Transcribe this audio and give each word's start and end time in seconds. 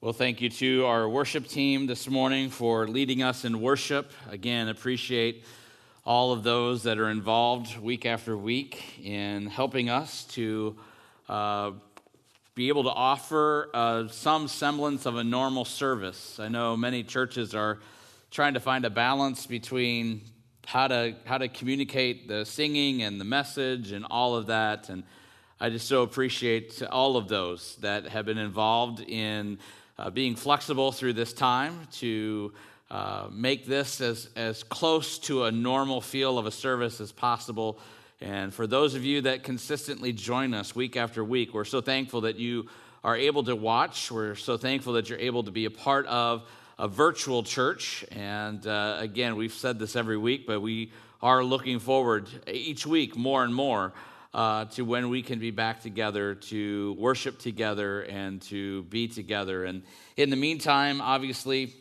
Well, 0.00 0.12
thank 0.12 0.40
you 0.40 0.48
to 0.48 0.86
our 0.86 1.08
worship 1.08 1.48
team 1.48 1.88
this 1.88 2.08
morning 2.08 2.50
for 2.50 2.86
leading 2.86 3.24
us 3.24 3.44
in 3.44 3.60
worship. 3.60 4.12
Again, 4.30 4.68
appreciate 4.68 5.44
all 6.06 6.30
of 6.30 6.44
those 6.44 6.84
that 6.84 6.98
are 6.98 7.08
involved 7.08 7.76
week 7.80 8.06
after 8.06 8.38
week 8.38 9.04
in 9.04 9.48
helping 9.48 9.90
us 9.90 10.22
to 10.26 10.76
uh, 11.28 11.72
be 12.54 12.68
able 12.68 12.84
to 12.84 12.90
offer 12.90 13.70
uh, 13.74 14.06
some 14.06 14.46
semblance 14.46 15.04
of 15.04 15.16
a 15.16 15.24
normal 15.24 15.64
service. 15.64 16.38
I 16.38 16.46
know 16.46 16.76
many 16.76 17.02
churches 17.02 17.52
are 17.52 17.80
trying 18.30 18.54
to 18.54 18.60
find 18.60 18.84
a 18.84 18.90
balance 18.90 19.46
between 19.46 20.20
how 20.64 20.86
to 20.86 21.16
how 21.24 21.38
to 21.38 21.48
communicate 21.48 22.28
the 22.28 22.44
singing 22.44 23.02
and 23.02 23.20
the 23.20 23.24
message 23.24 23.90
and 23.90 24.06
all 24.08 24.36
of 24.36 24.46
that 24.46 24.90
and 24.90 25.02
I 25.60 25.70
just 25.70 25.88
so 25.88 26.04
appreciate 26.04 26.80
all 26.84 27.16
of 27.16 27.26
those 27.26 27.74
that 27.80 28.06
have 28.06 28.26
been 28.26 28.38
involved 28.38 29.00
in 29.00 29.58
uh, 29.98 30.10
being 30.10 30.36
flexible 30.36 30.92
through 30.92 31.14
this 31.14 31.32
time 31.32 31.88
to 31.90 32.52
uh, 32.90 33.26
make 33.30 33.66
this 33.66 34.00
as, 34.00 34.30
as 34.36 34.62
close 34.62 35.18
to 35.18 35.44
a 35.44 35.52
normal 35.52 36.00
feel 36.00 36.38
of 36.38 36.46
a 36.46 36.50
service 36.50 37.00
as 37.00 37.12
possible. 37.12 37.78
And 38.20 38.52
for 38.52 38.66
those 38.66 38.94
of 38.94 39.04
you 39.04 39.22
that 39.22 39.42
consistently 39.42 40.12
join 40.12 40.54
us 40.54 40.74
week 40.74 40.96
after 40.96 41.22
week, 41.24 41.52
we're 41.52 41.64
so 41.64 41.80
thankful 41.80 42.22
that 42.22 42.36
you 42.36 42.68
are 43.04 43.16
able 43.16 43.44
to 43.44 43.54
watch. 43.54 44.10
We're 44.10 44.34
so 44.34 44.56
thankful 44.56 44.94
that 44.94 45.08
you're 45.08 45.18
able 45.18 45.44
to 45.44 45.50
be 45.50 45.66
a 45.66 45.70
part 45.70 46.06
of 46.06 46.48
a 46.78 46.88
virtual 46.88 47.42
church. 47.42 48.04
And 48.12 48.66
uh, 48.66 48.96
again, 48.98 49.36
we've 49.36 49.52
said 49.52 49.78
this 49.78 49.96
every 49.96 50.16
week, 50.16 50.46
but 50.46 50.60
we 50.60 50.92
are 51.20 51.42
looking 51.42 51.80
forward 51.80 52.28
each 52.46 52.86
week 52.86 53.16
more 53.16 53.42
and 53.44 53.54
more 53.54 53.92
uh, 54.34 54.66
to 54.66 54.84
when 54.84 55.08
we 55.08 55.22
can 55.22 55.38
be 55.38 55.50
back 55.50 55.80
together 55.80 56.34
to 56.34 56.94
worship 56.98 57.38
together 57.38 58.02
and 58.02 58.42
to 58.42 58.82
be 58.84 59.08
together. 59.08 59.64
And 59.64 59.82
in 60.16 60.30
the 60.30 60.36
meantime, 60.36 61.00
obviously, 61.00 61.74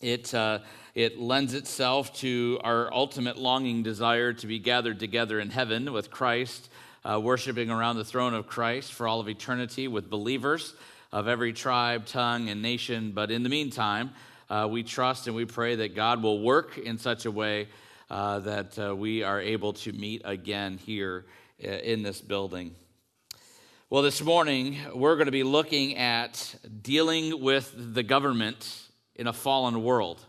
it, 0.00 0.32
uh, 0.32 0.60
it 0.94 1.18
lends 1.18 1.54
itself 1.54 2.14
to 2.20 2.58
our 2.64 2.92
ultimate 2.92 3.36
longing 3.36 3.82
desire 3.82 4.32
to 4.34 4.46
be 4.46 4.58
gathered 4.58 4.98
together 4.98 5.40
in 5.40 5.50
heaven 5.50 5.92
with 5.92 6.10
Christ, 6.10 6.70
uh, 7.04 7.20
worshiping 7.20 7.70
around 7.70 7.96
the 7.96 8.04
throne 8.04 8.34
of 8.34 8.46
Christ 8.46 8.92
for 8.92 9.06
all 9.06 9.20
of 9.20 9.28
eternity 9.28 9.88
with 9.88 10.08
believers 10.08 10.74
of 11.12 11.28
every 11.28 11.52
tribe, 11.52 12.06
tongue, 12.06 12.48
and 12.48 12.62
nation. 12.62 13.12
But 13.12 13.30
in 13.30 13.42
the 13.42 13.48
meantime, 13.48 14.10
uh, 14.50 14.68
we 14.70 14.82
trust 14.82 15.26
and 15.26 15.36
we 15.36 15.44
pray 15.44 15.76
that 15.76 15.94
God 15.94 16.22
will 16.22 16.40
work 16.40 16.78
in 16.78 16.98
such 16.98 17.26
a 17.26 17.30
way 17.30 17.68
uh, 18.10 18.38
that 18.40 18.78
uh, 18.78 18.96
we 18.96 19.22
are 19.22 19.40
able 19.40 19.74
to 19.74 19.92
meet 19.92 20.22
again 20.24 20.78
here 20.78 21.26
in 21.58 22.02
this 22.02 22.20
building. 22.20 22.74
Well, 23.90 24.02
this 24.02 24.22
morning 24.22 24.78
we're 24.94 25.16
going 25.16 25.26
to 25.26 25.32
be 25.32 25.42
looking 25.42 25.96
at 25.96 26.54
dealing 26.82 27.42
with 27.42 27.94
the 27.94 28.02
government 28.02 28.82
in 29.16 29.26
a 29.26 29.32
fallen 29.32 29.82
world. 29.82 30.24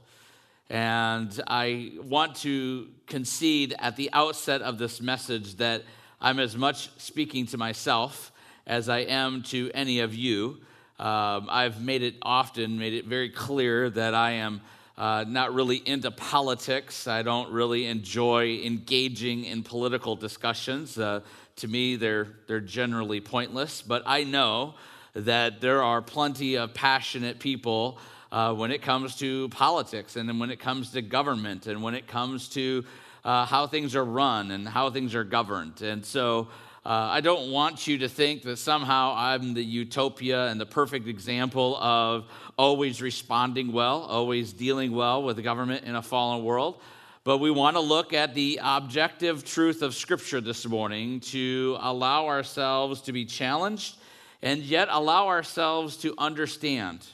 And 0.69 1.39
I 1.47 1.93
want 2.01 2.37
to 2.37 2.87
concede 3.05 3.75
at 3.79 3.95
the 3.95 4.09
outset 4.13 4.61
of 4.61 4.77
this 4.77 5.01
message 5.01 5.55
that 5.55 5.83
I'm 6.21 6.39
as 6.39 6.55
much 6.55 6.89
speaking 6.99 7.45
to 7.47 7.57
myself 7.57 8.31
as 8.65 8.89
I 8.89 8.99
am 8.99 9.43
to 9.43 9.69
any 9.73 9.99
of 9.99 10.15
you. 10.15 10.61
Um, 10.99 11.47
I've 11.49 11.81
made 11.81 12.01
it 12.01 12.15
often, 12.21 12.79
made 12.79 12.93
it 12.93 13.05
very 13.05 13.29
clear 13.29 13.89
that 13.91 14.13
I 14.13 14.31
am 14.31 14.61
uh, 14.99 15.23
not 15.25 15.53
really 15.53 15.77
into 15.77 16.11
politics. 16.11 17.07
I 17.07 17.23
don't 17.23 17.51
really 17.53 17.85
enjoy 17.85 18.59
engaging 18.65 19.45
in 19.45 19.63
political 19.63 20.17
discussions. 20.17 20.99
Uh, 20.99 21.21
to 21.55 21.67
me, 21.69 21.95
they're, 21.95 22.27
they're 22.47 22.59
generally 22.59 23.21
pointless, 23.21 23.81
but 23.81 24.03
I 24.05 24.25
know 24.25 24.75
that 25.13 25.61
there 25.61 25.81
are 25.81 26.01
plenty 26.01 26.57
of 26.57 26.73
passionate 26.73 27.39
people 27.39 27.97
uh, 28.31 28.53
when 28.53 28.71
it 28.71 28.81
comes 28.81 29.15
to 29.17 29.47
politics 29.49 30.17
and 30.17 30.37
when 30.37 30.51
it 30.51 30.59
comes 30.59 30.91
to 30.91 31.01
government 31.01 31.67
and 31.67 31.81
when 31.81 31.95
it 31.95 32.05
comes 32.05 32.49
to 32.49 32.83
uh, 33.23 33.45
how 33.45 33.67
things 33.67 33.95
are 33.95 34.05
run 34.05 34.51
and 34.51 34.67
how 34.67 34.89
things 34.89 35.15
are 35.15 35.23
governed. 35.23 35.81
And 35.81 36.05
so 36.05 36.49
uh, 36.89 37.07
I 37.11 37.21
don't 37.21 37.51
want 37.51 37.85
you 37.85 37.99
to 37.99 38.09
think 38.09 38.41
that 38.41 38.57
somehow 38.57 39.13
I'm 39.15 39.53
the 39.53 39.63
utopia 39.63 40.47
and 40.47 40.59
the 40.59 40.65
perfect 40.65 41.07
example 41.07 41.77
of 41.77 42.25
always 42.57 42.99
responding 42.99 43.71
well, 43.71 44.01
always 44.01 44.53
dealing 44.53 44.93
well 44.93 45.21
with 45.21 45.35
the 45.35 45.43
government 45.43 45.83
in 45.83 45.93
a 45.95 46.01
fallen 46.01 46.43
world. 46.43 46.81
But 47.23 47.37
we 47.37 47.51
want 47.51 47.75
to 47.75 47.79
look 47.79 48.11
at 48.11 48.33
the 48.33 48.59
objective 48.63 49.45
truth 49.45 49.83
of 49.83 49.93
Scripture 49.93 50.41
this 50.41 50.65
morning 50.65 51.19
to 51.19 51.77
allow 51.79 52.25
ourselves 52.25 53.01
to 53.01 53.13
be 53.13 53.23
challenged 53.23 53.97
and 54.41 54.59
yet 54.63 54.87
allow 54.89 55.27
ourselves 55.27 55.95
to 55.97 56.15
understand 56.17 57.05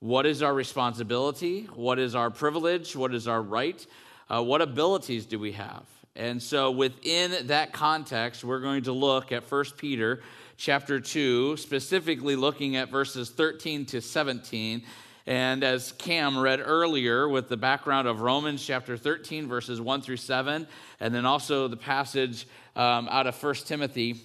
what 0.00 0.26
is 0.26 0.42
our 0.42 0.52
responsibility, 0.52 1.62
what 1.74 1.98
is 1.98 2.14
our 2.14 2.28
privilege, 2.28 2.94
what 2.94 3.14
is 3.14 3.26
our 3.26 3.40
right, 3.40 3.86
uh, 4.28 4.42
what 4.42 4.60
abilities 4.60 5.24
do 5.24 5.38
we 5.38 5.52
have. 5.52 5.93
And 6.16 6.40
so 6.40 6.70
within 6.70 7.48
that 7.48 7.72
context, 7.72 8.44
we're 8.44 8.60
going 8.60 8.84
to 8.84 8.92
look 8.92 9.32
at 9.32 9.50
1 9.50 9.64
Peter 9.76 10.22
chapter 10.56 11.00
2, 11.00 11.56
specifically 11.56 12.36
looking 12.36 12.76
at 12.76 12.88
verses 12.88 13.30
13 13.30 13.84
to 13.86 14.00
17. 14.00 14.84
And 15.26 15.64
as 15.64 15.90
Cam 15.92 16.38
read 16.38 16.60
earlier, 16.62 17.28
with 17.28 17.48
the 17.48 17.56
background 17.56 18.06
of 18.06 18.20
Romans 18.20 18.64
chapter 18.64 18.96
13, 18.96 19.48
verses 19.48 19.80
1 19.80 20.02
through 20.02 20.18
7, 20.18 20.68
and 21.00 21.14
then 21.14 21.26
also 21.26 21.66
the 21.66 21.76
passage 21.76 22.46
um, 22.76 23.08
out 23.10 23.26
of 23.26 23.42
1 23.42 23.54
Timothy 23.66 24.20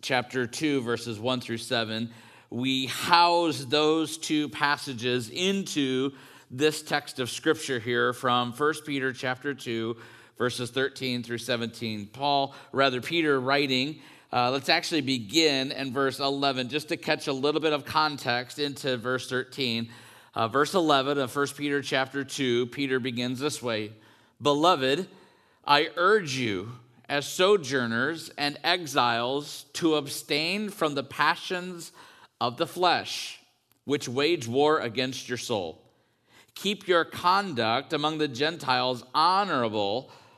chapter 0.00 0.46
2, 0.46 0.80
verses 0.80 1.20
1 1.20 1.40
through 1.40 1.58
7, 1.58 2.10
we 2.50 2.86
house 2.86 3.64
those 3.66 4.18
two 4.18 4.48
passages 4.48 5.28
into 5.30 6.10
this 6.50 6.82
text 6.82 7.20
of 7.20 7.28
scripture 7.30 7.78
here 7.78 8.12
from 8.12 8.52
1 8.52 8.74
Peter 8.86 9.12
chapter 9.12 9.52
2, 9.54 9.96
verses 10.38 10.70
13 10.70 11.22
through 11.22 11.38
17. 11.38 12.06
Paul, 12.06 12.54
rather, 12.72 13.00
Peter 13.00 13.38
writing, 13.38 14.00
uh, 14.32 14.50
let's 14.50 14.68
actually 14.68 15.00
begin 15.00 15.72
in 15.72 15.92
verse 15.92 16.20
11 16.20 16.68
just 16.68 16.88
to 16.88 16.96
catch 16.96 17.26
a 17.26 17.32
little 17.32 17.60
bit 17.60 17.72
of 17.72 17.84
context 17.84 18.58
into 18.58 18.96
verse 18.96 19.28
13. 19.28 19.88
Uh, 20.34 20.46
verse 20.48 20.74
11 20.74 21.18
of 21.18 21.34
1 21.34 21.46
Peter 21.56 21.82
chapter 21.82 22.22
2, 22.22 22.66
Peter 22.66 23.00
begins 23.00 23.40
this 23.40 23.62
way 23.62 23.92
Beloved, 24.40 25.08
I 25.66 25.88
urge 25.96 26.36
you 26.36 26.72
as 27.08 27.26
sojourners 27.26 28.30
and 28.38 28.58
exiles 28.62 29.64
to 29.72 29.96
abstain 29.96 30.68
from 30.68 30.94
the 30.94 31.02
passions 31.02 31.92
of 32.40 32.56
the 32.56 32.66
flesh, 32.66 33.40
which 33.84 34.08
wage 34.08 34.46
war 34.46 34.78
against 34.78 35.28
your 35.28 35.38
soul. 35.38 35.82
Keep 36.54 36.86
your 36.86 37.04
conduct 37.04 37.92
among 37.92 38.18
the 38.18 38.28
Gentiles 38.28 39.02
honorable 39.14 40.10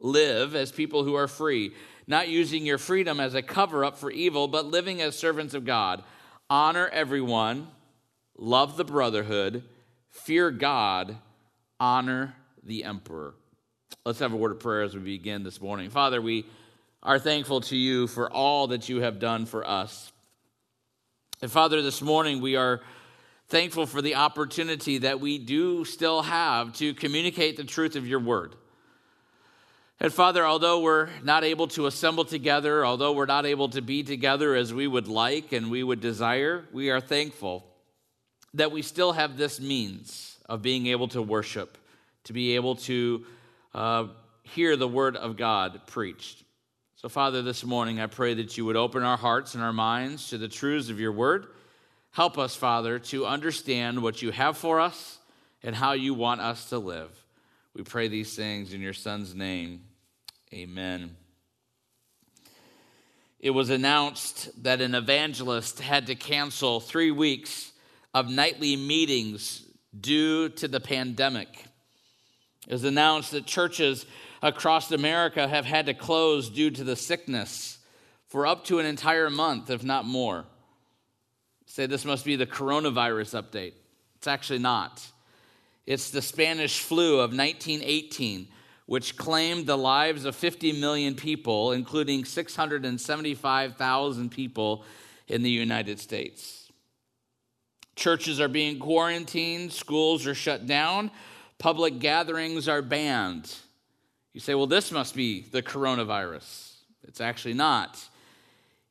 Live 0.00 0.54
as 0.54 0.70
people 0.72 1.04
who 1.04 1.14
are 1.14 1.28
free, 1.28 1.72
not 2.06 2.28
using 2.28 2.66
your 2.66 2.78
freedom 2.78 3.18
as 3.18 3.34
a 3.34 3.42
cover 3.42 3.84
up 3.84 3.98
for 3.98 4.10
evil, 4.10 4.48
but 4.48 4.66
living 4.66 5.00
as 5.00 5.18
servants 5.18 5.54
of 5.54 5.64
God. 5.64 6.02
Honor 6.48 6.88
everyone, 6.88 7.68
love 8.36 8.76
the 8.76 8.84
brotherhood, 8.84 9.64
fear 10.10 10.50
God, 10.50 11.16
honor 11.80 12.34
the 12.62 12.84
emperor. 12.84 13.34
Let's 14.04 14.18
have 14.20 14.32
a 14.32 14.36
word 14.36 14.52
of 14.52 14.60
prayer 14.60 14.82
as 14.82 14.94
we 14.94 15.00
begin 15.00 15.42
this 15.42 15.60
morning. 15.60 15.90
Father, 15.90 16.20
we 16.20 16.46
are 17.02 17.18
thankful 17.18 17.60
to 17.62 17.76
you 17.76 18.06
for 18.06 18.30
all 18.32 18.68
that 18.68 18.88
you 18.88 19.00
have 19.00 19.18
done 19.18 19.46
for 19.46 19.66
us. 19.66 20.12
And 21.42 21.50
Father, 21.50 21.82
this 21.82 22.02
morning 22.02 22.40
we 22.40 22.56
are 22.56 22.80
thankful 23.48 23.86
for 23.86 24.02
the 24.02 24.16
opportunity 24.16 24.98
that 24.98 25.20
we 25.20 25.38
do 25.38 25.84
still 25.84 26.22
have 26.22 26.72
to 26.74 26.94
communicate 26.94 27.56
the 27.56 27.64
truth 27.64 27.96
of 27.96 28.06
your 28.06 28.20
word. 28.20 28.56
And 29.98 30.12
Father, 30.12 30.44
although 30.44 30.80
we're 30.80 31.08
not 31.22 31.42
able 31.42 31.68
to 31.68 31.86
assemble 31.86 32.26
together, 32.26 32.84
although 32.84 33.12
we're 33.12 33.24
not 33.24 33.46
able 33.46 33.70
to 33.70 33.80
be 33.80 34.02
together 34.02 34.54
as 34.54 34.74
we 34.74 34.86
would 34.86 35.08
like 35.08 35.52
and 35.52 35.70
we 35.70 35.82
would 35.82 36.00
desire, 36.00 36.64
we 36.72 36.90
are 36.90 37.00
thankful 37.00 37.64
that 38.54 38.72
we 38.72 38.82
still 38.82 39.12
have 39.12 39.36
this 39.36 39.58
means 39.58 40.36
of 40.48 40.60
being 40.60 40.86
able 40.86 41.08
to 41.08 41.22
worship, 41.22 41.78
to 42.24 42.34
be 42.34 42.56
able 42.56 42.76
to 42.76 43.24
uh, 43.74 44.06
hear 44.42 44.76
the 44.76 44.88
word 44.88 45.16
of 45.16 45.36
God 45.36 45.80
preached. 45.86 46.44
So, 46.96 47.08
Father, 47.08 47.40
this 47.40 47.64
morning 47.64 48.00
I 48.00 48.06
pray 48.06 48.34
that 48.34 48.56
you 48.56 48.66
would 48.66 48.76
open 48.76 49.02
our 49.02 49.16
hearts 49.16 49.54
and 49.54 49.62
our 49.62 49.72
minds 49.72 50.28
to 50.30 50.38
the 50.38 50.48
truths 50.48 50.90
of 50.90 51.00
your 51.00 51.12
word. 51.12 51.46
Help 52.10 52.38
us, 52.38 52.54
Father, 52.54 52.98
to 52.98 53.26
understand 53.26 54.02
what 54.02 54.22
you 54.22 54.30
have 54.30 54.56
for 54.56 54.80
us 54.80 55.18
and 55.62 55.74
how 55.74 55.92
you 55.92 56.14
want 56.14 56.40
us 56.40 56.68
to 56.70 56.78
live. 56.78 57.10
We 57.74 57.82
pray 57.82 58.08
these 58.08 58.34
things 58.34 58.72
in 58.72 58.80
your 58.80 58.94
Son's 58.94 59.34
name. 59.34 59.82
Amen. 60.56 61.14
It 63.38 63.50
was 63.50 63.68
announced 63.68 64.62
that 64.62 64.80
an 64.80 64.94
evangelist 64.94 65.80
had 65.80 66.06
to 66.06 66.14
cancel 66.14 66.80
three 66.80 67.10
weeks 67.10 67.72
of 68.14 68.30
nightly 68.30 68.74
meetings 68.74 69.66
due 70.00 70.48
to 70.48 70.66
the 70.66 70.80
pandemic. 70.80 71.66
It 72.66 72.72
was 72.72 72.84
announced 72.84 73.32
that 73.32 73.44
churches 73.44 74.06
across 74.42 74.90
America 74.90 75.46
have 75.46 75.66
had 75.66 75.84
to 75.86 75.94
close 75.94 76.48
due 76.48 76.70
to 76.70 76.84
the 76.84 76.96
sickness 76.96 77.76
for 78.26 78.46
up 78.46 78.64
to 78.64 78.78
an 78.78 78.86
entire 78.86 79.28
month, 79.28 79.68
if 79.68 79.84
not 79.84 80.06
more. 80.06 80.46
Say 81.66 81.84
this 81.84 82.06
must 82.06 82.24
be 82.24 82.36
the 82.36 82.46
coronavirus 82.46 83.42
update. 83.42 83.74
It's 84.14 84.26
actually 84.26 84.60
not. 84.60 85.06
It's 85.84 86.08
the 86.08 86.22
Spanish 86.22 86.80
flu 86.80 87.16
of 87.16 87.36
1918, 87.36 88.48
which 88.86 89.16
claimed 89.16 89.66
the 89.66 89.76
lives 89.76 90.24
of 90.24 90.34
50 90.34 90.80
million 90.80 91.14
people, 91.14 91.72
including 91.72 92.24
675,000 92.24 94.30
people 94.30 94.84
in 95.28 95.42
the 95.42 95.50
United 95.50 96.00
States. 96.00 96.72
Churches 97.96 98.40
are 98.40 98.48
being 98.48 98.78
quarantined, 98.78 99.72
schools 99.72 100.26
are 100.26 100.34
shut 100.34 100.66
down, 100.66 101.10
public 101.58 101.98
gatherings 101.98 102.68
are 102.68 102.82
banned. 102.82 103.54
You 104.32 104.40
say, 104.40 104.54
well, 104.54 104.66
this 104.66 104.92
must 104.92 105.16
be 105.16 105.46
the 105.50 105.62
coronavirus. 105.62 106.74
It's 107.04 107.20
actually 107.20 107.54
not. 107.54 107.98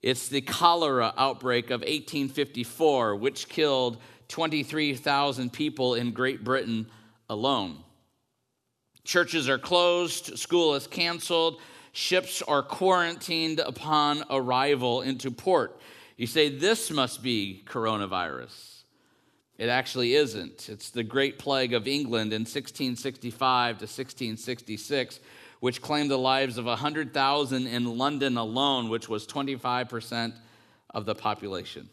It's 0.02 0.28
the 0.28 0.42
cholera 0.42 1.14
outbreak 1.18 1.66
of 1.66 1.82
1854, 1.82 3.16
which 3.16 3.48
killed 3.48 3.98
23,000 4.28 5.54
people 5.54 5.94
in 5.94 6.12
Great 6.12 6.44
Britain 6.44 6.88
alone. 7.30 7.85
Churches 9.06 9.48
are 9.48 9.58
closed, 9.58 10.38
school 10.38 10.76
is 10.76 10.88
canceled, 10.88 11.62
ships 11.94 12.42
are 12.42 12.62
quarantined 12.62 13.60
upon 13.60 14.24
arrival 14.30 15.02
into 15.02 15.32
port. 15.32 15.80
You 16.18 16.28
say, 16.28 16.50
this 16.50 16.92
must 16.92 17.24
be 17.24 17.64
coronavirus. 17.66 18.82
It 19.58 19.70
actually 19.70 20.16
isn't. 20.16 20.68
It's 20.68 20.90
the 20.90 21.04
Great 21.04 21.40
Plague 21.40 21.74
of 21.74 21.88
England 21.88 22.34
in 22.34 22.42
1665 22.42 23.78
to 23.78 23.84
1666 23.84 25.20
which 25.66 25.82
claimed 25.82 26.12
the 26.12 26.18
lives 26.18 26.60
of 26.60 26.66
100,000 26.66 27.66
in 27.66 27.98
London 27.98 28.38
alone, 28.38 28.88
which 28.88 29.10
was 29.10 29.26
25% 29.26 30.34
of 30.92 31.06
the 31.06 31.16
population. 31.16 31.90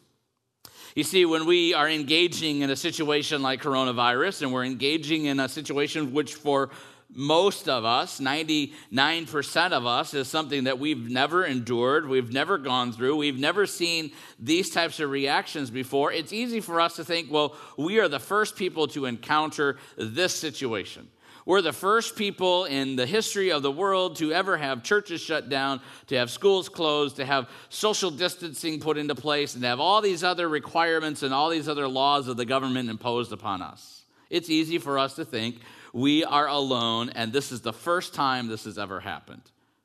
You 0.94 1.04
see, 1.04 1.24
when 1.24 1.46
we 1.46 1.72
are 1.72 1.88
engaging 1.88 2.60
in 2.60 2.68
a 2.68 2.76
situation 2.76 3.40
like 3.40 3.62
coronavirus, 3.62 4.42
and 4.42 4.52
we're 4.52 4.66
engaging 4.66 5.24
in 5.24 5.40
a 5.40 5.48
situation 5.48 6.12
which 6.12 6.34
for 6.34 6.68
most 7.14 7.68
of 7.68 7.84
us, 7.84 8.20
99% 8.20 9.72
of 9.72 9.86
us, 9.86 10.14
is 10.14 10.28
something 10.28 10.64
that 10.64 10.78
we've 10.78 11.10
never 11.10 11.44
endured, 11.44 12.08
we've 12.08 12.32
never 12.32 12.58
gone 12.58 12.92
through, 12.92 13.16
we've 13.16 13.38
never 13.38 13.66
seen 13.66 14.12
these 14.38 14.70
types 14.70 15.00
of 15.00 15.10
reactions 15.10 15.70
before, 15.70 16.12
it's 16.12 16.32
easy 16.32 16.60
for 16.60 16.80
us 16.80 16.96
to 16.96 17.04
think, 17.04 17.30
well, 17.30 17.56
we 17.76 17.98
are 17.98 18.08
the 18.08 18.18
first 18.18 18.56
people 18.56 18.86
to 18.88 19.06
encounter 19.06 19.76
this 19.96 20.34
situation. 20.34 21.08
We're 21.44 21.62
the 21.62 21.72
first 21.72 22.14
people 22.14 22.66
in 22.66 22.94
the 22.94 23.06
history 23.06 23.50
of 23.50 23.62
the 23.62 23.70
world 23.70 24.16
to 24.16 24.32
ever 24.32 24.56
have 24.56 24.84
churches 24.84 25.20
shut 25.20 25.48
down, 25.48 25.80
to 26.06 26.16
have 26.16 26.30
schools 26.30 26.68
closed, 26.68 27.16
to 27.16 27.24
have 27.24 27.48
social 27.68 28.12
distancing 28.12 28.78
put 28.78 28.96
into 28.96 29.16
place, 29.16 29.54
and 29.54 29.62
to 29.62 29.68
have 29.68 29.80
all 29.80 30.00
these 30.00 30.22
other 30.22 30.48
requirements 30.48 31.24
and 31.24 31.34
all 31.34 31.50
these 31.50 31.68
other 31.68 31.88
laws 31.88 32.28
of 32.28 32.36
the 32.36 32.44
government 32.44 32.88
imposed 32.88 33.32
upon 33.32 33.60
us. 33.60 34.04
It's 34.30 34.50
easy 34.50 34.78
for 34.78 34.98
us 34.98 35.14
to 35.16 35.24
think 35.24 35.56
we 35.92 36.24
are 36.24 36.48
alone 36.48 37.10
and 37.10 37.32
this 37.32 37.52
is 37.52 37.60
the 37.60 37.72
first 37.72 38.14
time 38.14 38.48
this 38.48 38.64
has 38.64 38.78
ever 38.78 39.00
happened. 39.00 39.42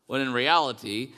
When 0.08 0.22
in 0.22 0.34
reality, 0.34 1.12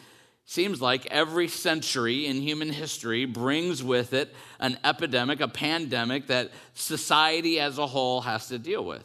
seems 0.49 0.81
like 0.81 1.05
every 1.11 1.47
century 1.47 2.25
in 2.25 2.41
human 2.41 2.69
history 2.69 3.25
brings 3.25 3.83
with 3.83 4.13
it 4.13 4.33
an 4.59 4.79
epidemic, 4.83 5.41
a 5.41 5.47
pandemic 5.47 6.25
that 6.25 6.49
society 6.73 7.59
as 7.59 7.77
a 7.77 7.85
whole 7.85 8.21
has 8.21 8.47
to 8.47 8.57
deal 8.57 8.83
with. 8.83 9.03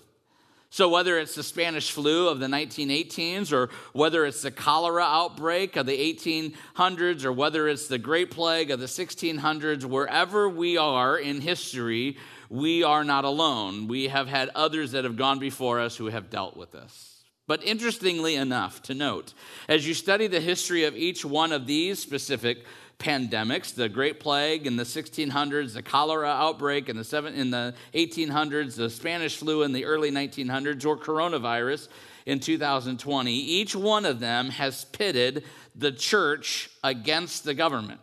So, 0.70 0.88
whether 0.88 1.18
it's 1.18 1.34
the 1.34 1.42
Spanish 1.42 1.92
flu 1.92 2.28
of 2.28 2.40
the 2.40 2.46
1918s, 2.46 3.52
or 3.52 3.68
whether 3.92 4.24
it's 4.24 4.40
the 4.40 4.50
cholera 4.50 5.04
outbreak 5.04 5.76
of 5.76 5.84
the 5.84 5.96
1800s, 6.14 7.24
or 7.24 7.32
whether 7.32 7.68
it's 7.68 7.88
the 7.88 7.98
Great 7.98 8.30
Plague 8.30 8.70
of 8.72 8.80
the 8.80 8.86
1600s, 8.86 9.84
wherever 9.84 10.48
we 10.48 10.78
are 10.78 11.16
in 11.16 11.42
history, 11.42 12.16
we 12.54 12.84
are 12.84 13.02
not 13.02 13.24
alone. 13.24 13.88
We 13.88 14.06
have 14.08 14.28
had 14.28 14.48
others 14.54 14.92
that 14.92 15.02
have 15.02 15.16
gone 15.16 15.40
before 15.40 15.80
us 15.80 15.96
who 15.96 16.06
have 16.06 16.30
dealt 16.30 16.56
with 16.56 16.70
this. 16.70 17.24
But 17.48 17.64
interestingly 17.64 18.36
enough, 18.36 18.80
to 18.82 18.94
note, 18.94 19.34
as 19.68 19.88
you 19.88 19.92
study 19.92 20.28
the 20.28 20.40
history 20.40 20.84
of 20.84 20.94
each 20.94 21.24
one 21.24 21.50
of 21.50 21.66
these 21.66 21.98
specific 21.98 22.64
pandemics 23.00 23.74
the 23.74 23.88
Great 23.88 24.20
Plague 24.20 24.68
in 24.68 24.76
the 24.76 24.84
1600s, 24.84 25.74
the 25.74 25.82
cholera 25.82 26.28
outbreak 26.28 26.88
in 26.88 26.96
the, 26.96 27.02
seven, 27.02 27.34
in 27.34 27.50
the 27.50 27.74
1800s, 27.92 28.76
the 28.76 28.88
Spanish 28.88 29.36
flu 29.36 29.64
in 29.64 29.72
the 29.72 29.84
early 29.84 30.12
1900s, 30.12 30.86
or 30.86 30.96
coronavirus 30.96 31.88
in 32.24 32.38
2020. 32.38 33.32
Each 33.32 33.74
one 33.74 34.06
of 34.06 34.20
them 34.20 34.50
has 34.50 34.84
pitted 34.84 35.42
the 35.74 35.90
church 35.90 36.70
against 36.84 37.42
the 37.42 37.54
government. 37.54 38.00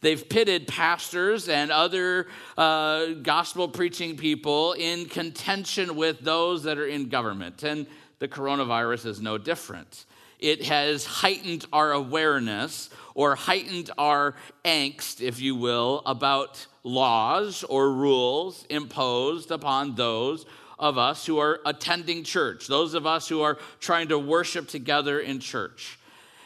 They've 0.00 0.28
pitted 0.28 0.66
pastors 0.66 1.48
and 1.48 1.70
other 1.70 2.28
uh, 2.56 3.06
gospel 3.22 3.68
preaching 3.68 4.16
people 4.16 4.72
in 4.74 5.06
contention 5.06 5.96
with 5.96 6.20
those 6.20 6.62
that 6.64 6.78
are 6.78 6.86
in 6.86 7.08
government. 7.08 7.62
And 7.62 7.86
the 8.18 8.28
coronavirus 8.28 9.06
is 9.06 9.20
no 9.20 9.38
different. 9.38 10.06
It 10.38 10.64
has 10.64 11.04
heightened 11.04 11.66
our 11.72 11.92
awareness 11.92 12.90
or 13.14 13.34
heightened 13.34 13.90
our 13.96 14.34
angst, 14.64 15.20
if 15.20 15.40
you 15.40 15.56
will, 15.56 16.02
about 16.06 16.66
laws 16.82 17.64
or 17.64 17.92
rules 17.92 18.66
imposed 18.68 19.50
upon 19.50 19.94
those 19.94 20.44
of 20.78 20.98
us 20.98 21.24
who 21.24 21.38
are 21.38 21.60
attending 21.64 22.24
church, 22.24 22.66
those 22.66 22.94
of 22.94 23.06
us 23.06 23.28
who 23.28 23.42
are 23.42 23.58
trying 23.80 24.08
to 24.08 24.18
worship 24.18 24.68
together 24.68 25.20
in 25.20 25.40
church. 25.40 25.98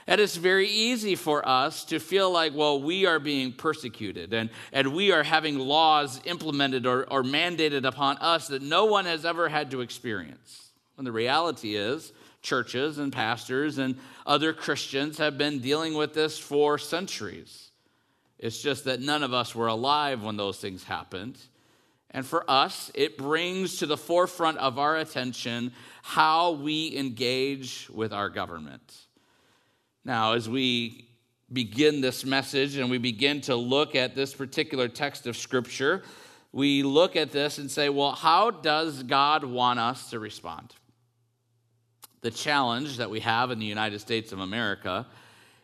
And 0.08 0.22
it's 0.22 0.36
very 0.36 0.70
easy 0.70 1.16
for 1.16 1.46
us 1.46 1.84
to 1.84 1.98
feel 2.00 2.30
like, 2.30 2.54
well, 2.54 2.80
we 2.80 3.04
are 3.04 3.18
being 3.18 3.52
persecuted 3.52 4.32
and, 4.32 4.48
and 4.72 4.94
we 4.94 5.12
are 5.12 5.22
having 5.22 5.58
laws 5.58 6.18
implemented 6.24 6.86
or, 6.86 7.04
or 7.12 7.22
mandated 7.22 7.84
upon 7.84 8.16
us 8.16 8.48
that 8.48 8.62
no 8.62 8.86
one 8.86 9.04
has 9.04 9.26
ever 9.26 9.50
had 9.50 9.70
to 9.72 9.82
experience. 9.82 10.70
And 10.96 11.06
the 11.06 11.12
reality 11.12 11.76
is, 11.76 12.14
churches 12.40 12.96
and 12.96 13.12
pastors 13.12 13.76
and 13.76 13.98
other 14.24 14.54
Christians 14.54 15.18
have 15.18 15.36
been 15.36 15.58
dealing 15.58 15.92
with 15.92 16.14
this 16.14 16.38
for 16.38 16.78
centuries. 16.78 17.68
It's 18.38 18.62
just 18.62 18.84
that 18.84 19.02
none 19.02 19.22
of 19.22 19.34
us 19.34 19.54
were 19.54 19.66
alive 19.66 20.22
when 20.22 20.38
those 20.38 20.56
things 20.56 20.84
happened. 20.84 21.36
And 22.12 22.24
for 22.24 22.50
us, 22.50 22.90
it 22.94 23.18
brings 23.18 23.76
to 23.80 23.86
the 23.86 23.98
forefront 23.98 24.56
of 24.56 24.78
our 24.78 24.96
attention 24.96 25.72
how 26.00 26.52
we 26.52 26.96
engage 26.96 27.90
with 27.92 28.14
our 28.14 28.30
government. 28.30 29.07
Now, 30.04 30.32
as 30.32 30.48
we 30.48 31.08
begin 31.52 32.00
this 32.00 32.24
message 32.24 32.76
and 32.76 32.90
we 32.90 32.98
begin 32.98 33.40
to 33.42 33.56
look 33.56 33.94
at 33.94 34.14
this 34.14 34.34
particular 34.34 34.88
text 34.88 35.26
of 35.26 35.36
Scripture, 35.36 36.02
we 36.52 36.82
look 36.82 37.16
at 37.16 37.30
this 37.30 37.58
and 37.58 37.70
say, 37.70 37.88
well, 37.88 38.12
how 38.12 38.50
does 38.50 39.02
God 39.02 39.44
want 39.44 39.78
us 39.78 40.10
to 40.10 40.18
respond? 40.18 40.74
the 42.20 42.30
challenge 42.30 42.96
that 42.96 43.10
we 43.10 43.20
have 43.20 43.50
in 43.50 43.58
the 43.58 43.66
United 43.66 44.00
States 44.00 44.32
of 44.32 44.40
America 44.40 45.06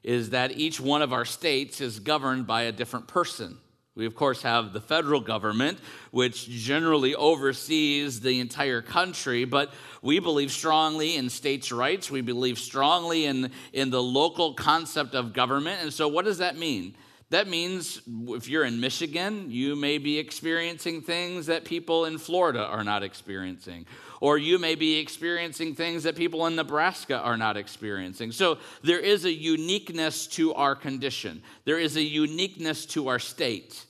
is 0.02 0.30
that 0.30 0.52
each 0.52 0.80
one 0.80 1.02
of 1.02 1.12
our 1.12 1.24
states 1.24 1.80
is 1.80 1.98
governed 1.98 2.46
by 2.46 2.62
a 2.62 2.72
different 2.72 3.08
person. 3.08 3.58
We, 3.96 4.06
of 4.06 4.16
course, 4.16 4.42
have 4.42 4.72
the 4.72 4.80
federal 4.80 5.20
government, 5.20 5.78
which 6.10 6.48
generally 6.48 7.14
oversees 7.14 8.20
the 8.20 8.40
entire 8.40 8.82
country, 8.82 9.44
but 9.44 9.72
we 10.02 10.18
believe 10.18 10.50
strongly 10.50 11.16
in 11.16 11.30
states' 11.30 11.70
rights. 11.70 12.10
We 12.10 12.20
believe 12.20 12.58
strongly 12.58 13.26
in, 13.26 13.52
in 13.72 13.90
the 13.90 14.02
local 14.02 14.54
concept 14.54 15.14
of 15.14 15.32
government. 15.32 15.80
And 15.80 15.92
so, 15.92 16.08
what 16.08 16.24
does 16.24 16.38
that 16.38 16.58
mean? 16.58 16.96
That 17.30 17.48
means 17.48 18.00
if 18.28 18.48
you're 18.48 18.64
in 18.64 18.80
Michigan, 18.80 19.50
you 19.50 19.76
may 19.76 19.98
be 19.98 20.18
experiencing 20.18 21.02
things 21.02 21.46
that 21.46 21.64
people 21.64 22.04
in 22.04 22.18
Florida 22.18 22.64
are 22.64 22.84
not 22.84 23.02
experiencing. 23.02 23.86
Or 24.20 24.38
you 24.38 24.58
may 24.58 24.74
be 24.74 24.98
experiencing 24.98 25.74
things 25.74 26.04
that 26.04 26.16
people 26.16 26.46
in 26.46 26.56
Nebraska 26.56 27.18
are 27.18 27.36
not 27.36 27.56
experiencing. 27.56 28.32
So 28.32 28.58
there 28.82 29.00
is 29.00 29.24
a 29.24 29.32
uniqueness 29.32 30.26
to 30.28 30.54
our 30.54 30.74
condition, 30.74 31.42
there 31.64 31.78
is 31.78 31.96
a 31.96 32.02
uniqueness 32.02 32.86
to 32.86 33.08
our 33.08 33.18
state, 33.18 33.84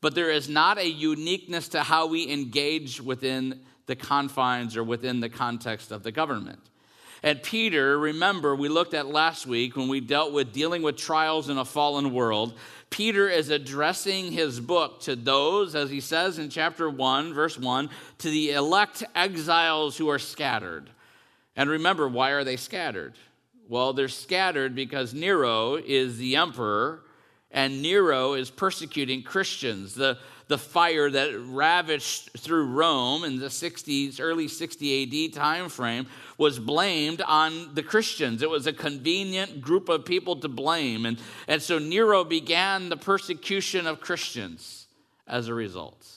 but 0.00 0.14
there 0.14 0.30
is 0.30 0.48
not 0.48 0.78
a 0.78 0.88
uniqueness 0.88 1.68
to 1.68 1.82
how 1.82 2.06
we 2.06 2.30
engage 2.30 3.00
within 3.00 3.60
the 3.86 3.96
confines 3.96 4.76
or 4.76 4.84
within 4.84 5.20
the 5.20 5.28
context 5.28 5.90
of 5.90 6.02
the 6.02 6.12
government. 6.12 6.69
And 7.22 7.42
Peter, 7.42 7.98
remember, 7.98 8.54
we 8.56 8.68
looked 8.68 8.94
at 8.94 9.06
last 9.06 9.46
week 9.46 9.76
when 9.76 9.88
we 9.88 10.00
dealt 10.00 10.32
with 10.32 10.52
dealing 10.52 10.82
with 10.82 10.96
trials 10.96 11.48
in 11.48 11.58
a 11.58 11.64
fallen 11.64 12.14
world. 12.14 12.54
Peter 12.88 13.28
is 13.28 13.50
addressing 13.50 14.32
his 14.32 14.58
book 14.58 15.00
to 15.00 15.14
those, 15.14 15.74
as 15.74 15.90
he 15.90 16.00
says 16.00 16.38
in 16.38 16.48
chapter 16.48 16.88
1, 16.88 17.34
verse 17.34 17.58
1, 17.58 17.90
to 18.18 18.30
the 18.30 18.52
elect 18.52 19.04
exiles 19.14 19.96
who 19.96 20.08
are 20.08 20.18
scattered. 20.18 20.88
And 21.56 21.68
remember, 21.68 22.08
why 22.08 22.30
are 22.30 22.44
they 22.44 22.56
scattered? 22.56 23.14
Well, 23.68 23.92
they're 23.92 24.08
scattered 24.08 24.74
because 24.74 25.14
Nero 25.14 25.76
is 25.76 26.18
the 26.18 26.36
emperor 26.36 27.02
and 27.52 27.82
Nero 27.82 28.34
is 28.34 28.50
persecuting 28.50 29.22
Christians. 29.22 29.94
The, 29.94 30.18
the 30.48 30.58
fire 30.58 31.10
that 31.10 31.40
ravaged 31.46 32.30
through 32.38 32.66
Rome 32.66 33.24
in 33.24 33.38
the 33.38 33.46
60s, 33.46 34.20
early 34.20 34.48
60 34.48 35.28
AD 35.28 35.32
time 35.34 35.68
frame 35.68 36.06
was 36.40 36.58
blamed 36.58 37.20
on 37.20 37.74
the 37.74 37.82
Christians. 37.82 38.40
It 38.40 38.48
was 38.48 38.66
a 38.66 38.72
convenient 38.72 39.60
group 39.60 39.90
of 39.90 40.06
people 40.06 40.36
to 40.36 40.48
blame. 40.48 41.04
And, 41.04 41.20
and 41.46 41.60
so 41.60 41.78
Nero 41.78 42.24
began 42.24 42.88
the 42.88 42.96
persecution 42.96 43.86
of 43.86 44.00
Christians 44.00 44.86
as 45.28 45.48
a 45.48 45.54
result. 45.54 46.08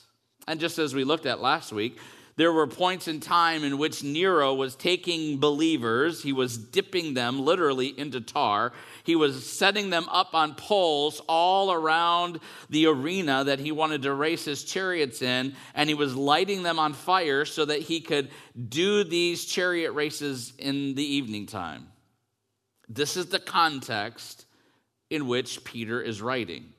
And 0.47 0.61
just 0.61 0.79
as 0.79 0.95
we 0.95 1.03
looked 1.03 1.25
at 1.25 1.41
last 1.41 1.73
week, 1.73 1.97
there 2.35 2.51
were 2.51 2.65
points 2.65 3.07
in 3.07 3.19
time 3.19 3.63
in 3.63 3.77
which 3.77 4.03
Nero 4.03 4.55
was 4.55 4.75
taking 4.75 5.39
believers, 5.39 6.23
he 6.23 6.33
was 6.33 6.57
dipping 6.57 7.13
them 7.13 7.39
literally 7.39 7.87
into 7.99 8.21
tar. 8.21 8.73
He 9.03 9.15
was 9.15 9.47
setting 9.47 9.91
them 9.91 10.07
up 10.09 10.33
on 10.33 10.55
poles 10.55 11.21
all 11.27 11.71
around 11.71 12.39
the 12.69 12.87
arena 12.87 13.43
that 13.43 13.59
he 13.59 13.71
wanted 13.71 14.01
to 14.03 14.13
race 14.13 14.45
his 14.45 14.63
chariots 14.63 15.21
in, 15.21 15.55
and 15.75 15.89
he 15.89 15.93
was 15.93 16.15
lighting 16.15 16.63
them 16.63 16.79
on 16.79 16.93
fire 16.93 17.45
so 17.45 17.65
that 17.65 17.81
he 17.81 18.01
could 18.01 18.31
do 18.69 19.03
these 19.03 19.45
chariot 19.45 19.91
races 19.91 20.53
in 20.57 20.95
the 20.95 21.05
evening 21.05 21.45
time. 21.45 21.87
This 22.89 23.15
is 23.15 23.27
the 23.27 23.39
context 23.39 24.45
in 25.09 25.27
which 25.27 25.63
Peter 25.63 26.01
is 26.01 26.21
writing. 26.21 26.72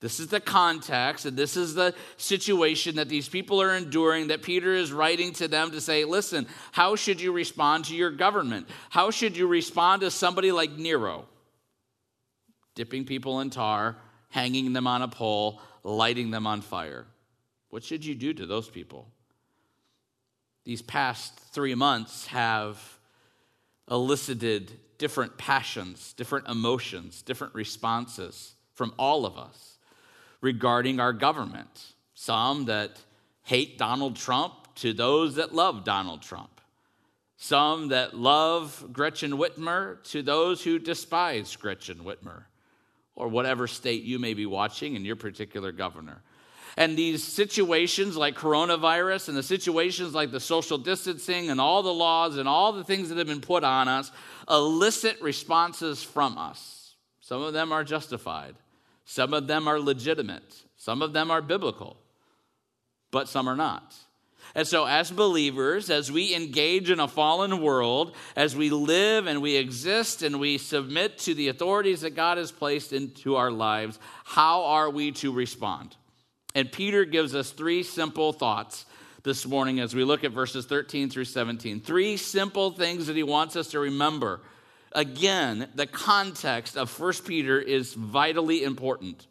This 0.00 0.20
is 0.20 0.28
the 0.28 0.40
context, 0.40 1.24
and 1.24 1.36
this 1.36 1.56
is 1.56 1.74
the 1.74 1.94
situation 2.18 2.96
that 2.96 3.08
these 3.08 3.28
people 3.28 3.62
are 3.62 3.74
enduring 3.74 4.28
that 4.28 4.42
Peter 4.42 4.74
is 4.74 4.92
writing 4.92 5.32
to 5.34 5.48
them 5.48 5.70
to 5.70 5.80
say, 5.80 6.04
listen, 6.04 6.46
how 6.72 6.96
should 6.96 7.18
you 7.18 7.32
respond 7.32 7.86
to 7.86 7.96
your 7.96 8.10
government? 8.10 8.68
How 8.90 9.10
should 9.10 9.36
you 9.36 9.46
respond 9.46 10.02
to 10.02 10.10
somebody 10.10 10.52
like 10.52 10.72
Nero? 10.72 11.24
Dipping 12.74 13.06
people 13.06 13.40
in 13.40 13.48
tar, 13.48 13.96
hanging 14.28 14.74
them 14.74 14.86
on 14.86 15.00
a 15.00 15.08
pole, 15.08 15.62
lighting 15.82 16.30
them 16.30 16.46
on 16.46 16.60
fire. 16.60 17.06
What 17.70 17.82
should 17.82 18.04
you 18.04 18.14
do 18.14 18.34
to 18.34 18.44
those 18.44 18.68
people? 18.68 19.08
These 20.64 20.82
past 20.82 21.38
three 21.38 21.74
months 21.74 22.26
have 22.26 22.98
elicited 23.90 24.72
different 24.98 25.38
passions, 25.38 26.12
different 26.12 26.48
emotions, 26.48 27.22
different 27.22 27.54
responses 27.54 28.54
from 28.74 28.92
all 28.98 29.24
of 29.24 29.38
us 29.38 29.75
regarding 30.40 31.00
our 31.00 31.12
government. 31.12 31.94
Some 32.14 32.66
that 32.66 33.00
hate 33.42 33.78
Donald 33.78 34.16
Trump 34.16 34.54
to 34.76 34.92
those 34.92 35.36
that 35.36 35.54
love 35.54 35.84
Donald 35.84 36.22
Trump. 36.22 36.60
Some 37.36 37.88
that 37.88 38.16
love 38.16 38.88
Gretchen 38.92 39.32
Whitmer 39.32 40.02
to 40.10 40.22
those 40.22 40.64
who 40.64 40.78
despise 40.78 41.54
Gretchen 41.56 41.98
Whitmer, 41.98 42.44
or 43.14 43.28
whatever 43.28 43.66
state 43.66 44.02
you 44.02 44.18
may 44.18 44.34
be 44.34 44.46
watching 44.46 44.96
and 44.96 45.04
your 45.04 45.16
particular 45.16 45.72
governor. 45.72 46.22
And 46.78 46.96
these 46.96 47.24
situations 47.24 48.16
like 48.16 48.36
coronavirus 48.36 49.28
and 49.28 49.36
the 49.36 49.42
situations 49.42 50.14
like 50.14 50.30
the 50.30 50.40
social 50.40 50.76
distancing 50.76 51.48
and 51.48 51.58
all 51.58 51.82
the 51.82 51.92
laws 51.92 52.36
and 52.36 52.46
all 52.46 52.72
the 52.72 52.84
things 52.84 53.08
that 53.08 53.18
have 53.18 53.26
been 53.26 53.40
put 53.40 53.64
on 53.64 53.88
us 53.88 54.10
elicit 54.48 55.20
responses 55.22 56.02
from 56.02 56.36
us. 56.36 56.94
Some 57.20 57.42
of 57.42 57.54
them 57.54 57.72
are 57.72 57.82
justified, 57.82 58.54
some 59.06 59.32
of 59.32 59.46
them 59.46 59.68
are 59.68 59.80
legitimate, 59.80 60.64
some 60.76 61.00
of 61.00 61.14
them 61.14 61.30
are 61.30 61.40
biblical, 61.40 61.96
but 63.10 63.28
some 63.28 63.48
are 63.48 63.56
not. 63.56 63.94
And 64.54 64.66
so, 64.66 64.84
as 64.84 65.10
believers, 65.10 65.90
as 65.90 66.10
we 66.10 66.34
engage 66.34 66.90
in 66.90 67.00
a 67.00 67.08
fallen 67.08 67.60
world, 67.60 68.14
as 68.34 68.56
we 68.56 68.70
live 68.70 69.26
and 69.26 69.40
we 69.40 69.56
exist 69.56 70.22
and 70.22 70.40
we 70.40 70.58
submit 70.58 71.18
to 71.20 71.34
the 71.34 71.48
authorities 71.48 72.00
that 72.02 72.14
God 72.14 72.38
has 72.38 72.52
placed 72.52 72.92
into 72.92 73.36
our 73.36 73.50
lives, 73.50 73.98
how 74.24 74.64
are 74.64 74.90
we 74.90 75.12
to 75.12 75.32
respond? 75.32 75.96
And 76.54 76.70
Peter 76.70 77.04
gives 77.04 77.34
us 77.34 77.50
three 77.50 77.82
simple 77.82 78.32
thoughts 78.32 78.86
this 79.22 79.46
morning 79.46 79.78
as 79.78 79.94
we 79.94 80.04
look 80.04 80.24
at 80.24 80.32
verses 80.32 80.66
13 80.66 81.10
through 81.10 81.26
17. 81.26 81.80
Three 81.80 82.16
simple 82.16 82.70
things 82.70 83.06
that 83.06 83.16
he 83.16 83.22
wants 83.22 83.56
us 83.56 83.68
to 83.68 83.78
remember 83.78 84.40
again, 84.96 85.68
the 85.74 85.86
context 85.86 86.76
of 86.76 86.98
1 86.98 87.12
Peter 87.26 87.60
is 87.60 87.94
vitally 87.94 88.64
important. 88.64 89.28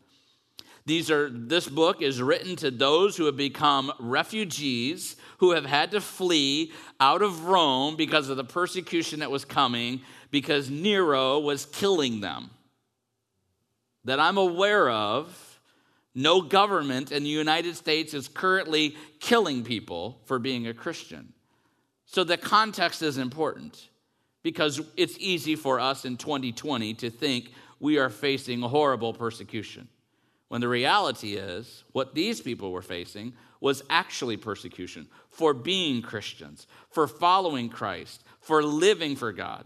These 0.86 1.10
are, 1.10 1.30
this 1.30 1.68
book 1.68 2.04
is 2.04 2.22
written 2.22 2.56
to 2.58 2.70
those 2.70 3.18
who 3.18 3.26
have 3.26 3.36
become 3.36 3.92
refugees, 4.00 5.16
who 5.40 5.52
have 5.52 5.66
had 5.66 5.92
to 5.92 6.00
flee 6.00 6.72
out 7.00 7.24
of 7.24 7.46
Rome 7.46 7.96
because 7.96 8.30
of 8.30 8.38
the 8.38 8.44
persecution 8.44 9.20
that 9.20 9.32
was 9.32 9.44
coming, 9.44 10.02
because 10.30 10.70
Nero 10.70 11.40
was 11.40 11.66
killing 11.66 12.22
them. 12.22 12.52
That 14.04 14.20
I'm 14.20 14.38
aware 14.38 14.88
of, 14.92 15.60
no 16.14 16.42
government 16.42 17.12
in 17.12 17.24
the 17.24 17.30
United 17.30 17.76
States 17.76 18.14
is 18.14 18.28
currently 18.28 18.96
killing 19.20 19.64
people 19.64 20.22
for 20.26 20.38
being 20.38 20.68
a 20.68 20.74
Christian. 20.76 21.34
So 22.06 22.24
the 22.24 22.38
context 22.38 23.02
is 23.02 23.18
important 23.18 23.90
because 24.46 24.80
it's 24.96 25.18
easy 25.18 25.56
for 25.56 25.80
us 25.80 26.06
in 26.06 26.18
2020 26.18 26.94
to 26.94 27.10
think 27.10 27.52
we 27.80 27.98
are 27.98 28.12
facing 28.12 28.62
horrible 28.62 29.12
persecution. 29.12 29.88
When 30.50 30.62
the 30.62 30.68
reality 30.68 31.34
is, 31.34 31.84
what 31.94 32.14
these 32.14 32.42
people 32.42 32.72
were 32.72 32.84
facing 32.84 33.34
was 33.60 33.82
actually 33.90 34.38
persecution 34.38 35.08
for 35.32 35.56
being 35.56 36.04
Christians, 36.04 36.68
for 36.92 37.08
following 37.08 37.70
Christ, 37.70 38.24
for 38.40 38.62
living 38.62 39.16
for 39.16 39.34
God. 39.34 39.66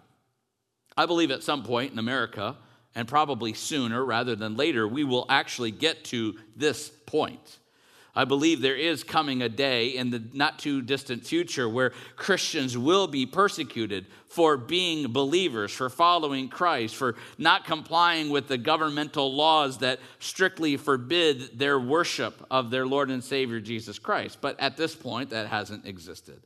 I 0.96 1.06
believe 1.08 1.32
at 1.32 1.44
some 1.44 1.64
point 1.64 1.92
in 1.92 2.00
America, 2.00 2.56
and 2.96 3.06
probably 3.06 3.52
sooner 3.52 4.06
rather 4.06 4.38
than 4.38 4.56
later, 4.56 4.88
we 4.88 5.04
will 5.04 5.26
actually 5.28 5.72
get 5.72 6.06
to 6.06 6.38
this 6.56 6.88
point 7.06 7.59
I 8.20 8.26
believe 8.26 8.60
there 8.60 8.76
is 8.76 9.06
coming 9.06 9.42
a 9.42 9.48
day 9.48 9.96
in 9.96 10.10
the 10.10 10.22
not 10.34 10.60
too 10.60 10.82
distant 10.82 11.26
future 11.26 11.70
where 11.70 11.94
Christians 12.18 12.78
will 12.78 13.08
be 13.08 13.26
persecuted 13.26 14.08
for 14.28 14.58
being 14.58 15.14
believers, 15.14 15.72
for 15.72 15.90
following 15.90 16.50
Christ, 16.50 16.98
for 16.98 17.16
not 17.38 17.64
complying 17.64 18.30
with 18.30 18.50
the 18.50 18.58
governmental 18.58 19.34
laws 19.34 19.78
that 19.78 20.02
strictly 20.20 20.76
forbid 20.76 21.58
their 21.58 21.80
worship 21.80 22.46
of 22.52 22.72
their 22.72 22.86
Lord 22.86 23.10
and 23.10 23.24
Savior 23.24 23.62
Jesus 23.62 23.98
Christ. 24.00 24.40
But 24.42 24.60
at 24.60 24.76
this 24.76 24.94
point, 24.96 25.30
that 25.30 25.48
hasn't 25.48 25.88
existed. 25.88 26.42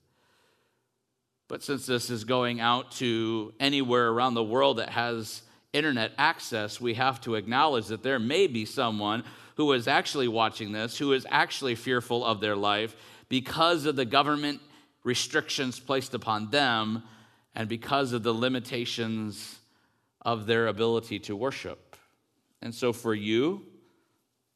But 1.48 1.64
since 1.64 1.88
this 1.88 2.12
is 2.12 2.24
going 2.24 2.60
out 2.60 2.92
to 2.98 3.52
anywhere 3.60 4.10
around 4.10 4.36
the 4.36 4.44
world 4.44 4.78
that 4.78 4.90
has 4.90 5.42
internet 5.74 6.12
access, 6.20 6.80
we 6.80 6.94
have 6.94 7.20
to 7.22 7.34
acknowledge 7.34 7.88
that 7.88 8.04
there 8.04 8.20
may 8.20 8.46
be 8.46 8.64
someone 8.64 9.24
who 9.56 9.72
is 9.74 9.88
actually 9.88 10.28
watching 10.28 10.72
this, 10.72 10.98
who 10.98 11.14
is 11.14 11.26
actually 11.30 11.76
fearful 11.76 12.26
of 12.26 12.40
their 12.40 12.56
life 12.56 12.96
because 13.30 13.86
of 13.86 13.96
the 13.96 14.06
government 14.06 14.62
restrictions 15.04 15.80
placed 15.80 16.14
upon 16.14 16.50
them 16.50 17.04
and 17.56 17.70
because 17.70 18.14
of 18.14 18.24
the 18.24 18.34
limitations 18.34 19.60
of 20.22 20.46
their 20.46 20.68
ability 20.68 21.20
to 21.20 21.36
worship. 21.36 21.96
And 22.62 22.74
so 22.74 22.94
for 22.94 23.14
you, 23.14 23.64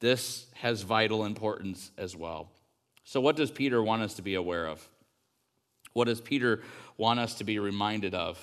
this 0.00 0.46
has 0.54 0.82
vital 0.82 1.24
importance 1.24 1.90
as 1.98 2.16
well. 2.16 2.50
So, 3.04 3.20
what 3.20 3.36
does 3.36 3.50
Peter 3.50 3.82
want 3.82 4.02
us 4.02 4.14
to 4.14 4.22
be 4.22 4.34
aware 4.34 4.66
of? 4.66 4.86
What 5.92 6.06
does 6.06 6.20
Peter 6.20 6.62
want 6.96 7.20
us 7.20 7.34
to 7.36 7.44
be 7.44 7.58
reminded 7.58 8.14
of? 8.14 8.38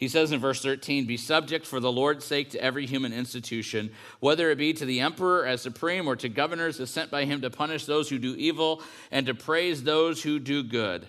He 0.00 0.08
says 0.08 0.32
in 0.32 0.40
verse 0.40 0.62
13, 0.62 1.04
Be 1.04 1.18
subject 1.18 1.66
for 1.66 1.78
the 1.78 1.92
Lord's 1.92 2.24
sake 2.24 2.50
to 2.50 2.62
every 2.62 2.86
human 2.86 3.12
institution, 3.12 3.92
whether 4.18 4.50
it 4.50 4.56
be 4.56 4.72
to 4.72 4.86
the 4.86 5.00
emperor 5.00 5.46
as 5.46 5.60
supreme 5.60 6.08
or 6.08 6.16
to 6.16 6.30
governors 6.30 6.80
as 6.80 6.88
sent 6.88 7.10
by 7.10 7.26
him 7.26 7.42
to 7.42 7.50
punish 7.50 7.84
those 7.84 8.08
who 8.08 8.18
do 8.18 8.34
evil 8.34 8.82
and 9.10 9.26
to 9.26 9.34
praise 9.34 9.82
those 9.82 10.22
who 10.22 10.38
do 10.38 10.62
good. 10.62 11.06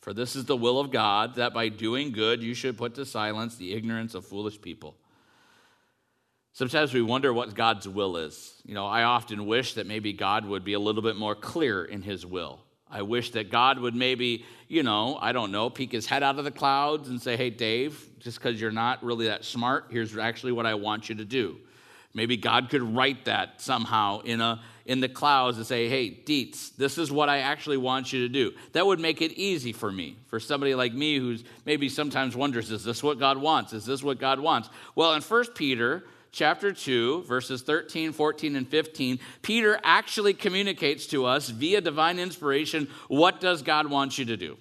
For 0.00 0.12
this 0.12 0.34
is 0.34 0.46
the 0.46 0.56
will 0.56 0.80
of 0.80 0.90
God, 0.90 1.36
that 1.36 1.54
by 1.54 1.68
doing 1.68 2.10
good 2.10 2.42
you 2.42 2.54
should 2.54 2.76
put 2.76 2.96
to 2.96 3.06
silence 3.06 3.54
the 3.54 3.72
ignorance 3.72 4.16
of 4.16 4.26
foolish 4.26 4.60
people. 4.60 4.96
Sometimes 6.52 6.92
we 6.92 7.02
wonder 7.02 7.32
what 7.32 7.54
God's 7.54 7.86
will 7.86 8.16
is. 8.16 8.60
You 8.64 8.74
know, 8.74 8.86
I 8.86 9.04
often 9.04 9.46
wish 9.46 9.74
that 9.74 9.86
maybe 9.86 10.12
God 10.12 10.44
would 10.44 10.64
be 10.64 10.72
a 10.72 10.80
little 10.80 11.02
bit 11.02 11.14
more 11.14 11.36
clear 11.36 11.84
in 11.84 12.02
his 12.02 12.26
will. 12.26 12.65
I 12.90 13.02
wish 13.02 13.32
that 13.32 13.50
God 13.50 13.78
would 13.78 13.94
maybe, 13.94 14.44
you 14.68 14.82
know, 14.82 15.18
I 15.20 15.32
don't 15.32 15.50
know, 15.50 15.68
peek 15.70 15.92
his 15.92 16.06
head 16.06 16.22
out 16.22 16.38
of 16.38 16.44
the 16.44 16.50
clouds 16.50 17.08
and 17.08 17.20
say, 17.20 17.36
hey, 17.36 17.50
Dave, 17.50 18.08
just 18.20 18.38
because 18.38 18.60
you're 18.60 18.70
not 18.70 19.02
really 19.02 19.26
that 19.26 19.44
smart, 19.44 19.86
here's 19.90 20.16
actually 20.16 20.52
what 20.52 20.66
I 20.66 20.74
want 20.74 21.08
you 21.08 21.16
to 21.16 21.24
do. 21.24 21.56
Maybe 22.14 22.38
God 22.38 22.70
could 22.70 22.82
write 22.82 23.26
that 23.26 23.60
somehow 23.60 24.20
in, 24.20 24.40
a, 24.40 24.62
in 24.86 25.00
the 25.00 25.08
clouds 25.08 25.58
and 25.58 25.66
say, 25.66 25.86
hey, 25.88 26.08
Dietz, 26.08 26.70
this 26.70 26.96
is 26.96 27.12
what 27.12 27.28
I 27.28 27.40
actually 27.40 27.76
want 27.76 28.10
you 28.10 28.20
to 28.20 28.28
do. 28.28 28.52
That 28.72 28.86
would 28.86 29.00
make 29.00 29.20
it 29.20 29.32
easy 29.32 29.72
for 29.72 29.92
me, 29.92 30.16
for 30.28 30.40
somebody 30.40 30.74
like 30.74 30.94
me 30.94 31.18
who's 31.18 31.44
maybe 31.66 31.90
sometimes 31.90 32.34
wonders, 32.34 32.70
is 32.70 32.82
this 32.82 33.02
what 33.02 33.18
God 33.18 33.36
wants? 33.36 33.74
Is 33.74 33.84
this 33.84 34.02
what 34.02 34.18
God 34.18 34.40
wants? 34.40 34.70
Well, 34.94 35.12
in 35.12 35.20
1 35.20 35.44
Peter 35.54 36.04
chapter 36.36 36.70
2, 36.70 37.22
verses 37.22 37.62
13, 37.62 38.12
14, 38.12 38.56
and 38.56 38.68
15, 38.68 39.18
Peter 39.40 39.80
actually 39.82 40.34
communicates 40.34 41.06
to 41.06 41.24
us 41.24 41.48
via 41.48 41.80
divine 41.80 42.18
inspiration 42.18 42.86
what 43.08 43.40
does 43.40 43.62
God 43.62 43.88
want 43.90 44.18
you 44.18 44.26
to 44.26 44.36
do? 44.36 44.58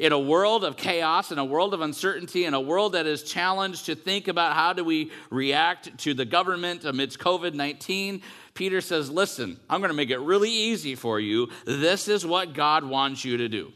in 0.00 0.10
a 0.10 0.18
world 0.18 0.64
of 0.64 0.76
chaos, 0.76 1.30
in 1.30 1.38
a 1.38 1.44
world 1.44 1.72
of 1.72 1.80
uncertainty, 1.80 2.46
in 2.46 2.54
a 2.54 2.60
world 2.60 2.94
that 2.94 3.06
is 3.06 3.22
challenged 3.22 3.86
to 3.86 3.94
think 3.94 4.26
about 4.26 4.54
how 4.54 4.72
do 4.72 4.82
we 4.82 5.12
react 5.30 5.96
to 5.98 6.14
the 6.14 6.24
government 6.24 6.84
amidst 6.84 7.20
COVID 7.20 7.54
19, 7.54 8.20
Peter 8.54 8.80
says, 8.80 9.08
Listen, 9.08 9.60
I'm 9.70 9.80
going 9.80 9.90
to 9.90 9.96
make 9.96 10.10
it 10.10 10.18
really 10.18 10.50
easy 10.50 10.96
for 10.96 11.20
you. 11.20 11.48
This 11.64 12.08
is 12.08 12.26
what 12.26 12.54
God 12.54 12.82
wants 12.82 13.24
you 13.24 13.36
to 13.36 13.48
do. 13.48 13.72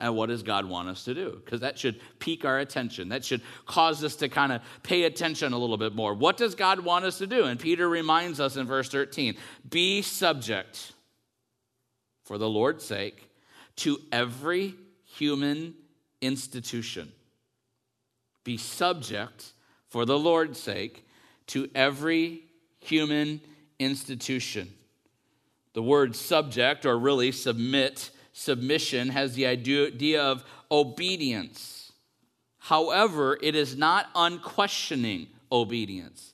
And 0.00 0.16
what 0.16 0.30
does 0.30 0.42
God 0.42 0.64
want 0.64 0.88
us 0.88 1.04
to 1.04 1.14
do? 1.14 1.40
Because 1.44 1.60
that 1.60 1.78
should 1.78 2.00
pique 2.18 2.46
our 2.46 2.58
attention. 2.58 3.10
That 3.10 3.22
should 3.22 3.42
cause 3.66 4.02
us 4.02 4.16
to 4.16 4.30
kind 4.30 4.50
of 4.50 4.62
pay 4.82 5.04
attention 5.04 5.52
a 5.52 5.58
little 5.58 5.76
bit 5.76 5.94
more. 5.94 6.14
What 6.14 6.38
does 6.38 6.54
God 6.54 6.80
want 6.80 7.04
us 7.04 7.18
to 7.18 7.26
do? 7.26 7.44
And 7.44 7.60
Peter 7.60 7.86
reminds 7.86 8.40
us 8.40 8.56
in 8.56 8.66
verse 8.66 8.88
13 8.88 9.36
be 9.68 10.00
subject 10.00 10.92
for 12.24 12.38
the 12.38 12.48
Lord's 12.48 12.84
sake 12.84 13.28
to 13.76 13.98
every 14.10 14.74
human 15.04 15.74
institution. 16.22 17.12
Be 18.42 18.56
subject, 18.56 19.52
for 19.88 20.06
the 20.06 20.18
Lord's 20.18 20.58
sake, 20.58 21.06
to 21.48 21.68
every 21.74 22.44
human 22.78 23.40
institution. 23.78 24.72
The 25.74 25.82
word 25.82 26.16
subject, 26.16 26.86
or 26.86 26.98
really 26.98 27.32
submit, 27.32 28.10
submission, 28.40 29.10
has 29.10 29.34
the 29.34 29.46
idea 29.46 30.22
of 30.22 30.44
obedience. 30.70 31.92
However, 32.58 33.38
it 33.42 33.54
is 33.54 33.76
not 33.76 34.06
unquestioning 34.14 35.26
obedience. 35.52 36.32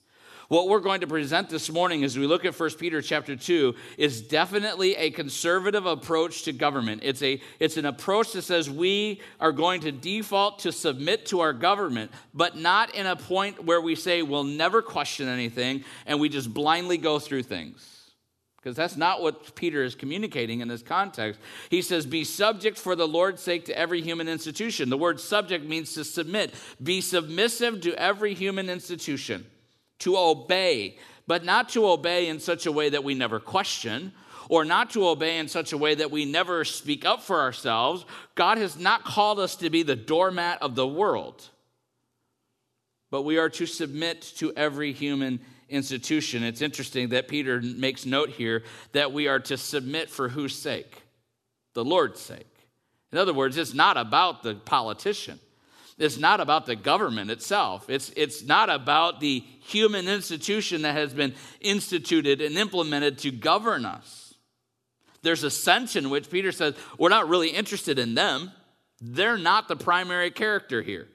What 0.48 0.68
we're 0.68 0.78
going 0.78 1.00
to 1.00 1.08
present 1.08 1.48
this 1.48 1.68
morning 1.68 2.04
as 2.04 2.16
we 2.16 2.28
look 2.28 2.44
at 2.44 2.58
1 2.58 2.70
Peter 2.78 3.02
chapter 3.02 3.34
2 3.34 3.74
is 3.98 4.22
definitely 4.22 4.94
a 4.94 5.10
conservative 5.10 5.86
approach 5.86 6.44
to 6.44 6.52
government. 6.52 7.00
It's, 7.02 7.22
a, 7.22 7.40
it's 7.58 7.76
an 7.76 7.86
approach 7.86 8.32
that 8.34 8.42
says 8.42 8.70
we 8.70 9.20
are 9.40 9.50
going 9.50 9.80
to 9.80 9.90
default 9.90 10.60
to 10.60 10.70
submit 10.70 11.26
to 11.26 11.40
our 11.40 11.52
government, 11.52 12.12
but 12.32 12.56
not 12.56 12.94
in 12.94 13.06
a 13.06 13.16
point 13.16 13.64
where 13.64 13.80
we 13.80 13.96
say 13.96 14.22
we'll 14.22 14.44
never 14.44 14.80
question 14.80 15.26
anything 15.26 15.82
and 16.06 16.20
we 16.20 16.28
just 16.28 16.54
blindly 16.54 16.98
go 16.98 17.18
through 17.18 17.42
things 17.42 17.95
because 18.66 18.76
that's 18.76 18.96
not 18.96 19.22
what 19.22 19.54
Peter 19.54 19.84
is 19.84 19.94
communicating 19.94 20.58
in 20.58 20.66
this 20.66 20.82
context. 20.82 21.38
He 21.70 21.82
says, 21.82 22.04
Be 22.04 22.24
subject 22.24 22.76
for 22.76 22.96
the 22.96 23.06
Lord's 23.06 23.40
sake 23.40 23.66
to 23.66 23.78
every 23.78 24.02
human 24.02 24.26
institution. 24.26 24.90
The 24.90 24.98
word 24.98 25.20
subject 25.20 25.64
means 25.64 25.94
to 25.94 26.02
submit. 26.02 26.52
Be 26.82 27.00
submissive 27.00 27.80
to 27.82 27.94
every 27.94 28.34
human 28.34 28.68
institution 28.68 29.46
to 30.00 30.18
obey, 30.18 30.98
but 31.28 31.44
not 31.44 31.68
to 31.70 31.86
obey 31.86 32.26
in 32.26 32.40
such 32.40 32.66
a 32.66 32.72
way 32.72 32.88
that 32.88 33.04
we 33.04 33.14
never 33.14 33.38
question, 33.38 34.10
or 34.48 34.64
not 34.64 34.90
to 34.90 35.06
obey 35.06 35.38
in 35.38 35.46
such 35.46 35.72
a 35.72 35.78
way 35.78 35.94
that 35.94 36.10
we 36.10 36.24
never 36.24 36.64
speak 36.64 37.04
up 37.04 37.22
for 37.22 37.38
ourselves. 37.38 38.04
God 38.34 38.58
has 38.58 38.76
not 38.76 39.04
called 39.04 39.38
us 39.38 39.54
to 39.56 39.70
be 39.70 39.84
the 39.84 39.94
doormat 39.94 40.60
of 40.60 40.74
the 40.74 40.88
world, 40.88 41.50
but 43.12 43.22
we 43.22 43.38
are 43.38 43.50
to 43.50 43.64
submit 43.64 44.22
to 44.38 44.52
every 44.56 44.92
human 44.92 45.38
institution. 45.68 46.42
It's 46.42 46.62
interesting 46.62 47.10
that 47.10 47.28
Peter 47.28 47.60
makes 47.60 48.06
note 48.06 48.30
here 48.30 48.62
that 48.92 49.12
we 49.12 49.28
are 49.28 49.40
to 49.40 49.56
submit 49.56 50.10
for 50.10 50.28
whose 50.28 50.54
sake? 50.54 51.02
The 51.74 51.84
Lord's 51.84 52.20
sake. 52.20 52.46
In 53.12 53.18
other 53.18 53.34
words, 53.34 53.56
it's 53.56 53.74
not 53.74 53.96
about 53.96 54.42
the 54.42 54.54
politician. 54.54 55.38
It's 55.98 56.18
not 56.18 56.40
about 56.40 56.66
the 56.66 56.76
government 56.76 57.30
itself. 57.30 57.88
It's, 57.88 58.12
it's 58.16 58.44
not 58.44 58.68
about 58.68 59.20
the 59.20 59.42
human 59.60 60.08
institution 60.08 60.82
that 60.82 60.94
has 60.94 61.14
been 61.14 61.34
instituted 61.60 62.40
and 62.40 62.56
implemented 62.56 63.18
to 63.18 63.30
govern 63.30 63.86
us. 63.86 64.34
There's 65.22 65.42
a 65.42 65.50
sense 65.50 65.96
in 65.96 66.10
which 66.10 66.30
Peter 66.30 66.52
says, 66.52 66.74
we're 66.98 67.08
not 67.08 67.28
really 67.28 67.48
interested 67.48 67.98
in 67.98 68.14
them. 68.14 68.52
They're 69.00 69.38
not 69.38 69.68
the 69.68 69.76
primary 69.76 70.30
character 70.30 70.82
here. 70.82 71.08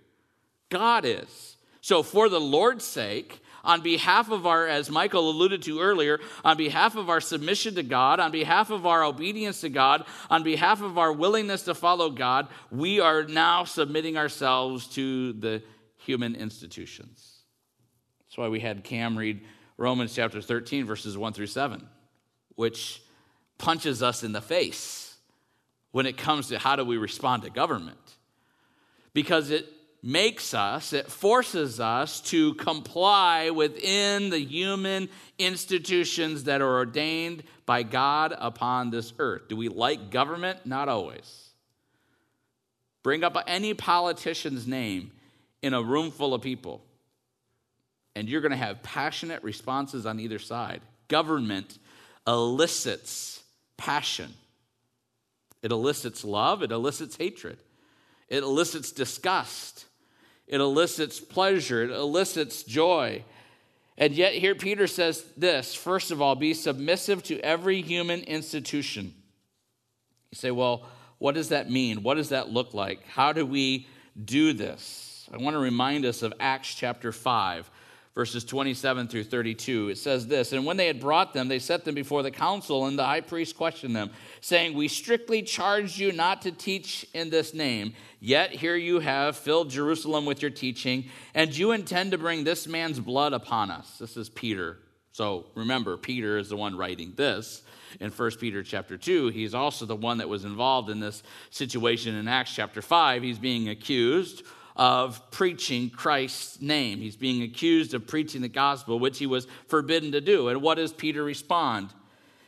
God 0.70 1.06
is. 1.06 1.58
So, 1.82 2.04
for 2.04 2.30
the 2.30 2.40
Lord's 2.40 2.86
sake, 2.86 3.41
on 3.64 3.82
behalf 3.82 4.30
of 4.32 4.46
our, 4.46 4.68
as 4.68 4.90
Michael 4.90 5.30
alluded 5.30 5.62
to 5.64 5.80
earlier, 5.80 6.20
on 6.44 6.58
behalf 6.58 6.96
of 6.96 7.10
our 7.10 7.22
submission 7.22 7.76
to 7.76 7.84
God, 7.84 8.20
on 8.20 8.32
behalf 8.32 8.70
of 8.70 8.86
our 8.86 9.04
obedience 9.04 9.62
to 9.62 9.70
God, 9.70 10.06
on 10.30 10.44
behalf 10.44 10.82
of 10.82 10.98
our 10.98 11.14
willingness 11.14 11.64
to 11.64 11.76
follow 11.76 12.10
God, 12.10 12.48
we 12.72 13.00
are 13.00 13.24
now 13.24 13.64
submitting 13.64 14.18
ourselves 14.18 14.88
to 14.90 15.34
the 15.34 15.64
human 15.98 16.36
institutions. 16.36 17.40
That's 18.26 18.38
why 18.38 18.48
we 18.48 18.60
had 18.60 18.84
Cam 18.84 19.18
read 19.18 19.42
Romans 19.78 20.14
chapter 20.14 20.42
13, 20.42 20.86
verses 20.86 21.18
1 21.18 21.34
through 21.34 21.48
7, 21.48 21.88
which 22.56 23.02
punches 23.58 24.02
us 24.02 24.24
in 24.24 24.32
the 24.32 24.42
face 24.42 25.16
when 25.92 26.06
it 26.06 26.18
comes 26.18 26.48
to 26.48 26.58
how 26.58 26.76
do 26.76 26.86
we 26.86 26.98
respond 26.98 27.44
to 27.44 27.50
government. 27.50 27.98
Because 29.14 29.50
it 29.50 29.68
makes 30.04 30.54
us, 30.54 30.94
it 30.94 31.12
forces 31.12 31.80
us 31.80 32.22
to 32.22 32.56
comply 32.56 33.52
within 33.52 34.30
the 34.32 34.40
human 34.40 35.10
institutions 35.38 36.46
that 36.46 36.62
are 36.62 36.78
ordained 36.78 37.44
by 37.66 37.84
God 37.84 38.34
upon 38.38 38.90
this 38.90 39.14
earth. 39.20 39.48
Do 39.48 39.56
we 39.56 39.70
like 39.70 40.10
government? 40.10 40.66
Not 40.66 40.90
always. 40.90 41.50
Bring 43.04 43.24
up 43.24 43.38
any 43.48 43.74
politician's 43.74 44.68
name 44.68 45.12
in 45.62 45.74
a 45.74 45.82
room 45.82 46.12
full 46.12 46.34
of 46.34 46.42
people, 46.42 46.84
and 48.16 48.28
you're 48.28 48.42
going 48.42 48.52
to 48.52 48.58
have 48.58 48.84
passionate 48.84 49.44
responses 49.44 50.06
on 50.06 50.20
either 50.20 50.40
side. 50.40 50.82
Government 51.08 51.78
elicits 52.28 53.44
passion, 53.78 54.34
it 55.62 55.72
elicits 55.72 56.24
love, 56.24 56.64
it 56.64 56.72
elicits 56.72 57.16
hatred, 57.18 57.58
it 58.28 58.44
elicits 58.44 58.92
disgust. 58.92 59.86
It 60.52 60.60
elicits 60.60 61.20
pleasure, 61.20 61.84
it 61.84 61.90
elicits 61.90 62.62
joy. 62.62 63.24
And 63.98 64.14
yet, 64.14 64.34
here 64.34 64.54
Peter 64.54 64.86
says 64.86 65.24
this 65.36 65.74
first 65.74 66.12
of 66.12 66.22
all, 66.22 66.36
be 66.36 66.54
submissive 66.54 67.24
to 67.24 67.40
every 67.40 67.82
human 67.82 68.22
institution. 68.22 69.16
You 70.32 70.36
say, 70.36 70.52
well, 70.52 70.86
what 71.18 71.36
does 71.36 71.50
that 71.50 71.70
mean? 71.70 72.04
What 72.04 72.16
does 72.16 72.30
that 72.30 72.50
look 72.50 72.74
like? 72.74 73.06
How 73.08 73.32
do 73.32 73.46
we 73.46 73.88
do 74.24 74.54
this? 74.54 75.30
I 75.34 75.38
want 75.38 75.56
to 75.56 75.60
remind 75.60 76.06
us 76.06 76.22
of 76.22 76.34
Acts 76.40 76.76
chapter 76.76 77.12
5 77.12 77.70
verses 78.14 78.44
27 78.44 79.08
through 79.08 79.24
32. 79.24 79.90
It 79.90 79.98
says 79.98 80.28
this 80.28 80.54
And 80.54 80.66
when 80.66 80.78
they 80.78 80.88
had 80.88 81.00
brought 81.00 81.34
them, 81.34 81.48
they 81.48 81.60
set 81.60 81.86
them 81.86 81.96
before 81.96 82.24
the 82.24 82.32
council, 82.32 82.86
and 82.86 82.98
the 82.98 83.06
high 83.06 83.22
priest 83.22 83.56
questioned 83.56 83.96
them, 83.96 84.12
saying, 84.42 84.74
We 84.76 84.88
strictly 84.88 85.42
charged 85.42 85.98
you 85.98 86.12
not 86.12 86.42
to 86.44 86.52
teach 86.52 87.06
in 87.14 87.30
this 87.30 87.54
name, 87.54 87.94
yet 88.20 88.52
here 88.52 88.76
you 88.76 89.00
have 89.00 89.38
filled 89.38 89.70
Jerusalem 89.70 90.26
with 90.26 90.42
your 90.42 90.52
teaching, 90.52 91.06
and 91.34 91.56
you 91.56 91.72
intend 91.72 92.12
to 92.12 92.18
bring 92.18 92.44
this 92.44 92.68
man's 92.68 93.00
blood 93.00 93.34
upon 93.34 93.72
us. 93.72 93.98
This 93.98 94.18
is 94.18 94.30
Peter. 94.30 94.78
So 95.14 95.48
remember, 95.56 95.98
Peter 95.98 96.38
is 96.38 96.50
the 96.50 96.56
one 96.56 96.78
writing 96.78 97.14
this 97.18 97.64
in 98.00 98.12
1 98.12 98.32
Peter 98.40 98.64
chapter 98.64 98.98
2. 98.98 99.28
He's 99.28 99.54
also 99.54 99.86
the 99.86 99.96
one 99.96 100.20
that 100.20 100.30
was 100.30 100.46
involved 100.46 100.90
in 100.90 101.02
this 101.02 101.22
situation 101.50 102.16
in 102.16 102.30
Acts 102.30 102.56
chapter 102.56 102.82
5. 102.82 103.22
He's 103.22 103.38
being 103.38 103.68
accused 103.68 104.44
of 104.76 105.32
preaching 105.32 105.90
Christ's 105.90 106.62
name. 106.62 107.00
He's 107.00 107.16
being 107.16 107.44
accused 107.44 107.94
of 107.94 108.08
preaching 108.08 108.42
the 108.42 108.48
gospel, 108.48 109.00
which 109.00 109.20
he 109.20 109.26
was 109.26 109.48
forbidden 109.68 110.12
to 110.14 110.22
do. 110.22 110.50
And 110.50 110.62
what 110.62 110.76
does 110.76 110.94
Peter 110.94 111.24
respond? 111.24 111.90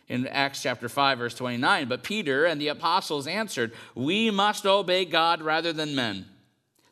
In 0.09 0.27
Acts 0.27 0.61
chapter 0.61 0.89
5, 0.89 1.17
verse 1.17 1.33
29, 1.35 1.87
but 1.87 2.03
Peter 2.03 2.45
and 2.45 2.59
the 2.59 2.67
apostles 2.67 3.25
answered, 3.25 3.71
We 3.95 4.31
must 4.31 4.65
obey 4.65 5.05
God 5.05 5.41
rather 5.41 5.71
than 5.71 5.95
men. 5.95 6.25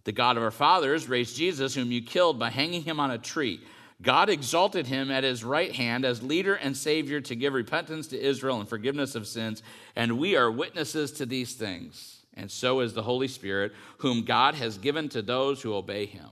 The 0.06 0.14
God 0.14 0.38
of 0.38 0.44
our 0.44 0.52
fathers 0.52 1.10
raised 1.10 1.36
Jesus, 1.36 1.76
whom 1.76 1.92
you 1.92 2.02
killed 2.02 2.40
by 2.40 2.50
hanging 2.50 2.84
him 2.84 3.00
on 3.00 3.12
a 3.12 3.18
tree. 3.18 3.62
God 4.02 4.30
exalted 4.30 4.88
him 4.88 5.12
at 5.12 5.24
his 5.24 5.44
right 5.44 5.76
hand 5.76 6.06
as 6.06 6.24
leader 6.24 6.56
and 6.56 6.76
savior 6.76 7.22
to 7.22 7.36
give 7.36 7.54
repentance 7.54 8.08
to 8.08 8.20
Israel 8.20 8.60
and 8.60 8.68
forgiveness 8.68 9.14
of 9.14 9.28
sins, 9.28 9.62
and 9.96 10.18
we 10.18 10.36
are 10.36 10.50
witnesses 10.50 11.12
to 11.14 11.26
these 11.26 11.54
things 11.54 12.21
and 12.36 12.50
so 12.50 12.80
is 12.80 12.94
the 12.94 13.04
Holy 13.04 13.28
Spirit, 13.28 13.74
whom 14.00 14.24
God 14.24 14.56
has 14.56 14.78
given 14.78 15.10
to 15.10 15.22
those 15.22 15.62
who 15.62 15.74
obey 15.74 16.06
him. 16.06 16.30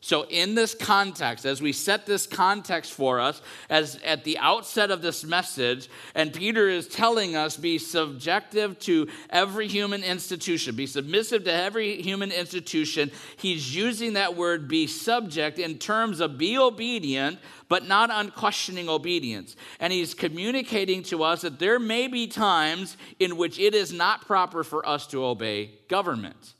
So, 0.00 0.26
in 0.28 0.54
this 0.54 0.74
context, 0.74 1.46
as 1.46 1.62
we 1.62 1.72
set 1.72 2.06
this 2.06 2.26
context 2.26 2.92
for 2.92 3.20
us, 3.20 3.40
as 3.70 3.98
at 4.04 4.24
the 4.24 4.38
outset 4.38 4.90
of 4.90 5.02
this 5.02 5.24
message, 5.24 5.88
and 6.14 6.32
Peter 6.32 6.68
is 6.68 6.86
telling 6.86 7.34
us 7.36 7.56
be 7.56 7.78
subjective 7.78 8.78
to 8.80 9.08
every 9.30 9.68
human 9.68 10.04
institution, 10.04 10.76
be 10.76 10.86
submissive 10.86 11.44
to 11.44 11.52
every 11.52 12.00
human 12.02 12.30
institution, 12.30 13.10
he's 13.36 13.74
using 13.74 14.14
that 14.14 14.36
word 14.36 14.68
be 14.68 14.86
subject 14.86 15.58
in 15.58 15.78
terms 15.78 16.20
of 16.20 16.38
be 16.38 16.58
obedient, 16.58 17.38
but 17.68 17.86
not 17.86 18.10
unquestioning 18.12 18.88
obedience. 18.88 19.56
And 19.80 19.92
he's 19.92 20.14
communicating 20.14 21.02
to 21.04 21.22
us 21.22 21.42
that 21.42 21.58
there 21.58 21.78
may 21.78 22.06
be 22.06 22.26
times 22.26 22.96
in 23.18 23.36
which 23.36 23.58
it 23.58 23.74
is 23.74 23.92
not 23.92 24.26
proper 24.26 24.62
for 24.62 24.86
us 24.86 25.06
to 25.08 25.24
obey 25.24 25.70
government 25.88 26.54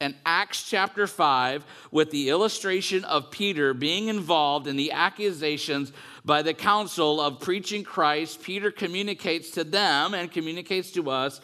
and 0.00 0.14
Acts 0.24 0.62
chapter 0.62 1.06
5 1.06 1.64
with 1.90 2.10
the 2.10 2.30
illustration 2.30 3.04
of 3.04 3.30
Peter 3.30 3.74
being 3.74 4.08
involved 4.08 4.66
in 4.66 4.76
the 4.76 4.92
accusations 4.92 5.92
by 6.24 6.40
the 6.40 6.54
council 6.54 7.20
of 7.20 7.40
preaching 7.40 7.84
Christ. 7.84 8.42
Peter 8.42 8.70
communicates 8.70 9.50
to 9.52 9.64
them 9.64 10.14
and 10.14 10.32
communicates 10.32 10.90
to 10.92 11.10
us 11.10 11.42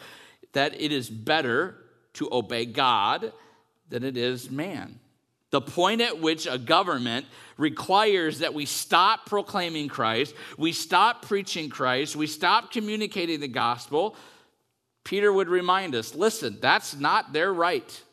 that 0.53 0.81
it 0.81 0.91
is 0.91 1.07
better 1.07 1.75
to 2.13 2.27
obey 2.31 2.65
God 2.65 3.31
than 3.89 4.03
it 4.03 4.17
is 4.17 4.49
man. 4.49 4.99
The 5.51 5.61
point 5.61 6.01
at 6.01 6.19
which 6.19 6.47
a 6.47 6.57
government 6.57 7.27
requires 7.57 8.39
that 8.39 8.55
we 8.55 8.65
stop 8.65 9.27
proclaiming 9.27 9.87
Christ, 9.87 10.33
we 10.57 10.71
stop 10.73 11.21
preaching 11.21 11.69
Christ, 11.69 12.15
we 12.15 12.27
stop 12.27 12.71
communicating 12.71 13.39
the 13.39 13.47
gospel. 13.47 14.15
Peter 15.03 15.31
would 15.31 15.47
remind 15.47 15.93
us 15.93 16.15
listen, 16.15 16.57
that's 16.59 16.95
not 16.95 17.33
their 17.33 17.53
right. 17.53 18.03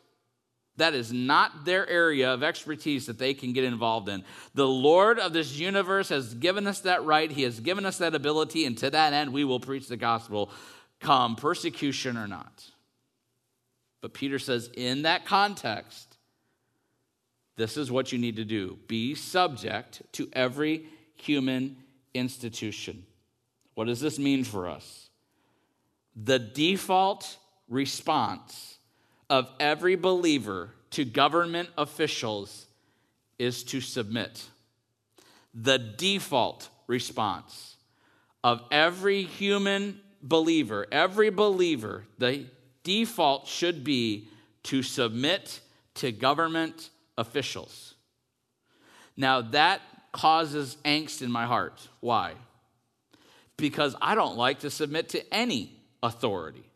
That 0.77 0.95
is 0.95 1.13
not 1.13 1.65
their 1.65 1.89
area 1.89 2.35
of 2.35 2.43
expertise 2.43 3.07
that 3.07 3.19
they 3.19 3.33
can 3.33 3.53
get 3.53 3.65
involved 3.65 4.09
in. 4.09 4.25
The 4.55 4.67
Lord 4.67 5.21
of 5.21 5.33
this 5.33 5.57
universe 5.57 6.09
has 6.09 6.35
given 6.35 6.67
us 6.67 6.81
that 6.81 7.05
right. 7.05 7.31
He 7.31 7.43
has 7.43 7.61
given 7.61 7.87
us 7.87 7.99
that 7.99 8.15
ability, 8.15 8.65
and 8.67 8.77
to 8.79 8.91
that 8.91 9.13
end, 9.13 9.33
we 9.33 9.45
will 9.45 9.61
preach 9.61 9.87
the 9.87 9.97
gospel, 9.97 10.51
come 11.01 11.37
persecution 11.37 12.17
or 12.17 12.27
not. 12.27 12.65
But 14.01 14.15
Peter 14.15 14.39
says, 14.39 14.69
in 14.75 15.03
that 15.03 15.25
context, 15.25 16.19
this 17.57 17.77
is 17.77 17.91
what 17.91 18.11
you 18.11 18.19
need 18.19 18.37
to 18.37 18.45
do 18.45 18.79
be 18.89 19.15
subject 19.15 20.03
to 20.13 20.29
every 20.33 20.87
human 21.15 21.77
institution. 22.15 23.07
What 23.75 23.87
does 23.87 24.01
this 24.01 24.19
mean 24.19 24.45
for 24.45 24.69
us? 24.69 25.09
The 26.17 26.39
default 26.39 27.39
response 27.69 28.74
of 29.35 29.51
every 29.59 29.97
believer 29.97 30.71
to 30.91 31.05
government 31.05 31.69
officials 31.77 32.67
is 33.37 33.65
to 33.65 33.81
submit. 33.81 34.45
The 35.53 35.77
default 35.77 36.69
response 36.87 37.77
of 38.45 38.63
every 38.71 39.25
human 39.25 39.99
believer, 40.23 40.87
every 40.93 41.31
believer, 41.31 42.05
the 42.17 42.47
default 42.85 43.49
should 43.49 43.83
be 43.83 44.29
to 44.63 44.85
submit 44.85 45.59
to 45.95 46.13
government 46.13 46.91
officials. 47.19 47.95
Now, 49.17 49.41
that 49.41 49.81
causes 50.13 50.77
angst 50.85 51.23
in 51.23 51.33
my 51.33 51.47
heart. 51.47 51.89
Why? 51.99 52.35
Because 53.57 53.97
I 54.01 54.15
don't 54.15 54.37
like 54.37 54.61
to 54.61 54.71
submit 54.71 55.09
to 55.09 55.35
any 55.35 55.73
authority. 56.05 56.71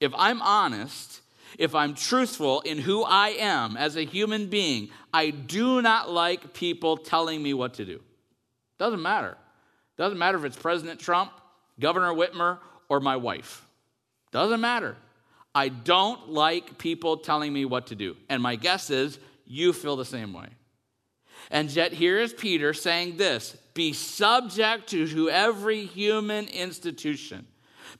If 0.00 0.12
I'm 0.16 0.42
honest, 0.42 1.20
if 1.58 1.74
I'm 1.74 1.94
truthful 1.94 2.60
in 2.60 2.78
who 2.78 3.02
I 3.02 3.30
am 3.30 3.76
as 3.76 3.96
a 3.96 4.04
human 4.04 4.48
being, 4.48 4.90
I 5.12 5.30
do 5.30 5.82
not 5.82 6.10
like 6.10 6.54
people 6.54 6.96
telling 6.96 7.42
me 7.42 7.54
what 7.54 7.74
to 7.74 7.84
do. 7.84 8.00
Doesn't 8.78 9.02
matter. 9.02 9.36
Doesn't 9.96 10.18
matter 10.18 10.38
if 10.38 10.44
it's 10.44 10.56
President 10.56 11.00
Trump, 11.00 11.32
Governor 11.78 12.12
Whitmer, 12.12 12.58
or 12.88 13.00
my 13.00 13.16
wife. 13.16 13.64
Doesn't 14.32 14.60
matter. 14.60 14.96
I 15.54 15.68
don't 15.68 16.30
like 16.30 16.78
people 16.78 17.18
telling 17.18 17.52
me 17.52 17.64
what 17.64 17.88
to 17.88 17.94
do. 17.94 18.16
And 18.28 18.42
my 18.42 18.56
guess 18.56 18.90
is 18.90 19.18
you 19.46 19.72
feel 19.72 19.96
the 19.96 20.04
same 20.04 20.32
way. 20.32 20.48
And 21.50 21.70
yet, 21.70 21.92
here 21.92 22.18
is 22.18 22.32
Peter 22.32 22.72
saying 22.72 23.16
this 23.16 23.56
be 23.74 23.92
subject 23.92 24.88
to 24.90 25.30
every 25.30 25.86
human 25.86 26.46
institution 26.48 27.46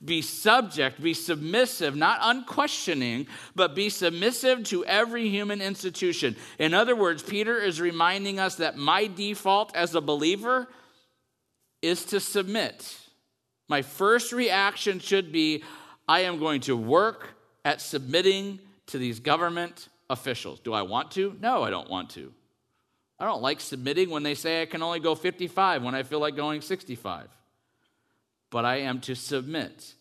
be 0.03 0.21
subject, 0.21 1.01
be 1.01 1.13
submissive, 1.13 1.95
not 1.95 2.19
unquestioning, 2.21 3.27
but 3.55 3.75
be 3.75 3.89
submissive 3.89 4.63
to 4.65 4.83
every 4.85 5.29
human 5.29 5.61
institution. 5.61 6.35
In 6.57 6.73
other 6.73 6.95
words, 6.95 7.21
Peter 7.21 7.57
is 7.59 7.79
reminding 7.79 8.39
us 8.39 8.55
that 8.55 8.77
my 8.77 9.07
default 9.07 9.75
as 9.75 9.93
a 9.93 10.01
believer 10.01 10.67
is 11.81 12.05
to 12.05 12.19
submit. 12.19 12.97
My 13.69 13.83
first 13.83 14.31
reaction 14.31 14.99
should 14.99 15.31
be 15.31 15.63
I 16.07 16.21
am 16.21 16.39
going 16.39 16.61
to 16.61 16.75
work 16.75 17.29
at 17.63 17.79
submitting 17.79 18.59
to 18.87 18.97
these 18.97 19.19
government 19.19 19.87
officials. 20.09 20.59
Do 20.59 20.73
I 20.73 20.81
want 20.81 21.11
to? 21.11 21.37
No, 21.39 21.63
I 21.63 21.69
don't 21.69 21.89
want 21.89 22.09
to. 22.11 22.33
I 23.19 23.25
don't 23.25 23.41
like 23.43 23.61
submitting 23.61 24.09
when 24.09 24.23
they 24.23 24.33
say 24.33 24.63
I 24.63 24.65
can 24.65 24.81
only 24.81 24.99
go 24.99 25.13
55 25.13 25.83
when 25.83 25.93
I 25.93 26.01
feel 26.01 26.19
like 26.19 26.35
going 26.35 26.61
65 26.61 27.27
but 28.51 28.65
I 28.65 28.81
am 28.81 29.01
to 29.01 29.15
submit. 29.15 29.95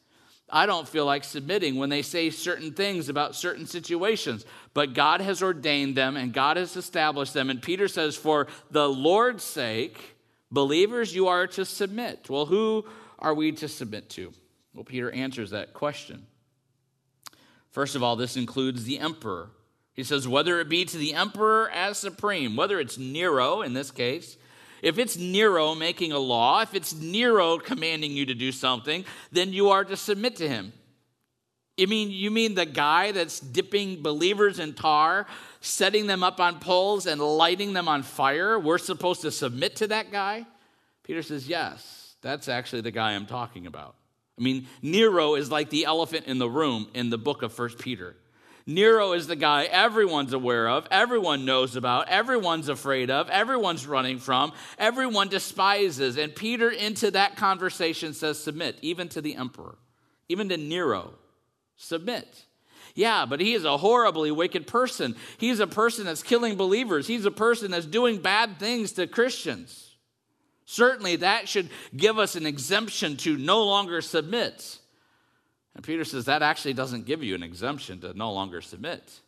I 0.52 0.66
don't 0.66 0.88
feel 0.88 1.06
like 1.06 1.24
submitting 1.24 1.76
when 1.76 1.90
they 1.90 2.02
say 2.02 2.28
certain 2.30 2.72
things 2.72 3.08
about 3.08 3.36
certain 3.36 3.66
situations, 3.66 4.44
but 4.74 4.94
God 4.94 5.20
has 5.20 5.42
ordained 5.42 5.96
them 5.96 6.16
and 6.16 6.32
God 6.32 6.56
has 6.56 6.76
established 6.76 7.32
them. 7.32 7.48
And 7.48 7.62
Peter 7.62 7.88
says, 7.88 8.16
For 8.16 8.48
the 8.70 8.88
Lord's 8.88 9.44
sake, 9.44 10.16
believers, 10.50 11.14
you 11.14 11.28
are 11.28 11.46
to 11.46 11.64
submit. 11.64 12.28
Well, 12.28 12.46
who 12.46 12.84
are 13.18 13.32
we 13.32 13.52
to 13.52 13.68
submit 13.68 14.10
to? 14.10 14.32
Well, 14.74 14.84
Peter 14.84 15.10
answers 15.10 15.50
that 15.50 15.72
question. 15.72 16.26
First 17.70 17.94
of 17.94 18.02
all, 18.02 18.16
this 18.16 18.36
includes 18.36 18.84
the 18.84 18.98
emperor. 18.98 19.50
He 19.94 20.02
says, 20.02 20.26
whether 20.26 20.60
it 20.60 20.68
be 20.68 20.84
to 20.84 20.96
the 20.96 21.14
emperor 21.14 21.70
as 21.70 21.98
supreme, 21.98 22.56
whether 22.56 22.80
it's 22.80 22.98
Nero 22.98 23.62
in 23.62 23.74
this 23.74 23.90
case, 23.90 24.36
if 24.82 24.98
it's 24.98 25.16
Nero 25.16 25.74
making 25.74 26.12
a 26.12 26.18
law, 26.18 26.62
if 26.62 26.74
it's 26.74 26.94
Nero 26.94 27.58
commanding 27.58 28.12
you 28.12 28.26
to 28.26 28.34
do 28.34 28.52
something, 28.52 29.04
then 29.32 29.52
you 29.52 29.70
are 29.70 29.84
to 29.84 29.96
submit 29.96 30.36
to 30.36 30.48
him. 30.48 30.72
You 31.76 31.86
mean 31.86 32.10
you 32.10 32.30
mean 32.30 32.54
the 32.54 32.66
guy 32.66 33.12
that's 33.12 33.40
dipping 33.40 34.02
believers 34.02 34.58
in 34.58 34.74
tar, 34.74 35.26
setting 35.60 36.06
them 36.06 36.22
up 36.22 36.38
on 36.38 36.60
poles 36.60 37.06
and 37.06 37.20
lighting 37.20 37.72
them 37.72 37.88
on 37.88 38.02
fire? 38.02 38.58
We're 38.58 38.78
supposed 38.78 39.22
to 39.22 39.30
submit 39.30 39.76
to 39.76 39.86
that 39.86 40.12
guy? 40.12 40.46
Peter 41.04 41.22
says, 41.22 41.48
"Yes, 41.48 42.16
that's 42.20 42.48
actually 42.48 42.82
the 42.82 42.90
guy 42.90 43.12
I'm 43.12 43.26
talking 43.26 43.66
about." 43.66 43.94
I 44.38 44.42
mean, 44.42 44.68
Nero 44.82 45.34
is 45.36 45.50
like 45.50 45.70
the 45.70 45.86
elephant 45.86 46.26
in 46.26 46.38
the 46.38 46.50
room 46.50 46.88
in 46.92 47.08
the 47.10 47.18
book 47.18 47.42
of 47.42 47.52
First 47.52 47.78
Peter. 47.78 48.16
Nero 48.70 49.12
is 49.14 49.26
the 49.26 49.36
guy 49.36 49.64
everyone's 49.64 50.32
aware 50.32 50.68
of, 50.68 50.86
everyone 50.90 51.44
knows 51.44 51.74
about, 51.74 52.08
everyone's 52.08 52.68
afraid 52.68 53.10
of, 53.10 53.28
everyone's 53.28 53.86
running 53.86 54.18
from, 54.18 54.52
everyone 54.78 55.28
despises. 55.28 56.16
And 56.16 56.34
Peter, 56.34 56.70
into 56.70 57.10
that 57.10 57.36
conversation, 57.36 58.14
says, 58.14 58.38
Submit, 58.38 58.78
even 58.80 59.08
to 59.08 59.20
the 59.20 59.34
emperor, 59.34 59.76
even 60.28 60.48
to 60.50 60.56
Nero. 60.56 61.14
Submit. 61.76 62.44
Yeah, 62.94 63.26
but 63.26 63.40
he 63.40 63.54
is 63.54 63.64
a 63.64 63.76
horribly 63.76 64.30
wicked 64.30 64.66
person. 64.66 65.16
He's 65.38 65.60
a 65.60 65.66
person 65.66 66.04
that's 66.04 66.22
killing 66.22 66.56
believers, 66.56 67.06
he's 67.06 67.24
a 67.24 67.30
person 67.30 67.72
that's 67.72 67.86
doing 67.86 68.18
bad 68.18 68.58
things 68.58 68.92
to 68.92 69.06
Christians. 69.06 69.96
Certainly, 70.64 71.16
that 71.16 71.48
should 71.48 71.68
give 71.96 72.20
us 72.20 72.36
an 72.36 72.46
exemption 72.46 73.16
to 73.18 73.36
no 73.36 73.64
longer 73.64 74.00
submit. 74.00 74.78
And 75.80 75.86
Peter 75.86 76.04
says 76.04 76.26
that 76.26 76.42
actually 76.42 76.74
doesn't 76.74 77.06
give 77.06 77.22
you 77.22 77.34
an 77.34 77.42
exemption 77.42 78.02
to 78.02 78.12
no 78.12 78.34
longer 78.34 78.60
submit. 78.60 79.20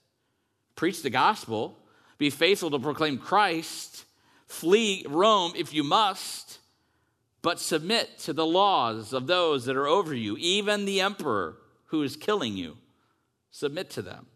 Preach 0.76 1.00
the 1.00 1.08
gospel, 1.08 1.78
be 2.18 2.28
faithful 2.28 2.70
to 2.72 2.78
proclaim 2.78 3.16
Christ, 3.16 4.04
flee 4.48 5.06
Rome 5.08 5.54
if 5.56 5.72
you 5.72 5.82
must, 5.82 6.58
but 7.40 7.58
submit 7.58 8.18
to 8.18 8.34
the 8.34 8.44
laws 8.44 9.14
of 9.14 9.26
those 9.26 9.64
that 9.64 9.78
are 9.78 9.86
over 9.86 10.14
you, 10.14 10.36
even 10.36 10.84
the 10.84 11.00
emperor 11.00 11.56
who 11.86 12.02
is 12.02 12.16
killing 12.16 12.54
you. 12.54 12.76
Submit 13.50 13.88
to 13.92 14.02
them. 14.02 14.26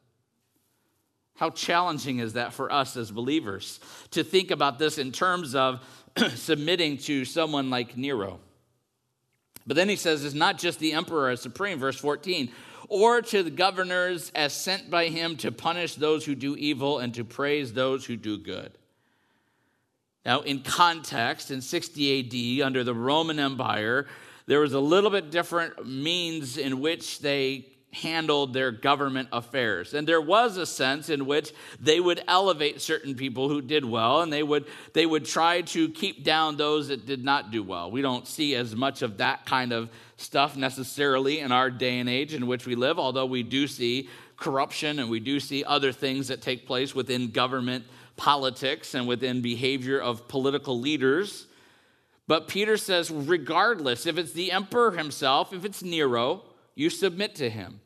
How 1.35 1.51
challenging 1.51 2.21
is 2.21 2.33
that 2.33 2.55
for 2.55 2.73
us 2.73 2.97
as 2.97 3.11
believers 3.11 3.79
to 4.13 4.25
think 4.25 4.51
about 4.51 4.79
this 4.79 4.97
in 4.97 5.13
terms 5.13 5.55
of 5.55 5.85
submitting 6.35 6.97
to 6.97 7.27
someone 7.27 7.69
like 7.69 7.95
Nero? 7.95 8.41
But 9.67 9.77
then 9.77 9.89
he 9.89 9.97
says 9.97 10.25
it's 10.25 10.35
not 10.35 10.59
just 10.59 10.79
the 10.79 10.93
emperor 10.93 11.31
as 11.31 11.41
supreme, 11.41 11.79
verse 11.79 11.99
14, 11.99 12.51
or 12.89 13.21
to 13.21 13.43
the 13.43 13.51
governors 13.51 14.31
as 14.35 14.53
sent 14.53 14.91
by 14.91 15.09
him 15.09 15.37
to 15.39 15.51
punish 15.51 15.97
those 15.97 16.25
who 16.25 16.35
do 16.35 16.57
evil 16.57 16.99
and 16.99 17.13
to 17.15 17.25
praise 17.25 17.73
those 17.73 18.05
who 18.05 18.17
do 18.17 18.39
good. 18.39 18.73
Now, 20.25 20.41
in 20.41 20.61
context, 20.61 21.51
in 21.51 21.61
60 21.61 22.61
AD, 22.61 22.67
under 22.67 22.85
the 22.85 22.95
Roman 22.95 23.39
Empire, 23.39 24.07
there 24.47 24.61
was 24.61 24.73
a 24.73 24.81
little 24.81 25.11
bit 25.11 25.31
different 25.31 25.87
means 25.87 26.57
in 26.59 26.81
which 26.81 27.21
they 27.21 27.67
handled 27.93 28.53
their 28.53 28.71
government 28.71 29.29
affairs. 29.33 29.95
And 29.95 30.07
there 30.07 30.21
was 30.21 30.57
a 30.57 30.67
sense 30.67 31.09
in 31.09 31.25
which 31.27 31.53
they 31.81 31.99
would 31.99 32.23
elevate 32.29 32.81
certain 32.81 33.15
people 33.15 33.49
who 33.49 33.63
did 33.63 33.85
well 33.85 34.21
and 34.21 34.33
they 34.33 34.43
would 34.43 34.67
they 34.93 35.07
would 35.07 35.25
try 35.25 35.63
to 35.63 35.89
keep 35.91 36.23
down 36.23 36.57
those 36.57 36.89
that 36.89 37.07
did 37.07 37.25
not 37.25 37.51
do 37.51 37.63
well. 37.63 37.91
We 37.91 38.03
don't 38.03 38.27
see 38.27 38.55
as 38.55 38.77
much 38.77 39.03
of 39.03 39.19
that 39.19 39.47
kind 39.47 39.73
of 39.73 39.89
stuff 40.17 40.57
necessarily 40.57 41.41
in 41.41 41.53
our 41.53 41.71
day 41.71 41.99
and 41.99 42.09
age 42.09 42.35
in 42.35 42.47
which 42.47 42.67
we 42.67 42.75
live, 42.75 42.99
although 42.99 43.27
we 43.27 43.43
do 43.43 43.67
see 43.67 44.09
corruption 44.37 44.99
and 44.99 45.09
we 45.09 45.21
do 45.21 45.41
see 45.41 45.65
other 45.65 45.93
things 45.93 46.29
that 46.29 46.43
take 46.43 46.67
place 46.67 46.95
within 46.95 47.31
government 47.31 47.85
politics 48.17 48.95
and 48.95 49.07
within 49.07 49.41
behavior 49.41 49.99
of 49.99 50.29
political 50.29 50.79
leaders. 50.79 51.47
But 52.29 52.49
Peter 52.49 52.77
says, 52.77 53.11
regardless, 53.11 54.05
if 54.05 54.19
it's 54.19 54.33
the 54.33 54.53
emperor 54.53 54.93
himself, 54.93 55.53
if 55.53 55.65
it's 55.65 55.83
Nero, 55.83 56.43
you 56.77 56.91
submit 56.91 57.35
to 57.37 57.51
him. 57.51 57.81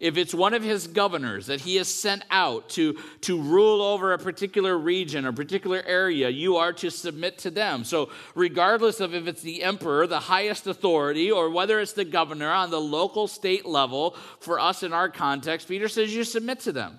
If 0.00 0.16
it's 0.16 0.34
one 0.34 0.52
of 0.52 0.64
his 0.64 0.88
governors 0.88 1.46
that 1.46 1.60
he 1.60 1.76
has 1.76 1.86
sent 1.86 2.24
out 2.28 2.70
to, 2.70 2.98
to 3.20 3.40
rule 3.40 3.80
over 3.80 4.12
a 4.12 4.18
particular 4.18 4.76
region 4.76 5.24
or 5.24 5.32
particular 5.32 5.80
area, 5.86 6.28
you 6.28 6.56
are 6.56 6.72
to 6.72 6.90
submit 6.90 7.38
to 7.38 7.52
them. 7.52 7.84
So, 7.84 8.10
regardless 8.34 8.98
of 8.98 9.14
if 9.14 9.28
it's 9.28 9.42
the 9.42 9.62
emperor, 9.62 10.08
the 10.08 10.18
highest 10.18 10.66
authority, 10.66 11.30
or 11.30 11.50
whether 11.50 11.78
it's 11.78 11.92
the 11.92 12.04
governor 12.04 12.50
on 12.50 12.70
the 12.70 12.80
local 12.80 13.28
state 13.28 13.64
level, 13.64 14.16
for 14.40 14.58
us 14.58 14.82
in 14.82 14.92
our 14.92 15.08
context, 15.08 15.68
Peter 15.68 15.86
says 15.86 16.12
you 16.12 16.24
submit 16.24 16.58
to 16.60 16.72
them. 16.72 16.98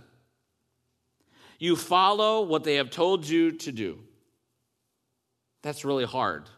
You 1.60 1.76
follow 1.76 2.44
what 2.44 2.64
they 2.64 2.76
have 2.76 2.90
told 2.90 3.28
you 3.28 3.52
to 3.52 3.72
do. 3.74 4.00
That's 5.62 5.84
really 5.84 6.06
hard. 6.06 6.50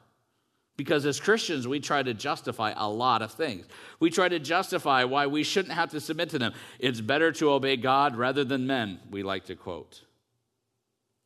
Because 0.78 1.06
as 1.06 1.20
Christians, 1.20 1.68
we 1.68 1.80
try 1.80 2.04
to 2.04 2.14
justify 2.14 2.74
a 2.76 2.90
lot 2.90 3.22
of 3.22 3.32
things. 3.32 3.66
We 4.00 4.10
try 4.10 4.28
to 4.28 4.40
justify 4.40 5.06
why 5.06 5.28
we 5.28 5.44
shouldn't 5.44 5.74
have 5.74 5.92
to 5.92 6.02
submit 6.02 6.30
to 6.32 6.40
them. 6.40 6.54
It's 6.80 7.00
better 7.00 7.32
to 7.34 7.52
obey 7.52 7.78
God 7.78 8.18
rather 8.18 8.44
than 8.44 8.68
men, 8.68 9.00
we 9.10 9.24
like 9.24 9.46
to 9.46 9.56
quote. 9.56 10.02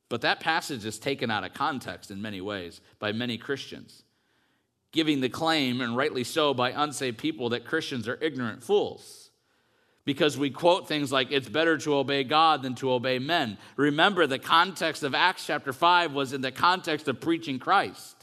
But 0.07 0.21
that 0.21 0.39
passage 0.39 0.85
is 0.85 0.99
taken 0.99 1.31
out 1.31 1.43
of 1.43 1.53
context 1.53 2.11
in 2.11 2.21
many 2.21 2.41
ways 2.41 2.81
by 2.99 3.11
many 3.11 3.37
Christians, 3.37 4.03
giving 4.91 5.21
the 5.21 5.29
claim, 5.29 5.81
and 5.81 5.97
rightly 5.97 6.23
so, 6.23 6.53
by 6.53 6.71
unsaved 6.71 7.17
people 7.17 7.49
that 7.49 7.65
Christians 7.65 8.07
are 8.07 8.17
ignorant 8.21 8.63
fools. 8.63 9.31
Because 10.05 10.37
we 10.37 10.49
quote 10.49 10.87
things 10.87 11.11
like, 11.11 11.31
it's 11.31 11.49
better 11.49 11.77
to 11.79 11.95
obey 11.95 12.23
God 12.23 12.63
than 12.63 12.73
to 12.75 12.91
obey 12.91 13.19
men. 13.19 13.59
Remember, 13.77 14.25
the 14.25 14.39
context 14.39 15.03
of 15.03 15.13
Acts 15.13 15.45
chapter 15.45 15.73
5 15.73 16.13
was 16.13 16.33
in 16.33 16.41
the 16.41 16.51
context 16.51 17.07
of 17.07 17.21
preaching 17.21 17.59
Christ. 17.59 18.18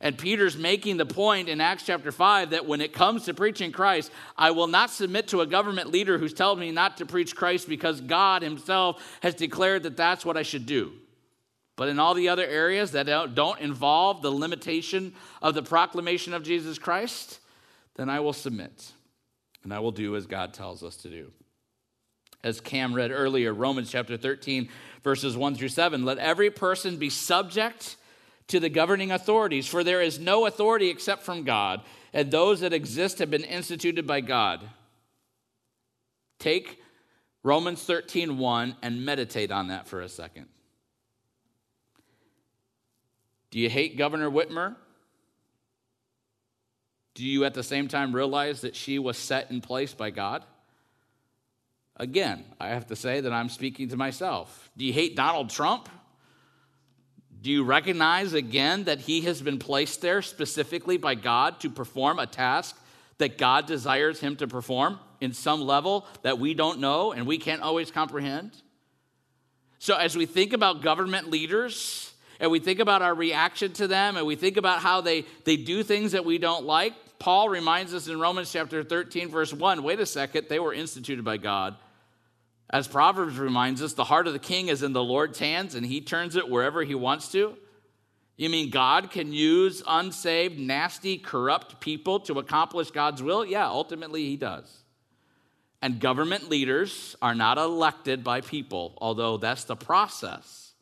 And 0.00 0.18
Peter's 0.18 0.56
making 0.56 0.98
the 0.98 1.06
point 1.06 1.48
in 1.48 1.60
Acts 1.60 1.84
chapter 1.84 2.12
5 2.12 2.50
that 2.50 2.66
when 2.66 2.82
it 2.82 2.92
comes 2.92 3.24
to 3.24 3.34
preaching 3.34 3.72
Christ, 3.72 4.10
I 4.36 4.50
will 4.50 4.66
not 4.66 4.90
submit 4.90 5.28
to 5.28 5.40
a 5.40 5.46
government 5.46 5.90
leader 5.90 6.18
who's 6.18 6.34
telling 6.34 6.60
me 6.60 6.70
not 6.70 6.98
to 6.98 7.06
preach 7.06 7.34
Christ 7.34 7.68
because 7.68 8.02
God 8.02 8.42
himself 8.42 9.02
has 9.22 9.34
declared 9.34 9.84
that 9.84 9.96
that's 9.96 10.24
what 10.24 10.36
I 10.36 10.42
should 10.42 10.66
do. 10.66 10.92
But 11.76 11.88
in 11.88 11.98
all 11.98 12.14
the 12.14 12.28
other 12.28 12.44
areas 12.44 12.92
that 12.92 13.34
don't 13.34 13.60
involve 13.60 14.22
the 14.22 14.30
limitation 14.30 15.14
of 15.40 15.54
the 15.54 15.62
proclamation 15.62 16.34
of 16.34 16.42
Jesus 16.42 16.78
Christ, 16.78 17.40
then 17.96 18.10
I 18.10 18.20
will 18.20 18.32
submit 18.32 18.92
and 19.62 19.72
I 19.72 19.80
will 19.80 19.92
do 19.92 20.14
as 20.14 20.26
God 20.26 20.54
tells 20.54 20.82
us 20.82 20.96
to 20.98 21.08
do. 21.08 21.32
As 22.44 22.60
Cam 22.60 22.94
read 22.94 23.10
earlier, 23.10 23.52
Romans 23.52 23.90
chapter 23.90 24.16
13, 24.16 24.68
verses 25.02 25.36
1 25.36 25.54
through 25.56 25.68
7 25.68 26.04
let 26.04 26.18
every 26.18 26.50
person 26.50 26.98
be 26.98 27.10
subject 27.10 27.96
to 28.48 28.60
the 28.60 28.68
governing 28.68 29.10
authorities, 29.10 29.66
for 29.66 29.82
there 29.82 30.02
is 30.02 30.18
no 30.18 30.46
authority 30.46 30.88
except 30.88 31.22
from 31.22 31.42
God, 31.42 31.82
and 32.12 32.30
those 32.30 32.60
that 32.60 32.72
exist 32.72 33.18
have 33.18 33.30
been 33.30 33.44
instituted 33.44 34.06
by 34.06 34.20
God. 34.20 34.68
Take 36.38 36.80
Romans 37.42 37.82
13 37.82 38.38
1 38.38 38.76
and 38.82 39.04
meditate 39.04 39.50
on 39.50 39.68
that 39.68 39.88
for 39.88 40.00
a 40.00 40.08
second. 40.08 40.46
Do 43.50 43.58
you 43.58 43.70
hate 43.70 43.96
Governor 43.96 44.30
Whitmer? 44.30 44.76
Do 47.14 47.24
you 47.24 47.44
at 47.44 47.54
the 47.54 47.62
same 47.62 47.88
time 47.88 48.14
realize 48.14 48.60
that 48.60 48.76
she 48.76 48.98
was 48.98 49.16
set 49.16 49.50
in 49.50 49.60
place 49.60 49.94
by 49.94 50.10
God? 50.10 50.44
Again, 51.96 52.44
I 52.60 52.68
have 52.68 52.88
to 52.88 52.96
say 52.96 53.20
that 53.20 53.32
I'm 53.32 53.48
speaking 53.48 53.88
to 53.88 53.96
myself. 53.96 54.70
Do 54.76 54.84
you 54.84 54.92
hate 54.92 55.16
Donald 55.16 55.48
Trump? 55.48 55.88
Do 57.46 57.52
you 57.52 57.62
recognize 57.62 58.32
again 58.32 58.86
that 58.86 58.98
he 58.98 59.20
has 59.20 59.40
been 59.40 59.60
placed 59.60 60.00
there 60.00 60.20
specifically 60.20 60.96
by 60.96 61.14
God 61.14 61.60
to 61.60 61.70
perform 61.70 62.18
a 62.18 62.26
task 62.26 62.76
that 63.18 63.38
God 63.38 63.68
desires 63.68 64.18
him 64.18 64.34
to 64.38 64.48
perform 64.48 64.98
in 65.20 65.32
some 65.32 65.60
level 65.60 66.08
that 66.22 66.40
we 66.40 66.54
don't 66.54 66.80
know 66.80 67.12
and 67.12 67.24
we 67.24 67.38
can't 67.38 67.62
always 67.62 67.92
comprehend? 67.92 68.50
So, 69.78 69.94
as 69.94 70.16
we 70.16 70.26
think 70.26 70.54
about 70.54 70.82
government 70.82 71.30
leaders 71.30 72.12
and 72.40 72.50
we 72.50 72.58
think 72.58 72.80
about 72.80 73.00
our 73.00 73.14
reaction 73.14 73.72
to 73.74 73.86
them 73.86 74.16
and 74.16 74.26
we 74.26 74.34
think 74.34 74.56
about 74.56 74.80
how 74.80 75.00
they, 75.00 75.24
they 75.44 75.56
do 75.56 75.84
things 75.84 76.10
that 76.10 76.24
we 76.24 76.38
don't 76.38 76.64
like, 76.64 76.94
Paul 77.20 77.48
reminds 77.48 77.94
us 77.94 78.08
in 78.08 78.18
Romans 78.18 78.50
chapter 78.50 78.82
13, 78.82 79.28
verse 79.28 79.52
1 79.52 79.84
wait 79.84 80.00
a 80.00 80.06
second, 80.06 80.46
they 80.48 80.58
were 80.58 80.74
instituted 80.74 81.24
by 81.24 81.36
God. 81.36 81.76
As 82.68 82.88
Proverbs 82.88 83.38
reminds 83.38 83.82
us, 83.82 83.92
the 83.92 84.04
heart 84.04 84.26
of 84.26 84.32
the 84.32 84.38
king 84.38 84.68
is 84.68 84.82
in 84.82 84.92
the 84.92 85.02
Lord's 85.02 85.38
hands 85.38 85.74
and 85.74 85.86
he 85.86 86.00
turns 86.00 86.36
it 86.36 86.48
wherever 86.48 86.82
he 86.82 86.94
wants 86.94 87.30
to. 87.32 87.56
You 88.36 88.50
mean 88.50 88.70
God 88.70 89.10
can 89.10 89.32
use 89.32 89.82
unsaved, 89.86 90.58
nasty, 90.58 91.16
corrupt 91.16 91.80
people 91.80 92.20
to 92.20 92.38
accomplish 92.38 92.90
God's 92.90 93.22
will? 93.22 93.44
Yeah, 93.44 93.66
ultimately 93.66 94.24
he 94.24 94.36
does. 94.36 94.84
And 95.80 96.00
government 96.00 96.50
leaders 96.50 97.16
are 97.22 97.34
not 97.34 97.58
elected 97.58 98.24
by 98.24 98.40
people, 98.40 98.94
although 98.98 99.36
that's 99.36 99.64
the 99.64 99.76
process. 99.76 100.74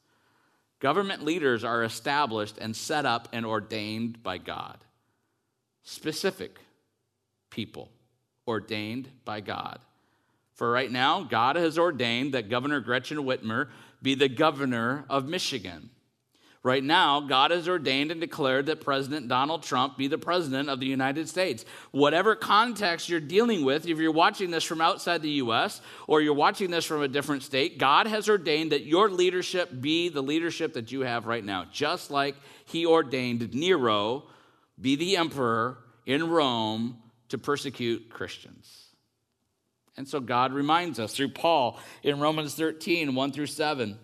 Government 0.81 1.25
leaders 1.25 1.65
are 1.65 1.85
established 1.85 2.59
and 2.59 2.75
set 2.75 3.07
up 3.07 3.29
and 3.33 3.47
ordained 3.47 4.23
by 4.23 4.39
God. 4.39 4.79
Specific 5.83 6.59
people 7.51 7.91
ordained 8.49 9.09
by 9.25 9.41
God. 9.41 9.79
For 10.55 10.71
right 10.71 10.91
now, 10.91 11.23
God 11.23 11.57
has 11.57 11.79
ordained 11.79 12.35
that 12.35 12.49
Governor 12.49 12.81
Gretchen 12.81 13.19
Whitmer 13.19 13.69
be 14.03 14.15
the 14.15 14.29
governor 14.29 15.05
of 15.09 15.29
Michigan. 15.29 15.91
Right 16.63 16.83
now, 16.83 17.21
God 17.21 17.51
has 17.51 17.69
ordained 17.69 18.11
and 18.11 18.23
declared 18.23 18.67
that 18.67 18.81
President 18.81 19.29
Donald 19.29 19.65
Trump 19.65 19.99
be 19.99 20.09
the 20.09 20.17
president 20.17 20.71
of 20.71 20.81
the 20.81 20.87
United 20.87 21.29
States. 21.29 21.67
Whatever 21.91 22.35
context 22.35 23.11
you're 23.11 23.21
dealing 23.21 23.67
with, 23.67 23.87
if 23.87 23.99
you're 23.99 24.11
watching 24.11 24.51
this 24.51 24.65
from 24.65 24.81
outside 24.81 25.21
the 25.21 25.29
U.S. 25.31 25.83
or 26.07 26.23
you're 26.23 26.33
watching 26.33 26.71
this 26.71 26.87
from 26.87 27.03
a 27.03 27.09
different 27.09 27.43
state, 27.43 27.77
God 27.77 28.07
has 28.07 28.31
ordained 28.31 28.73
that 28.73 28.87
your 28.87 29.11
leadership 29.11 29.79
be 29.79 30.09
the 30.09 30.23
leadership 30.23 30.73
that 30.73 30.91
you 30.91 31.03
have 31.03 31.27
right 31.27 31.45
now, 31.45 31.67
just 31.71 32.11
like 32.11 32.35
He 32.65 32.87
ordained 32.87 33.53
Nero 33.53 34.25
be 34.81 34.97
the 34.97 35.19
emperor 35.19 35.77
in 36.07 36.31
Rome 36.31 36.97
to 37.29 37.37
persecute 37.37 38.09
Christians. 38.09 38.84
And 39.97 40.09
so 40.09 40.21
God 40.21 40.53
reminds 40.53 40.99
us 40.99 41.15
through 41.15 41.29
Paul 41.29 41.79
in 42.03 42.21
Romans 42.21 42.55
13, 42.55 43.15
1 43.15 43.33
through 43.33 43.47
7. 43.47 43.99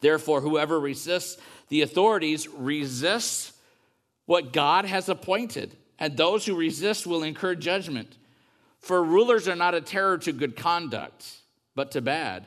Therefore, 0.00 0.40
whoever 0.40 0.78
resists 0.78 1.40
the 1.68 1.82
authorities 1.82 2.46
resists 2.48 3.52
what 4.26 4.52
God 4.52 4.84
has 4.84 5.08
appointed, 5.08 5.76
and 5.98 6.16
those 6.16 6.44
who 6.44 6.54
resist 6.54 7.06
will 7.06 7.22
incur 7.22 7.54
judgment. 7.54 8.16
For 8.80 9.02
rulers 9.02 9.48
are 9.48 9.56
not 9.56 9.74
a 9.74 9.80
terror 9.80 10.18
to 10.18 10.32
good 10.32 10.56
conduct, 10.56 11.26
but 11.74 11.90
to 11.92 12.00
bad. 12.00 12.46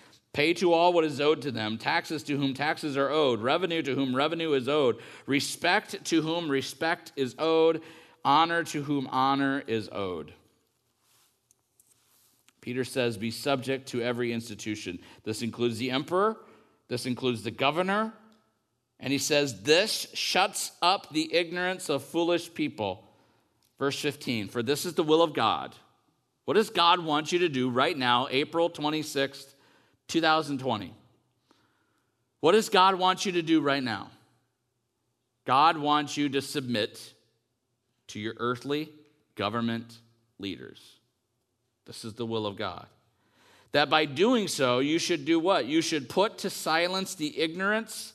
Pay 0.33 0.53
to 0.55 0.71
all 0.71 0.93
what 0.93 1.03
is 1.03 1.19
owed 1.19 1.41
to 1.41 1.51
them, 1.51 1.77
taxes 1.77 2.23
to 2.23 2.37
whom 2.37 2.53
taxes 2.53 2.95
are 2.95 3.09
owed, 3.09 3.41
revenue 3.41 3.81
to 3.81 3.95
whom 3.95 4.15
revenue 4.15 4.53
is 4.53 4.69
owed, 4.69 4.97
respect 5.25 6.05
to 6.05 6.21
whom 6.21 6.49
respect 6.49 7.11
is 7.17 7.35
owed, 7.37 7.81
honor 8.23 8.63
to 8.63 8.83
whom 8.83 9.07
honor 9.07 9.61
is 9.67 9.89
owed. 9.91 10.33
Peter 12.61 12.85
says, 12.85 13.17
Be 13.17 13.31
subject 13.31 13.89
to 13.89 14.01
every 14.01 14.31
institution. 14.31 14.99
This 15.23 15.41
includes 15.41 15.79
the 15.79 15.91
emperor, 15.91 16.37
this 16.87 17.05
includes 17.05 17.43
the 17.43 17.51
governor, 17.51 18.13
and 18.99 19.11
he 19.11 19.19
says, 19.19 19.63
This 19.63 20.07
shuts 20.13 20.71
up 20.81 21.11
the 21.11 21.33
ignorance 21.33 21.89
of 21.89 22.03
foolish 22.03 22.53
people. 22.53 23.03
Verse 23.79 23.99
15 23.99 24.47
For 24.47 24.63
this 24.63 24.85
is 24.85 24.93
the 24.93 25.03
will 25.03 25.23
of 25.23 25.33
God 25.33 25.75
What 26.45 26.53
does 26.53 26.69
God 26.69 27.03
want 27.03 27.31
you 27.31 27.39
to 27.39 27.49
do 27.49 27.69
right 27.69 27.97
now, 27.97 28.27
April 28.29 28.69
26th, 28.69 29.50
2020? 30.11 30.93
What 32.41 32.51
does 32.51 32.69
God 32.69 32.95
want 32.95 33.25
you 33.25 33.31
to 33.33 33.41
do 33.41 33.61
right 33.61 33.83
now? 33.83 34.09
God 35.45 35.77
wants 35.77 36.17
you 36.17 36.29
to 36.29 36.41
submit 36.41 37.13
to 38.07 38.19
your 38.19 38.33
earthly 38.37 38.89
government 39.35 39.97
leaders. 40.37 40.81
This 41.85 42.03
is 42.03 42.13
the 42.13 42.25
will 42.25 42.45
of 42.45 42.57
God. 42.57 42.87
That 43.71 43.89
by 43.89 44.05
doing 44.05 44.47
so, 44.47 44.79
you 44.79 44.99
should 44.99 45.23
do 45.23 45.39
what? 45.39 45.65
You 45.65 45.81
should 45.81 46.09
put 46.09 46.39
to 46.39 46.49
silence 46.49 47.15
the 47.15 47.39
ignorance 47.39 48.13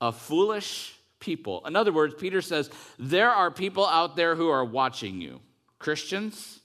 of 0.00 0.16
foolish 0.16 0.94
people. 1.18 1.66
In 1.66 1.74
other 1.74 1.92
words, 1.92 2.14
Peter 2.16 2.40
says, 2.40 2.70
there 2.98 3.30
are 3.30 3.50
people 3.50 3.86
out 3.86 4.14
there 4.14 4.36
who 4.36 4.48
are 4.48 4.64
watching 4.64 5.20
you. 5.20 5.40
Christians 5.78 6.60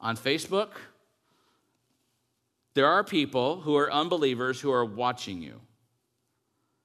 on 0.00 0.16
Facebook, 0.16 0.68
there 2.78 2.86
are 2.86 3.02
people 3.02 3.60
who 3.60 3.76
are 3.76 3.92
unbelievers 3.92 4.60
who 4.60 4.70
are 4.70 4.84
watching 4.84 5.42
you. 5.42 5.60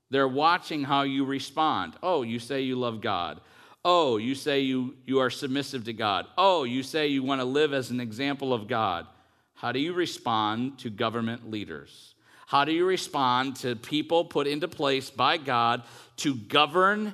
They're 0.09 0.27
watching 0.27 0.83
how 0.83 1.03
you 1.03 1.23
respond. 1.23 1.93
Oh, 2.01 2.23
you 2.23 2.39
say 2.39 2.61
you 2.61 2.77
love 2.77 2.99
God. 2.99 3.41
Oh, 3.85 4.17
you 4.17 4.33
say 4.33 4.61
you, 4.61 4.95
you 5.05 5.19
are 5.19 5.29
submissive 5.29 5.85
to 5.85 5.93
God. 5.93 6.25
Oh, 6.35 6.63
you 6.63 6.81
say 6.81 7.09
you 7.09 7.21
want 7.21 7.41
to 7.41 7.45
live 7.45 7.73
as 7.73 7.91
an 7.91 7.99
example 7.99 8.55
of 8.55 8.67
God. 8.67 9.05
How 9.53 9.71
do 9.71 9.77
you 9.77 9.93
respond 9.93 10.79
to 10.79 10.89
government 10.89 11.51
leaders? 11.51 12.15
How 12.47 12.65
do 12.65 12.71
you 12.71 12.87
respond 12.87 13.57
to 13.57 13.75
people 13.75 14.25
put 14.25 14.47
into 14.47 14.67
place 14.67 15.11
by 15.11 15.37
God 15.37 15.83
to 16.17 16.33
govern 16.33 17.13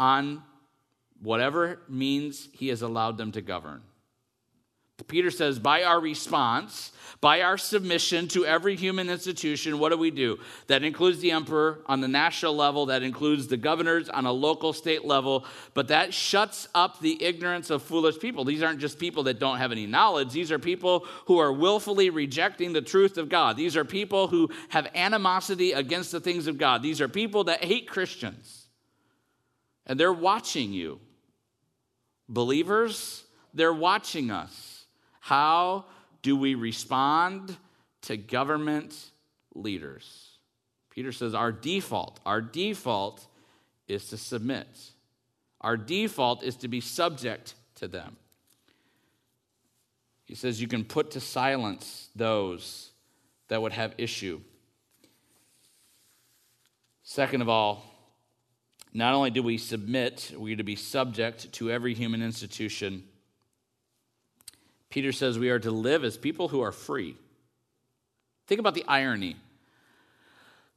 on 0.00 0.42
whatever 1.22 1.78
means 1.88 2.48
He 2.52 2.66
has 2.70 2.82
allowed 2.82 3.16
them 3.16 3.30
to 3.30 3.40
govern? 3.40 3.80
Peter 5.06 5.30
says, 5.30 5.58
by 5.58 5.84
our 5.84 6.00
response, 6.00 6.92
by 7.20 7.42
our 7.42 7.58
submission 7.58 8.28
to 8.28 8.46
every 8.46 8.76
human 8.76 9.08
institution, 9.08 9.78
what 9.78 9.90
do 9.90 9.98
we 9.98 10.10
do? 10.10 10.38
That 10.68 10.84
includes 10.84 11.18
the 11.20 11.32
emperor 11.32 11.80
on 11.86 12.00
the 12.00 12.08
national 12.08 12.54
level, 12.54 12.86
that 12.86 13.02
includes 13.02 13.48
the 13.48 13.56
governors 13.56 14.08
on 14.08 14.26
a 14.26 14.32
local 14.32 14.72
state 14.72 15.04
level, 15.04 15.44
but 15.74 15.88
that 15.88 16.14
shuts 16.14 16.68
up 16.74 17.00
the 17.00 17.22
ignorance 17.22 17.70
of 17.70 17.82
foolish 17.82 18.18
people. 18.18 18.44
These 18.44 18.62
aren't 18.62 18.80
just 18.80 18.98
people 18.98 19.24
that 19.24 19.40
don't 19.40 19.58
have 19.58 19.72
any 19.72 19.86
knowledge, 19.86 20.32
these 20.32 20.52
are 20.52 20.58
people 20.58 21.06
who 21.26 21.38
are 21.38 21.52
willfully 21.52 22.10
rejecting 22.10 22.72
the 22.72 22.82
truth 22.82 23.18
of 23.18 23.28
God. 23.28 23.56
These 23.56 23.76
are 23.76 23.84
people 23.84 24.28
who 24.28 24.50
have 24.68 24.88
animosity 24.94 25.72
against 25.72 26.12
the 26.12 26.20
things 26.20 26.46
of 26.46 26.58
God. 26.58 26.82
These 26.82 27.00
are 27.00 27.08
people 27.08 27.44
that 27.44 27.64
hate 27.64 27.88
Christians. 27.88 28.66
And 29.86 29.98
they're 29.98 30.12
watching 30.12 30.72
you. 30.72 31.00
Believers, 32.28 33.24
they're 33.54 33.72
watching 33.72 34.30
us. 34.30 34.67
How 35.28 35.84
do 36.22 36.38
we 36.38 36.54
respond 36.54 37.54
to 38.00 38.16
government 38.16 39.10
leaders? 39.54 40.38
Peter 40.88 41.12
says 41.12 41.34
our 41.34 41.52
default, 41.52 42.18
our 42.24 42.40
default 42.40 43.26
is 43.88 44.08
to 44.08 44.16
submit. 44.16 44.66
Our 45.60 45.76
default 45.76 46.42
is 46.42 46.56
to 46.56 46.68
be 46.68 46.80
subject 46.80 47.56
to 47.74 47.86
them. 47.86 48.16
He 50.24 50.34
says 50.34 50.62
you 50.62 50.66
can 50.66 50.82
put 50.82 51.10
to 51.10 51.20
silence 51.20 52.08
those 52.16 52.92
that 53.48 53.60
would 53.60 53.72
have 53.72 53.92
issue. 53.98 54.40
Second 57.02 57.42
of 57.42 57.50
all, 57.50 57.84
not 58.94 59.12
only 59.12 59.28
do 59.28 59.42
we 59.42 59.58
submit, 59.58 60.32
we 60.38 60.54
are 60.54 60.56
to 60.56 60.62
be 60.62 60.74
subject 60.74 61.52
to 61.52 61.70
every 61.70 61.92
human 61.92 62.22
institution 62.22 63.04
Peter 64.90 65.12
says 65.12 65.38
we 65.38 65.50
are 65.50 65.58
to 65.58 65.70
live 65.70 66.04
as 66.04 66.16
people 66.16 66.48
who 66.48 66.60
are 66.60 66.72
free. 66.72 67.16
Think 68.46 68.58
about 68.58 68.74
the 68.74 68.84
irony. 68.88 69.36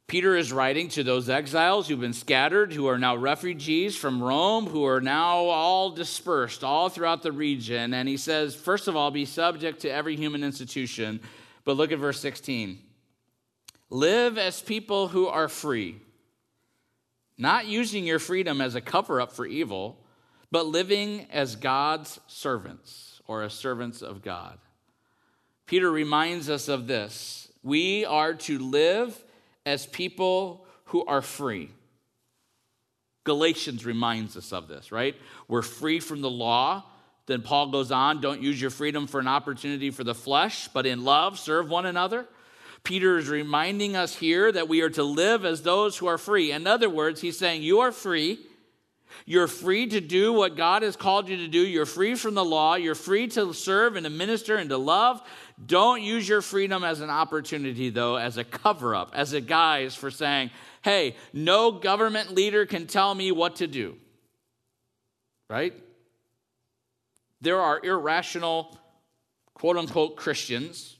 Peter 0.07 0.35
is 0.35 0.51
writing 0.51 0.89
to 0.89 1.03
those 1.03 1.29
exiles 1.29 1.87
who've 1.87 2.01
been 2.01 2.11
scattered, 2.11 2.73
who 2.73 2.87
are 2.87 2.97
now 2.97 3.15
refugees 3.15 3.95
from 3.95 4.21
Rome, 4.21 4.65
who 4.65 4.83
are 4.83 4.99
now 4.99 5.37
all 5.45 5.89
dispersed 5.91 6.65
all 6.65 6.89
throughout 6.89 7.23
the 7.23 7.31
region. 7.31 7.93
And 7.93 8.09
he 8.09 8.17
says, 8.17 8.53
first 8.53 8.89
of 8.89 8.97
all, 8.97 9.09
be 9.09 9.23
subject 9.23 9.79
to 9.81 9.89
every 9.89 10.17
human 10.17 10.43
institution. 10.43 11.21
But 11.63 11.77
look 11.77 11.93
at 11.93 11.99
verse 11.99 12.19
16 12.19 12.79
live 13.89 14.37
as 14.37 14.61
people 14.61 15.09
who 15.09 15.27
are 15.27 15.47
free, 15.47 16.01
not 17.37 17.67
using 17.67 18.05
your 18.05 18.19
freedom 18.19 18.59
as 18.59 18.75
a 18.75 18.81
cover 18.81 19.21
up 19.21 19.31
for 19.31 19.45
evil, 19.45 19.97
but 20.49 20.65
living 20.65 21.27
as 21.31 21.55
God's 21.55 22.19
servants 22.27 23.10
or 23.31 23.43
as 23.43 23.53
servants 23.53 24.01
of 24.01 24.21
God. 24.21 24.57
Peter 25.65 25.89
reminds 25.89 26.49
us 26.49 26.67
of 26.67 26.85
this. 26.85 27.49
We 27.63 28.03
are 28.03 28.33
to 28.33 28.59
live 28.59 29.23
as 29.65 29.85
people 29.85 30.65
who 30.85 31.05
are 31.05 31.21
free. 31.21 31.69
Galatians 33.23 33.85
reminds 33.85 34.35
us 34.35 34.51
of 34.51 34.67
this, 34.67 34.91
right? 34.91 35.15
We're 35.47 35.61
free 35.61 36.01
from 36.01 36.19
the 36.19 36.29
law. 36.29 36.83
Then 37.25 37.41
Paul 37.41 37.71
goes 37.71 37.89
on, 37.89 38.19
don't 38.19 38.41
use 38.41 38.59
your 38.59 38.69
freedom 38.69 39.07
for 39.07 39.21
an 39.21 39.29
opportunity 39.29 39.91
for 39.91 40.03
the 40.03 40.15
flesh, 40.15 40.67
but 40.67 40.85
in 40.85 41.05
love 41.05 41.39
serve 41.39 41.69
one 41.69 41.85
another. 41.85 42.27
Peter 42.83 43.17
is 43.17 43.29
reminding 43.29 43.95
us 43.95 44.13
here 44.13 44.51
that 44.51 44.67
we 44.67 44.81
are 44.81 44.89
to 44.89 45.03
live 45.03 45.45
as 45.45 45.61
those 45.61 45.97
who 45.97 46.07
are 46.07 46.17
free. 46.17 46.51
In 46.51 46.67
other 46.67 46.89
words, 46.89 47.21
he's 47.21 47.37
saying, 47.37 47.63
You 47.63 47.79
are 47.79 47.93
free. 47.93 48.39
You're 49.25 49.47
free 49.47 49.87
to 49.87 50.01
do 50.01 50.33
what 50.33 50.55
God 50.55 50.83
has 50.83 50.95
called 50.95 51.29
you 51.29 51.37
to 51.37 51.47
do. 51.47 51.59
You're 51.59 51.85
free 51.85 52.15
from 52.15 52.33
the 52.33 52.43
law. 52.45 52.75
You're 52.75 52.95
free 52.95 53.27
to 53.29 53.53
serve 53.53 53.95
and 53.95 54.03
to 54.05 54.09
minister 54.09 54.55
and 54.55 54.69
to 54.69 54.77
love. 54.77 55.21
Don't 55.65 56.01
use 56.01 56.27
your 56.27 56.41
freedom 56.41 56.83
as 56.83 57.01
an 57.01 57.09
opportunity, 57.09 57.89
though, 57.89 58.15
as 58.15 58.37
a 58.37 58.43
cover 58.43 58.95
up, 58.95 59.11
as 59.13 59.33
a 59.33 59.41
guise 59.41 59.95
for 59.95 60.11
saying, 60.11 60.51
hey, 60.81 61.15
no 61.33 61.71
government 61.71 62.33
leader 62.33 62.65
can 62.65 62.87
tell 62.87 63.13
me 63.13 63.31
what 63.31 63.57
to 63.57 63.67
do. 63.67 63.95
Right? 65.49 65.73
There 67.41 67.59
are 67.59 67.79
irrational, 67.83 68.77
quote 69.53 69.77
unquote, 69.77 70.15
Christians, 70.15 70.97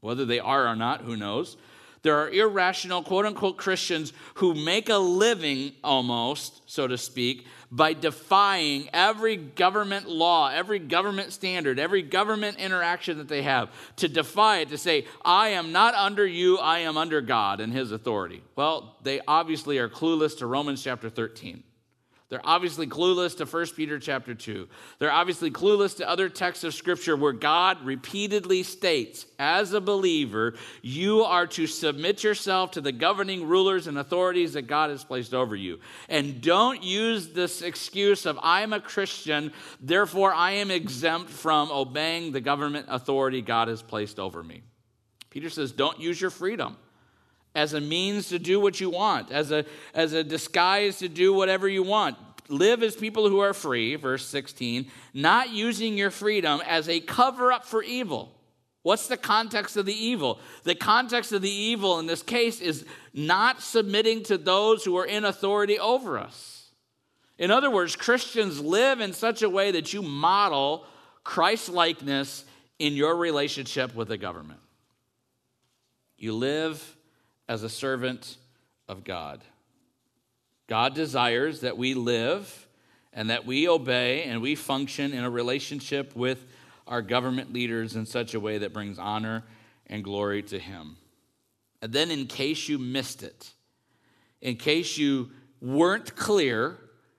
whether 0.00 0.24
they 0.24 0.40
are 0.40 0.66
or 0.66 0.76
not, 0.76 1.02
who 1.02 1.16
knows 1.16 1.56
there 2.02 2.18
are 2.18 2.30
irrational, 2.30 3.02
quote 3.02 3.26
unquote, 3.26 3.56
Christians 3.56 4.12
who 4.34 4.54
make 4.54 4.88
a 4.88 4.96
living 4.96 5.72
almost, 5.84 6.62
so 6.66 6.86
to 6.88 6.98
speak, 6.98 7.46
by 7.70 7.94
defying 7.94 8.90
every 8.92 9.36
government 9.36 10.08
law, 10.08 10.50
every 10.50 10.78
government 10.78 11.32
standard, 11.32 11.78
every 11.78 12.02
government 12.02 12.58
interaction 12.58 13.18
that 13.18 13.28
they 13.28 13.42
have, 13.42 13.70
to 13.96 14.08
defy 14.08 14.58
it, 14.58 14.68
to 14.70 14.78
say, 14.78 15.06
I 15.24 15.48
am 15.48 15.72
not 15.72 15.94
under 15.94 16.26
you, 16.26 16.58
I 16.58 16.80
am 16.80 16.96
under 16.96 17.20
God 17.20 17.60
and 17.60 17.72
his 17.72 17.92
authority. 17.92 18.42
Well, 18.56 18.96
they 19.02 19.20
obviously 19.26 19.78
are 19.78 19.88
clueless 19.88 20.38
to 20.38 20.46
Romans 20.46 20.82
chapter 20.82 21.08
13. 21.08 21.62
They're 22.32 22.40
obviously 22.44 22.86
clueless 22.86 23.36
to 23.36 23.44
1 23.44 23.66
Peter 23.76 23.98
chapter 23.98 24.34
2. 24.34 24.66
They're 24.98 25.12
obviously 25.12 25.50
clueless 25.50 25.98
to 25.98 26.08
other 26.08 26.30
texts 26.30 26.64
of 26.64 26.72
scripture 26.72 27.14
where 27.14 27.34
God 27.34 27.84
repeatedly 27.84 28.62
states, 28.62 29.26
as 29.38 29.74
a 29.74 29.82
believer, 29.82 30.54
you 30.80 31.24
are 31.24 31.46
to 31.48 31.66
submit 31.66 32.24
yourself 32.24 32.70
to 32.70 32.80
the 32.80 32.90
governing 32.90 33.46
rulers 33.46 33.86
and 33.86 33.98
authorities 33.98 34.54
that 34.54 34.62
God 34.62 34.88
has 34.88 35.04
placed 35.04 35.34
over 35.34 35.54
you. 35.54 35.80
And 36.08 36.40
don't 36.40 36.82
use 36.82 37.34
this 37.34 37.60
excuse 37.60 38.24
of, 38.24 38.38
I'm 38.42 38.72
a 38.72 38.80
Christian, 38.80 39.52
therefore 39.78 40.32
I 40.32 40.52
am 40.52 40.70
exempt 40.70 41.28
from 41.28 41.70
obeying 41.70 42.32
the 42.32 42.40
government 42.40 42.86
authority 42.88 43.42
God 43.42 43.68
has 43.68 43.82
placed 43.82 44.18
over 44.18 44.42
me. 44.42 44.62
Peter 45.28 45.50
says, 45.50 45.70
don't 45.70 46.00
use 46.00 46.18
your 46.18 46.30
freedom 46.30 46.78
as 47.54 47.74
a 47.74 47.80
means 47.80 48.28
to 48.28 48.38
do 48.38 48.58
what 48.58 48.80
you 48.80 48.90
want, 48.90 49.30
as 49.30 49.50
a, 49.50 49.64
as 49.94 50.12
a 50.12 50.24
disguise 50.24 50.98
to 50.98 51.08
do 51.08 51.32
whatever 51.32 51.68
you 51.68 51.82
want. 51.82 52.16
Live 52.48 52.82
as 52.82 52.96
people 52.96 53.28
who 53.28 53.40
are 53.40 53.54
free, 53.54 53.96
verse 53.96 54.26
16, 54.26 54.90
not 55.14 55.50
using 55.50 55.96
your 55.96 56.10
freedom 56.10 56.60
as 56.66 56.88
a 56.88 57.00
cover 57.00 57.52
up 57.52 57.64
for 57.64 57.82
evil. 57.82 58.34
What's 58.82 59.06
the 59.06 59.16
context 59.16 59.76
of 59.76 59.86
the 59.86 59.94
evil? 59.94 60.40
The 60.64 60.74
context 60.74 61.32
of 61.32 61.40
the 61.40 61.50
evil 61.50 62.00
in 62.00 62.06
this 62.06 62.22
case 62.22 62.60
is 62.60 62.84
not 63.14 63.62
submitting 63.62 64.24
to 64.24 64.36
those 64.36 64.84
who 64.84 64.96
are 64.96 65.06
in 65.06 65.24
authority 65.24 65.78
over 65.78 66.18
us. 66.18 66.70
In 67.38 67.50
other 67.50 67.70
words, 67.70 67.96
Christians 67.96 68.60
live 68.60 69.00
in 69.00 69.12
such 69.12 69.42
a 69.42 69.48
way 69.48 69.70
that 69.72 69.92
you 69.92 70.02
model 70.02 70.84
Christ 71.24 71.68
likeness 71.68 72.44
in 72.78 72.94
your 72.94 73.16
relationship 73.16 73.94
with 73.94 74.08
the 74.08 74.18
government. 74.18 74.60
You 76.16 76.34
live 76.34 76.96
as 77.52 77.62
a 77.62 77.68
servant 77.68 78.38
of 78.88 79.04
God. 79.04 79.42
God 80.68 80.94
desires 80.94 81.60
that 81.60 81.76
we 81.76 81.92
live 81.92 82.66
and 83.12 83.28
that 83.28 83.44
we 83.44 83.68
obey 83.68 84.22
and 84.22 84.40
we 84.40 84.54
function 84.54 85.12
in 85.12 85.22
a 85.22 85.28
relationship 85.28 86.16
with 86.16 86.46
our 86.86 87.02
government 87.02 87.52
leaders 87.52 87.94
in 87.94 88.06
such 88.06 88.32
a 88.32 88.40
way 88.40 88.56
that 88.56 88.72
brings 88.72 88.98
honor 88.98 89.44
and 89.86 90.02
glory 90.02 90.42
to 90.44 90.58
Him. 90.58 90.96
And 91.82 91.92
then, 91.92 92.10
in 92.10 92.26
case 92.26 92.70
you 92.70 92.78
missed 92.78 93.22
it, 93.22 93.52
in 94.40 94.56
case 94.56 94.96
you 94.96 95.30
weren't 95.60 96.16
clear 96.16 96.78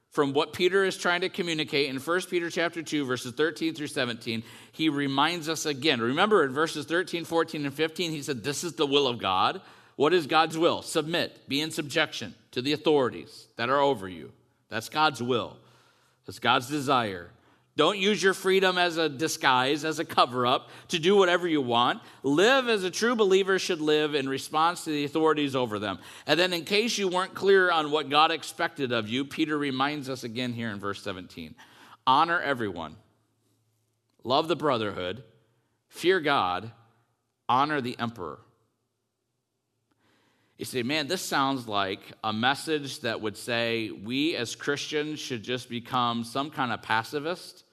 from 0.10 0.34
what 0.34 0.52
Peter 0.52 0.84
is 0.84 0.98
trying 0.98 1.22
to 1.22 1.30
communicate 1.30 1.90
in 1.90 1.98
1 1.98 2.22
Peter 2.24 2.50
chapter 2.50 2.82
2 2.82 3.06
verses 3.06 3.34
13 3.34 3.76
through 3.76 3.86
17, 3.86 4.42
he 4.72 4.90
reminds 4.90 5.48
us 5.48 5.68
again. 5.68 6.02
Remember 6.02 6.44
in 6.44 6.54
verses 6.54 6.88
13, 6.88 7.24
14 7.24 7.66
and 7.66 7.74
15 7.74 8.10
he 8.10 8.24
said 8.24 8.44
this 8.44 8.64
is 8.64 8.74
the 8.74 8.88
will 8.88 9.06
of 9.06 9.20
God. 9.20 9.62
What 9.96 10.14
is 10.14 10.28
God's 10.28 10.58
will? 10.58 10.82
Submit, 10.82 11.48
be 11.48 11.62
in 11.62 11.72
subjection 11.72 12.36
to 12.52 12.62
the 12.62 12.74
authorities 12.74 13.48
that 13.58 13.70
are 13.70 13.80
over 13.80 14.08
you. 14.08 14.32
That's 14.70 14.90
God's 14.90 15.22
will. 15.22 15.58
That's 16.26 16.40
God's 16.40 16.68
desire. 16.68 17.30
Don't 17.76 17.98
use 17.98 18.22
your 18.22 18.36
freedom 18.36 18.78
as 18.78 18.98
a 18.98 19.10
disguise, 19.10 19.84
as 19.84 19.98
a 19.98 20.06
cover 20.06 20.46
up, 20.46 20.70
to 20.90 21.00
do 21.00 21.16
whatever 21.16 21.48
you 21.48 21.62
want. 21.62 22.02
Live 22.22 22.70
as 22.70 22.84
a 22.84 22.92
true 22.92 23.16
believer 23.16 23.58
should 23.58 23.82
live 23.82 24.14
in 24.14 24.30
response 24.30 24.84
to 24.84 24.92
the 24.92 25.06
authorities 25.06 25.56
over 25.56 25.80
them. 25.80 25.98
And 26.28 26.40
then, 26.40 26.54
in 26.54 26.66
case 26.66 27.00
you 27.00 27.08
weren't 27.08 27.34
clear 27.34 27.72
on 27.72 27.90
what 27.90 28.10
God 28.10 28.30
expected 28.30 28.92
of 28.92 29.10
you, 29.10 29.26
Peter 29.26 29.58
reminds 29.58 30.08
us 30.08 30.24
again 30.24 30.54
here 30.54 30.70
in 30.70 30.80
verse 30.80 31.02
17 31.02 31.56
honor 32.06 32.40
everyone, 32.40 32.96
love 34.24 34.48
the 34.48 34.56
brotherhood, 34.56 35.24
fear 35.88 36.20
God, 36.20 36.72
honor 37.50 37.82
the 37.82 37.98
emperor. 37.98 38.40
You 40.58 40.66
say, 40.66 40.84
man, 40.84 41.08
this 41.08 41.22
sounds 41.22 41.68
like 41.68 42.00
a 42.24 42.32
message 42.32 43.02
that 43.02 43.22
would 43.22 43.36
say 43.36 43.90
we 43.90 44.36
as 44.36 44.56
Christians 44.56 45.20
should 45.20 45.44
just 45.44 45.68
become 45.68 46.24
some 46.24 46.52
kind 46.52 46.72
of 46.72 46.82
pacifist 46.82 47.64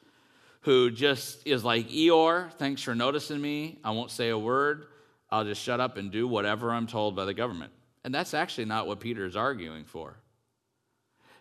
who 0.62 0.90
just 0.90 1.46
is 1.46 1.64
like 1.64 1.88
Eeyore, 1.88 2.52
thanks 2.54 2.82
for 2.82 2.94
noticing 2.94 3.40
me. 3.40 3.78
I 3.84 3.90
won't 3.90 4.10
say 4.10 4.28
a 4.28 4.38
word. 4.38 4.86
I'll 5.30 5.44
just 5.44 5.62
shut 5.62 5.80
up 5.80 5.96
and 5.96 6.10
do 6.10 6.26
whatever 6.26 6.70
I'm 6.70 6.86
told 6.86 7.16
by 7.16 7.24
the 7.24 7.34
government. 7.34 7.72
And 8.04 8.14
that's 8.14 8.34
actually 8.34 8.64
not 8.64 8.86
what 8.86 9.00
Peter 9.00 9.24
is 9.24 9.36
arguing 9.36 9.84
for. 9.84 10.16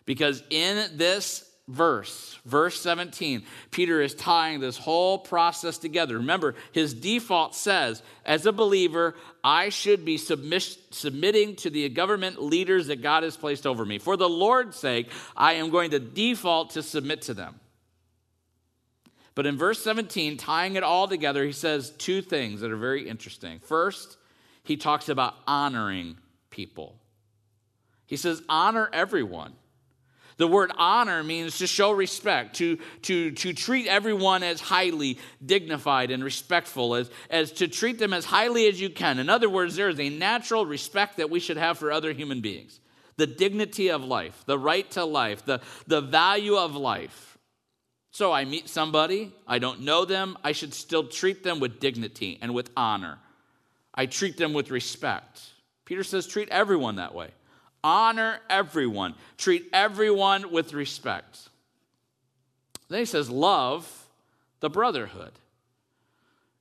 Because 0.06 0.42
in 0.50 0.96
this 0.96 1.49
verse, 1.70 2.38
verse 2.44 2.80
17, 2.80 3.44
Peter 3.70 4.02
is 4.02 4.14
tying 4.14 4.60
this 4.60 4.76
whole 4.76 5.18
process 5.18 5.78
together. 5.78 6.18
Remember, 6.18 6.54
his 6.72 6.92
default 6.92 7.54
says, 7.54 8.02
as 8.24 8.44
a 8.46 8.52
believer, 8.52 9.14
I 9.42 9.68
should 9.68 10.04
be 10.04 10.18
submiss- 10.18 10.78
submitting 10.90 11.56
to 11.56 11.70
the 11.70 11.88
government 11.88 12.42
leaders 12.42 12.88
that 12.88 13.02
God 13.02 13.22
has 13.22 13.36
placed 13.36 13.66
over 13.66 13.84
me. 13.84 13.98
For 13.98 14.16
the 14.16 14.28
Lord's 14.28 14.76
sake, 14.76 15.08
I 15.36 15.54
am 15.54 15.70
going 15.70 15.90
to 15.92 16.00
default 16.00 16.70
to 16.70 16.82
submit 16.82 17.22
to 17.22 17.34
them. 17.34 17.60
But 19.34 19.46
in 19.46 19.56
verse 19.56 19.82
17, 19.82 20.36
tying 20.36 20.76
it 20.76 20.82
all 20.82 21.08
together, 21.08 21.44
he 21.44 21.52
says 21.52 21.90
two 21.96 22.20
things 22.20 22.60
that 22.60 22.70
are 22.70 22.76
very 22.76 23.08
interesting. 23.08 23.60
First, 23.60 24.18
he 24.64 24.76
talks 24.76 25.08
about 25.08 25.34
honoring 25.46 26.18
people. 26.50 26.96
He 28.06 28.16
says, 28.16 28.42
honor 28.48 28.90
everyone. 28.92 29.54
The 30.40 30.48
word 30.48 30.72
honor 30.78 31.22
means 31.22 31.58
to 31.58 31.66
show 31.66 31.92
respect, 31.92 32.56
to, 32.56 32.78
to, 33.02 33.30
to 33.30 33.52
treat 33.52 33.86
everyone 33.86 34.42
as 34.42 34.58
highly 34.58 35.18
dignified 35.44 36.10
and 36.10 36.24
respectful, 36.24 36.94
as, 36.94 37.10
as 37.28 37.52
to 37.52 37.68
treat 37.68 37.98
them 37.98 38.14
as 38.14 38.24
highly 38.24 38.66
as 38.66 38.80
you 38.80 38.88
can. 38.88 39.18
In 39.18 39.28
other 39.28 39.50
words, 39.50 39.76
there 39.76 39.90
is 39.90 40.00
a 40.00 40.08
natural 40.08 40.64
respect 40.64 41.18
that 41.18 41.28
we 41.28 41.40
should 41.40 41.58
have 41.58 41.76
for 41.76 41.92
other 41.92 42.14
human 42.14 42.40
beings. 42.40 42.80
The 43.18 43.26
dignity 43.26 43.90
of 43.90 44.02
life, 44.02 44.42
the 44.46 44.58
right 44.58 44.90
to 44.92 45.04
life, 45.04 45.44
the, 45.44 45.60
the 45.86 46.00
value 46.00 46.56
of 46.56 46.74
life. 46.74 47.36
So 48.10 48.32
I 48.32 48.46
meet 48.46 48.66
somebody, 48.70 49.34
I 49.46 49.58
don't 49.58 49.82
know 49.82 50.06
them, 50.06 50.38
I 50.42 50.52
should 50.52 50.72
still 50.72 51.06
treat 51.06 51.44
them 51.44 51.60
with 51.60 51.80
dignity 51.80 52.38
and 52.40 52.54
with 52.54 52.70
honor. 52.78 53.18
I 53.94 54.06
treat 54.06 54.38
them 54.38 54.54
with 54.54 54.70
respect. 54.70 55.42
Peter 55.84 56.02
says, 56.02 56.26
treat 56.26 56.48
everyone 56.48 56.96
that 56.96 57.14
way. 57.14 57.28
Honor 57.82 58.40
everyone, 58.50 59.14
treat 59.38 59.66
everyone 59.72 60.52
with 60.52 60.72
respect. 60.74 61.48
Then 62.88 63.00
he 63.00 63.04
says, 63.04 63.30
love 63.30 64.06
the 64.60 64.68
brotherhood. 64.68 65.32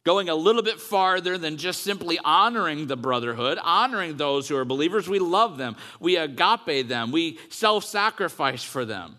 Going 0.06 0.30
a 0.30 0.36
little 0.36 0.62
bit 0.62 0.80
farther 0.80 1.38
than 1.38 1.58
just 1.58 1.84
simply 1.84 2.18
honoring 2.24 2.88
the 2.88 2.96
brotherhood, 2.96 3.60
honoring 3.62 4.16
those 4.16 4.48
who 4.48 4.56
are 4.56 4.66
believers, 4.66 5.10
we 5.10 5.20
love 5.20 5.58
them, 5.58 5.76
we 6.00 6.16
agape 6.16 6.88
them, 6.88 7.12
we 7.12 7.38
self 7.50 7.84
sacrifice 7.84 8.64
for 8.64 8.86
them. 8.86 9.18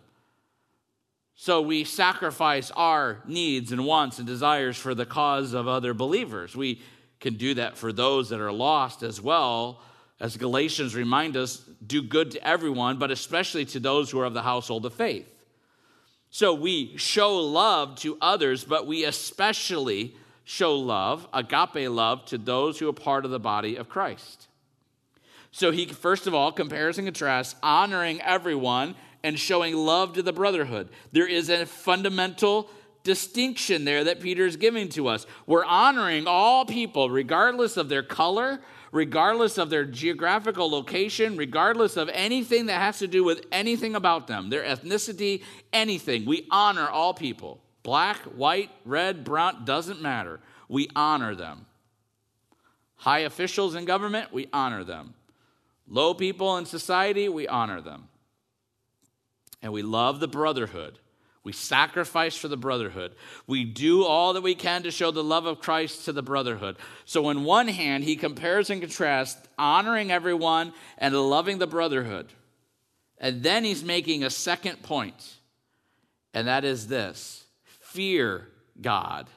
So 1.34 1.60
we 1.62 1.84
sacrifice 1.84 2.70
our 2.72 3.22
needs 3.26 3.72
and 3.72 3.84
wants 3.84 4.18
and 4.18 4.26
desires 4.26 4.76
for 4.76 4.94
the 4.94 5.06
cause 5.06 5.52
of 5.52 5.68
other 5.68 5.94
believers. 5.94 6.56
We 6.56 6.80
can 7.18 7.34
do 7.34 7.54
that 7.54 7.76
for 7.76 7.92
those 7.92 8.30
that 8.30 8.40
are 8.40 8.52
lost 8.52 9.02
as 9.02 9.20
well 9.20 9.80
as 10.20 10.36
Galatians 10.36 10.94
remind 10.94 11.36
us, 11.36 11.64
do 11.86 12.02
good 12.02 12.32
to 12.32 12.46
everyone, 12.46 12.98
but 12.98 13.10
especially 13.10 13.64
to 13.66 13.80
those 13.80 14.10
who 14.10 14.20
are 14.20 14.26
of 14.26 14.34
the 14.34 14.42
household 14.42 14.84
of 14.84 14.92
faith. 14.92 15.26
So 16.28 16.54
we 16.54 16.96
show 16.96 17.38
love 17.38 17.96
to 18.00 18.16
others, 18.20 18.62
but 18.62 18.86
we 18.86 19.04
especially 19.04 20.14
show 20.44 20.76
love, 20.76 21.26
agape 21.32 21.90
love, 21.90 22.24
to 22.26 22.38
those 22.38 22.78
who 22.78 22.88
are 22.88 22.92
part 22.92 23.24
of 23.24 23.30
the 23.30 23.40
body 23.40 23.76
of 23.76 23.88
Christ. 23.88 24.46
So 25.52 25.72
he, 25.72 25.86
first 25.86 26.26
of 26.26 26.34
all, 26.34 26.52
compares 26.52 26.98
and 26.98 27.06
contrasts 27.06 27.56
honoring 27.62 28.20
everyone 28.20 28.94
and 29.24 29.38
showing 29.38 29.74
love 29.74 30.12
to 30.14 30.22
the 30.22 30.32
brotherhood. 30.32 30.88
There 31.12 31.26
is 31.26 31.48
a 31.48 31.66
fundamental 31.66 32.70
distinction 33.02 33.84
there 33.84 34.04
that 34.04 34.20
Peter 34.20 34.46
is 34.46 34.56
giving 34.56 34.88
to 34.90 35.08
us. 35.08 35.26
We're 35.46 35.64
honoring 35.64 36.26
all 36.26 36.64
people, 36.64 37.10
regardless 37.10 37.76
of 37.76 37.88
their 37.88 38.02
color, 38.02 38.60
regardless 38.92 39.58
of 39.58 39.70
their 39.70 39.84
geographical 39.84 40.70
location, 40.70 41.36
regardless 41.36 41.96
of 41.96 42.08
anything 42.12 42.66
that 42.66 42.80
has 42.80 42.98
to 42.98 43.06
do 43.06 43.22
with 43.22 43.46
anything 43.52 43.94
about 43.94 44.26
them, 44.26 44.50
their 44.50 44.64
ethnicity, 44.64 45.42
anything. 45.72 46.24
We 46.24 46.46
honor 46.50 46.88
all 46.88 47.14
people. 47.14 47.60
Black, 47.82 48.16
white, 48.18 48.70
red, 48.84 49.24
brown, 49.24 49.64
doesn't 49.64 50.02
matter. 50.02 50.40
We 50.68 50.88
honor 50.94 51.34
them. 51.34 51.66
High 52.96 53.20
officials 53.20 53.74
in 53.74 53.84
government, 53.84 54.32
we 54.32 54.48
honor 54.52 54.84
them. 54.84 55.14
Low 55.88 56.14
people 56.14 56.56
in 56.58 56.66
society, 56.66 57.28
we 57.28 57.48
honor 57.48 57.80
them. 57.80 58.08
And 59.62 59.72
we 59.72 59.82
love 59.82 60.20
the 60.20 60.28
brotherhood 60.28 60.98
we 61.42 61.52
sacrifice 61.52 62.36
for 62.36 62.48
the 62.48 62.56
brotherhood. 62.56 63.14
We 63.46 63.64
do 63.64 64.04
all 64.04 64.34
that 64.34 64.42
we 64.42 64.54
can 64.54 64.82
to 64.82 64.90
show 64.90 65.10
the 65.10 65.24
love 65.24 65.46
of 65.46 65.60
Christ 65.60 66.04
to 66.04 66.12
the 66.12 66.22
brotherhood. 66.22 66.76
So, 67.06 67.26
on 67.26 67.44
one 67.44 67.68
hand, 67.68 68.04
he 68.04 68.16
compares 68.16 68.68
and 68.68 68.80
contrasts 68.80 69.48
honoring 69.58 70.10
everyone 70.10 70.74
and 70.98 71.14
loving 71.14 71.58
the 71.58 71.66
brotherhood. 71.66 72.32
And 73.18 73.42
then 73.42 73.64
he's 73.64 73.84
making 73.84 74.22
a 74.22 74.30
second 74.30 74.82
point, 74.82 75.36
and 76.34 76.46
that 76.46 76.64
is 76.64 76.88
this 76.88 77.44
fear 77.80 78.48
God 78.80 79.28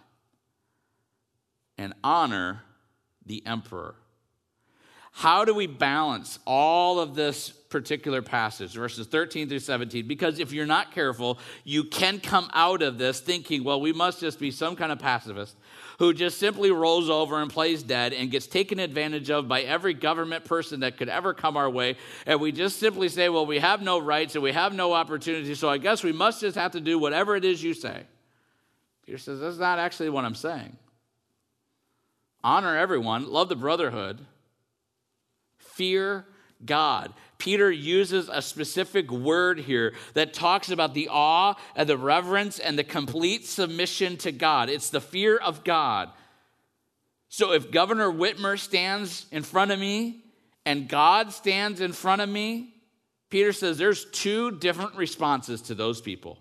and 1.77 1.93
honor 2.03 2.63
the 3.25 3.45
emperor. 3.45 3.95
How 5.11 5.45
do 5.45 5.53
we 5.53 5.67
balance 5.67 6.39
all 6.45 6.99
of 6.99 7.15
this 7.15 7.53
particular 7.73 8.21
passage, 8.21 8.73
verses 8.73 9.07
13 9.07 9.49
through 9.49 9.59
17? 9.59 10.07
Because 10.07 10.39
if 10.39 10.53
you're 10.53 10.65
not 10.65 10.93
careful, 10.93 11.37
you 11.65 11.83
can 11.83 12.21
come 12.21 12.49
out 12.53 12.81
of 12.81 12.97
this 12.97 13.19
thinking, 13.19 13.65
well, 13.65 13.81
we 13.81 13.91
must 13.91 14.21
just 14.21 14.39
be 14.39 14.49
some 14.49 14.77
kind 14.77 14.93
of 14.93 14.99
pacifist 14.99 15.57
who 15.99 16.13
just 16.13 16.37
simply 16.37 16.71
rolls 16.71 17.09
over 17.09 17.41
and 17.41 17.51
plays 17.51 17.83
dead 17.83 18.13
and 18.13 18.31
gets 18.31 18.47
taken 18.47 18.79
advantage 18.79 19.29
of 19.29 19.49
by 19.49 19.61
every 19.61 19.93
government 19.93 20.45
person 20.45 20.79
that 20.79 20.95
could 20.95 21.09
ever 21.09 21.33
come 21.33 21.57
our 21.57 21.69
way. 21.69 21.97
And 22.25 22.39
we 22.39 22.53
just 22.53 22.79
simply 22.79 23.09
say, 23.09 23.27
well, 23.27 23.45
we 23.45 23.59
have 23.59 23.81
no 23.81 23.99
rights 23.99 24.35
and 24.35 24.43
we 24.43 24.53
have 24.53 24.73
no 24.73 24.93
opportunity, 24.93 25.53
so 25.55 25.67
I 25.69 25.77
guess 25.77 26.03
we 26.03 26.13
must 26.13 26.39
just 26.39 26.55
have 26.57 26.71
to 26.71 26.79
do 26.79 26.97
whatever 26.97 27.35
it 27.35 27.43
is 27.43 27.61
you 27.61 27.73
say. 27.73 28.03
Peter 29.05 29.17
says, 29.17 29.41
that's 29.41 29.57
not 29.57 29.79
actually 29.79 30.09
what 30.09 30.23
I'm 30.23 30.35
saying. 30.35 30.77
Honor 32.43 32.77
everyone, 32.77 33.29
love 33.29 33.49
the 33.49 33.55
brotherhood 33.55 34.25
fear 35.73 36.25
God. 36.65 37.13
Peter 37.37 37.69
uses 37.69 38.29
a 38.31 38.41
specific 38.41 39.11
word 39.11 39.59
here 39.59 39.93
that 40.13 40.33
talks 40.33 40.69
about 40.69 40.93
the 40.93 41.09
awe 41.11 41.55
and 41.75 41.89
the 41.89 41.97
reverence 41.97 42.59
and 42.59 42.79
the 42.79 42.83
complete 42.83 43.45
submission 43.45 44.15
to 44.17 44.31
God. 44.31 44.69
It's 44.69 44.89
the 44.89 45.01
fear 45.01 45.37
of 45.37 45.63
God. 45.63 46.09
So 47.27 47.51
if 47.51 47.71
Governor 47.71 48.11
Whitmer 48.11 48.57
stands 48.57 49.25
in 49.31 49.43
front 49.43 49.71
of 49.71 49.79
me 49.79 50.23
and 50.65 50.87
God 50.87 51.33
stands 51.33 51.81
in 51.81 51.91
front 51.91 52.21
of 52.21 52.29
me, 52.29 52.73
Peter 53.29 53.51
says 53.51 53.77
there's 53.77 54.05
two 54.11 54.51
different 54.51 54.95
responses 54.95 55.63
to 55.63 55.75
those 55.75 55.99
people. 55.99 56.37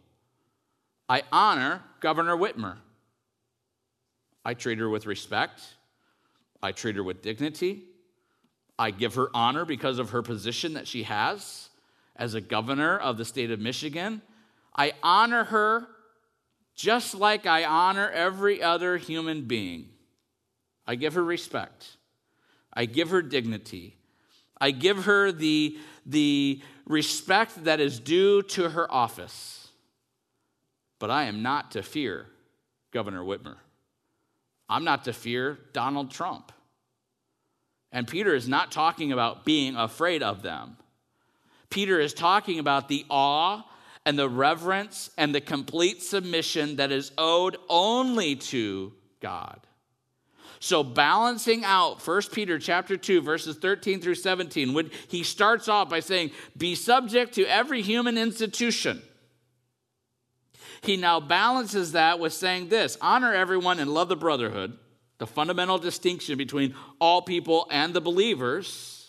I 1.09 1.23
honor 1.33 1.83
Governor 2.01 2.37
Whitmer. 2.37 2.77
I 4.45 4.55
treat 4.55 4.79
her 4.79 4.89
with 4.89 5.07
respect. 5.07 5.63
I 6.63 6.73
treat 6.73 6.97
her 6.97 7.03
with 7.03 7.23
dignity. 7.23 7.85
I 8.83 8.91
give 8.91 9.15
her 9.15 9.31
honor 9.33 9.65
because 9.65 10.01
of 10.01 10.11
her 10.11 10.23
position 10.23 10.75
that 10.75 10.89
she 10.89 11.05
has 11.05 11.69
as 12.17 12.35
a 12.35 12.41
governor 12.41 12.99
of 12.99 13.17
the 13.17 13.25
state 13.25 13.53
of 13.53 13.61
Michigan. 13.61 14.23
I 14.75 14.95
honor 15.05 15.45
her 15.45 15.87
just 16.75 17.15
like 17.15 17.47
I 17.47 17.65
honor 17.65 18.11
every 18.11 18.61
other 18.61 18.97
human 18.97 19.43
being. 19.43 19.91
I 20.85 20.97
give 20.97 21.15
her 21.15 21.23
respect, 21.23 21.97
I 22.73 22.87
give 22.87 23.11
her 23.11 23.23
dignity, 23.23 23.99
I 24.61 24.73
give 24.73 25.05
her 25.05 25.31
the, 25.31 25.79
the 26.05 26.61
respect 26.85 27.63
that 27.63 27.79
is 27.79 28.01
due 28.01 28.43
to 28.43 28.71
her 28.71 28.93
office. 28.93 29.69
But 30.99 31.13
I 31.13 31.25
am 31.25 31.41
not 31.41 31.71
to 31.73 31.85
fear 31.85 32.27
Governor 32.91 33.23
Whitmer. 33.23 33.59
I'm 34.69 34.83
not 34.83 35.05
to 35.05 35.13
fear 35.13 35.61
Donald 35.73 36.11
Trump. 36.11 36.51
And 37.93 38.09
Peter 38.09 38.35
is 38.35 38.49
not 38.49 38.73
talking 38.73 39.13
about 39.13 39.45
being 39.45 39.77
afraid 39.77 40.23
of 40.23 40.43
them. 40.43 40.77
Peter 41.69 42.01
is 42.01 42.15
talking 42.15 42.59
about 42.59 42.89
the 42.89 43.05
awe 43.11 43.63
and 44.05 44.19
the 44.19 44.29
reverence 44.29 45.11
and 45.17 45.35
the 45.35 45.41
complete 45.41 46.03
submission 46.03 46.77
that 46.77 46.91
is 46.91 47.13
owed 47.17 47.57
only 47.69 48.37
to 48.37 48.93
God. 49.21 49.61
So 50.59 50.85
balancing 50.85 51.65
out 51.65 52.07
1 52.07 52.23
Peter 52.33 52.59
chapter 52.59 52.97
2 52.97 53.21
verses 53.21 53.57
13 53.57 54.01
through 54.01 54.15
17 54.15 54.73
when 54.75 54.91
he 55.09 55.25
starts 55.25 55.69
off 55.69 55.91
by 55.91 56.01
saying 56.01 56.31
be 56.57 56.75
subject 56.75 57.35
to 57.35 57.45
every 57.47 57.83
human 57.83 58.17
institution. 58.17 59.03
He 60.83 60.97
now 60.97 61.21
balances 61.21 61.93
that 61.93 62.19
with 62.19 62.33
saying 62.33 62.69
this, 62.69 62.97
honor 63.01 63.33
everyone 63.33 63.79
and 63.79 63.93
love 63.93 64.09
the 64.09 64.17
brotherhood, 64.17 64.77
the 65.23 65.27
fundamental 65.29 65.79
distinction 65.79 66.37
between 66.37 66.75
all 66.99 67.23
people 67.23 67.69
and 67.71 67.95
the 67.95 68.01
believers. 68.01 69.09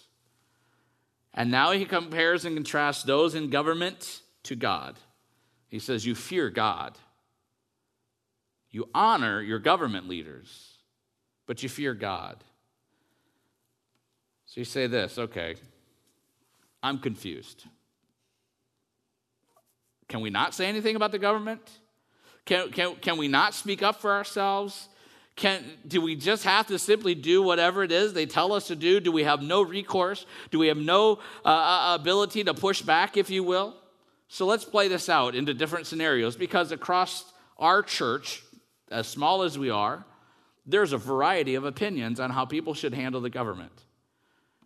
And 1.34 1.50
now 1.50 1.72
he 1.72 1.86
compares 1.86 2.46
and 2.46 2.56
contrasts 2.56 3.02
those 3.02 3.34
in 3.34 3.50
government 3.50 4.22
to 4.44 4.56
God. 4.56 5.00
He 5.70 5.80
says 5.80 6.06
you 6.06 6.14
fear 6.14 6.52
God. 6.52 7.00
You 8.70 8.90
honor 8.94 9.42
your 9.42 9.58
government 9.58 10.08
leaders 10.08 10.74
but 11.48 11.64
you 11.64 11.70
fear 11.70 11.96
God. 11.96 12.44
So 14.46 14.62
you 14.62 14.66
say 14.66 14.86
this 14.86 15.18
okay, 15.18 15.56
I'm 16.84 17.00
confused. 17.00 17.66
Can 20.08 20.22
we 20.22 20.30
not 20.30 20.54
say 20.54 20.68
anything 20.68 20.96
about 20.96 21.12
the 21.12 21.18
government? 21.18 21.68
Can, 22.46 22.72
can, 22.72 22.98
can 22.98 23.18
we 23.18 23.28
not 23.28 23.56
speak 23.56 23.82
up 23.82 24.00
for 24.00 24.12
ourselves? 24.12 24.90
Can, 25.36 25.64
do 25.88 26.00
we 26.00 26.16
just 26.16 26.44
have 26.44 26.68
to 26.68 26.78
simply 26.78 27.16
do 27.16 27.42
whatever 27.42 27.84
it 27.84 27.92
is 27.92 28.14
they 28.14 28.28
tell 28.28 28.54
us 28.54 28.68
to 28.68 28.76
do? 28.76 29.00
Do 29.00 29.12
we 29.12 29.24
have 29.24 29.42
no 29.42 29.64
recourse? 29.64 30.26
Do 30.52 30.60
we 30.60 30.68
have 30.68 30.78
no 30.78 31.20
uh, 31.44 31.48
uh 31.48 31.98
ability 32.00 32.44
to 32.44 32.54
push 32.54 32.82
back, 32.82 33.18
if 33.18 33.30
you 33.30 33.44
will? 33.44 33.76
So 34.28 34.46
let's 34.46 34.66
play 34.66 34.88
this 34.88 35.10
out 35.10 35.36
into 35.36 35.54
different 35.54 35.88
scenarios 35.88 36.36
because 36.36 36.72
across 36.72 37.26
our 37.58 37.82
church, 37.82 38.44
as 38.92 39.08
small 39.08 39.42
as 39.44 39.58
we 39.58 39.70
are, 39.70 40.06
there's 40.66 40.94
a 40.94 40.98
variety 40.98 41.56
of 41.56 41.66
opinions 41.66 42.20
on 42.20 42.30
how 42.30 42.46
people 42.46 42.74
should 42.74 42.94
handle 42.94 43.22
the 43.22 43.30
government. 43.30 43.84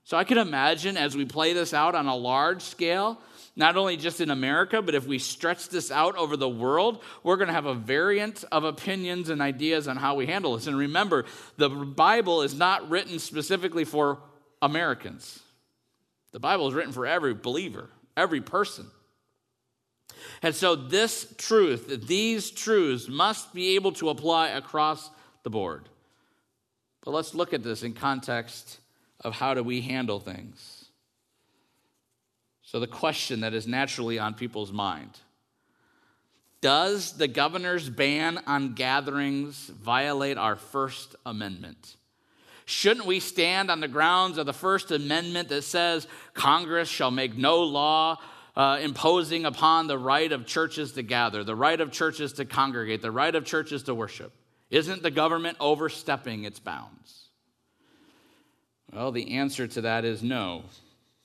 So 0.04 0.16
I 0.16 0.24
can 0.24 0.38
imagine 0.38 0.96
as 0.96 1.18
we 1.18 1.26
play 1.26 1.54
this 1.54 1.74
out 1.74 1.96
on 1.96 2.08
a 2.08 2.16
large 2.16 2.62
scale, 2.62 3.20
not 3.58 3.76
only 3.76 3.98
just 3.98 4.22
in 4.22 4.30
America, 4.30 4.84
but 4.84 4.94
if 4.94 5.08
we 5.08 5.18
stretch 5.18 5.70
this 5.70 5.92
out 5.92 6.16
over 6.16 6.38
the 6.38 6.48
world, 6.48 7.02
we're 7.24 7.38
going 7.38 7.48
to 7.48 7.54
have 7.54 7.66
a 7.66 7.74
variant 7.74 8.46
of 8.52 8.64
opinions 8.64 9.30
and 9.30 9.42
ideas 9.42 9.88
on 9.88 9.98
how 9.98 10.14
we 10.14 10.28
handle 10.28 10.56
this. 10.56 10.68
And 10.68 10.78
remember, 10.78 11.26
the 11.58 11.68
Bible 11.68 12.44
is 12.44 12.54
not 12.54 12.88
written 12.88 13.18
specifically 13.18 13.84
for 13.84 14.20
Americans, 14.62 15.40
the 16.32 16.40
Bible 16.40 16.68
is 16.68 16.76
written 16.76 16.94
for 16.94 17.08
every 17.08 17.34
believer, 17.34 17.90
every 18.16 18.42
person. 18.42 18.86
And 20.42 20.54
so, 20.54 20.76
this 20.76 21.34
truth, 21.38 22.08
these 22.08 22.52
truths 22.52 23.08
must 23.08 23.54
be 23.54 23.76
able 23.76 23.92
to 23.94 24.10
apply 24.10 24.50
across 24.50 25.10
the 25.44 25.50
board. 25.50 25.90
But 27.04 27.12
let's 27.12 27.34
look 27.34 27.54
at 27.54 27.64
this 27.64 27.84
in 27.84 27.94
context 27.94 28.80
of 29.22 29.36
how 29.36 29.54
do 29.54 29.64
we 29.64 29.82
handle 29.82 30.20
things. 30.20 30.77
So, 32.78 32.82
the 32.82 32.86
question 32.86 33.40
that 33.40 33.56
is 33.56 33.66
naturally 33.66 34.20
on 34.20 34.36
people's 34.36 34.72
mind 34.72 35.10
Does 36.62 37.14
the 37.14 37.28
governor's 37.28 37.90
ban 37.90 38.40
on 38.46 38.76
gatherings 38.76 39.66
violate 39.66 40.38
our 40.38 40.56
First 40.56 41.16
Amendment? 41.26 41.96
Shouldn't 42.66 43.08
we 43.08 43.20
stand 43.20 43.72
on 43.72 43.80
the 43.80 43.88
grounds 43.88 44.38
of 44.38 44.46
the 44.46 44.54
First 44.54 44.92
Amendment 44.92 45.50
that 45.50 45.64
says 45.64 46.06
Congress 46.36 46.88
shall 46.88 47.10
make 47.10 47.36
no 47.36 47.64
law 47.64 48.18
uh, 48.56 48.78
imposing 48.80 49.46
upon 49.46 49.88
the 49.88 49.98
right 49.98 50.32
of 50.32 50.46
churches 50.46 50.92
to 50.92 51.02
gather, 51.02 51.44
the 51.44 51.56
right 51.56 51.82
of 51.82 51.92
churches 51.92 52.34
to 52.34 52.46
congregate, 52.46 53.02
the 53.02 53.10
right 53.10 53.34
of 53.34 53.44
churches 53.44 53.82
to 53.86 53.96
worship? 53.96 54.34
Isn't 54.70 55.02
the 55.02 55.10
government 55.10 55.58
overstepping 55.60 56.44
its 56.44 56.60
bounds? 56.60 57.30
Well, 58.94 59.12
the 59.12 59.32
answer 59.38 59.66
to 59.66 59.82
that 59.82 60.06
is 60.06 60.22
no. 60.22 60.66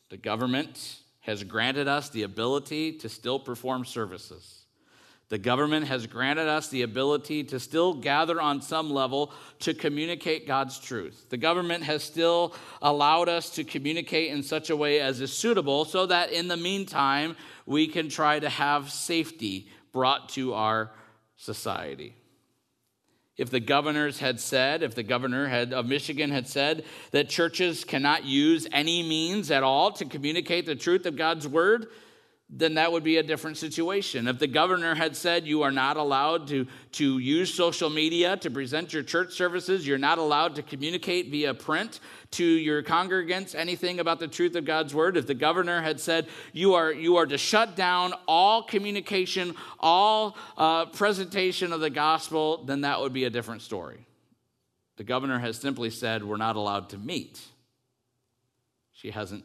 The 0.09 0.17
government 0.17 1.02
has 1.23 1.43
granted 1.43 1.89
us 1.89 2.11
the 2.11 2.23
ability 2.23 2.93
to 2.99 3.09
still 3.09 3.39
perform 3.39 3.85
services. 3.85 4.67
The 5.29 5.39
government 5.39 5.87
has 5.87 6.07
granted 6.07 6.47
us 6.47 6.69
the 6.69 6.83
ability 6.83 7.45
to 7.45 7.59
still 7.59 7.95
gather 7.95 8.39
on 8.41 8.61
some 8.61 8.91
level 8.91 9.33
to 9.61 9.73
communicate 9.73 10.47
God's 10.47 10.79
truth. 10.79 11.27
The 11.31 11.39
government 11.39 11.85
has 11.85 12.05
still 12.05 12.55
allowed 12.83 13.31
us 13.31 13.49
to 13.51 13.65
communicate 13.65 14.31
in 14.31 14.43
such 14.43 14.69
a 14.69 14.77
way 14.77 15.01
as 15.01 15.23
is 15.23 15.33
suitable 15.33 15.87
so 15.87 16.05
that 16.07 16.33
in 16.33 16.49
the 16.49 16.57
meantime, 16.59 17.35
we 17.65 17.87
can 17.87 18.11
try 18.11 18.39
to 18.39 18.51
have 18.51 18.91
safety 18.91 19.69
brought 19.93 20.29
to 20.31 20.53
our 20.53 20.91
society 21.37 22.15
if 23.43 23.51
the 23.51 23.59
governors 23.59 24.21
had 24.21 24.39
said, 24.39 24.85
if 24.85 24.95
the 24.95 25.03
governor 25.03 25.49
had, 25.49 25.73
of 25.73 25.85
Michigan 25.85 26.31
had 26.31 26.47
said 26.47 26.85
that 27.11 27.29
churches 27.29 27.85
cannot 27.85 28.25
use 28.25 28.69
any 28.71 29.03
means 29.03 29.51
at 29.51 29.65
all 29.65 29.91
to 29.91 30.05
communicate 30.05 30.65
the 30.65 30.77
truth 30.77 31.07
of 31.07 31.17
God's 31.17 31.49
word, 31.49 31.89
then 32.55 32.75
that 32.75 32.93
would 32.93 33.03
be 33.03 33.17
a 33.17 33.23
different 33.23 33.57
situation. 33.57 34.29
If 34.29 34.39
the 34.39 34.47
governor 34.47 34.95
had 34.95 35.17
said 35.17 35.47
you 35.47 35.63
are 35.63 35.71
not 35.71 35.97
allowed 35.97 36.49
to, 36.49 36.67
to 36.93 37.19
use 37.19 37.53
social 37.53 37.89
media 37.89 38.37
to 38.37 38.51
present 38.51 38.93
your 38.93 39.03
church 39.03 39.33
services, 39.33 39.87
you're 39.87 39.97
not 39.97 40.19
allowed 40.19 40.57
to 40.57 40.63
communicate 40.63 41.31
via 41.31 41.55
print 41.55 41.99
to 42.33 42.45
your 42.45 42.83
congregants 42.83 43.55
anything 43.55 44.01
about 44.01 44.21
the 44.21 44.29
truth 44.29 44.55
of 44.55 44.67
God's 44.67 44.95
word, 44.95 45.17
if 45.17 45.27
the 45.27 45.35
governor 45.35 45.81
had 45.81 45.99
said 45.99 46.29
you 46.53 46.75
are, 46.75 46.93
you 46.93 47.17
are 47.17 47.27
to 47.27 47.39
shut 47.39 47.75
down 47.75 48.13
all 48.29 48.63
communication, 48.63 49.55
all 49.81 50.37
uh, 50.59 50.87
presentation 50.87 51.73
of 51.73 51.81
the 51.81 51.91
gospel, 51.91 52.65
then 52.65 52.83
that 52.83 53.01
would 53.01 53.15
be 53.15 53.25
a 53.25 53.31
different 53.31 53.63
story. 53.63 54.07
The 54.97 55.05
governor 55.05 55.39
has 55.39 55.57
simply 55.57 55.89
said 55.89 56.23
we're 56.23 56.37
not 56.37 56.57
allowed 56.57 56.91
to 56.91 56.99
meet. 56.99 57.41
She 58.93 59.11
hasn't 59.11 59.45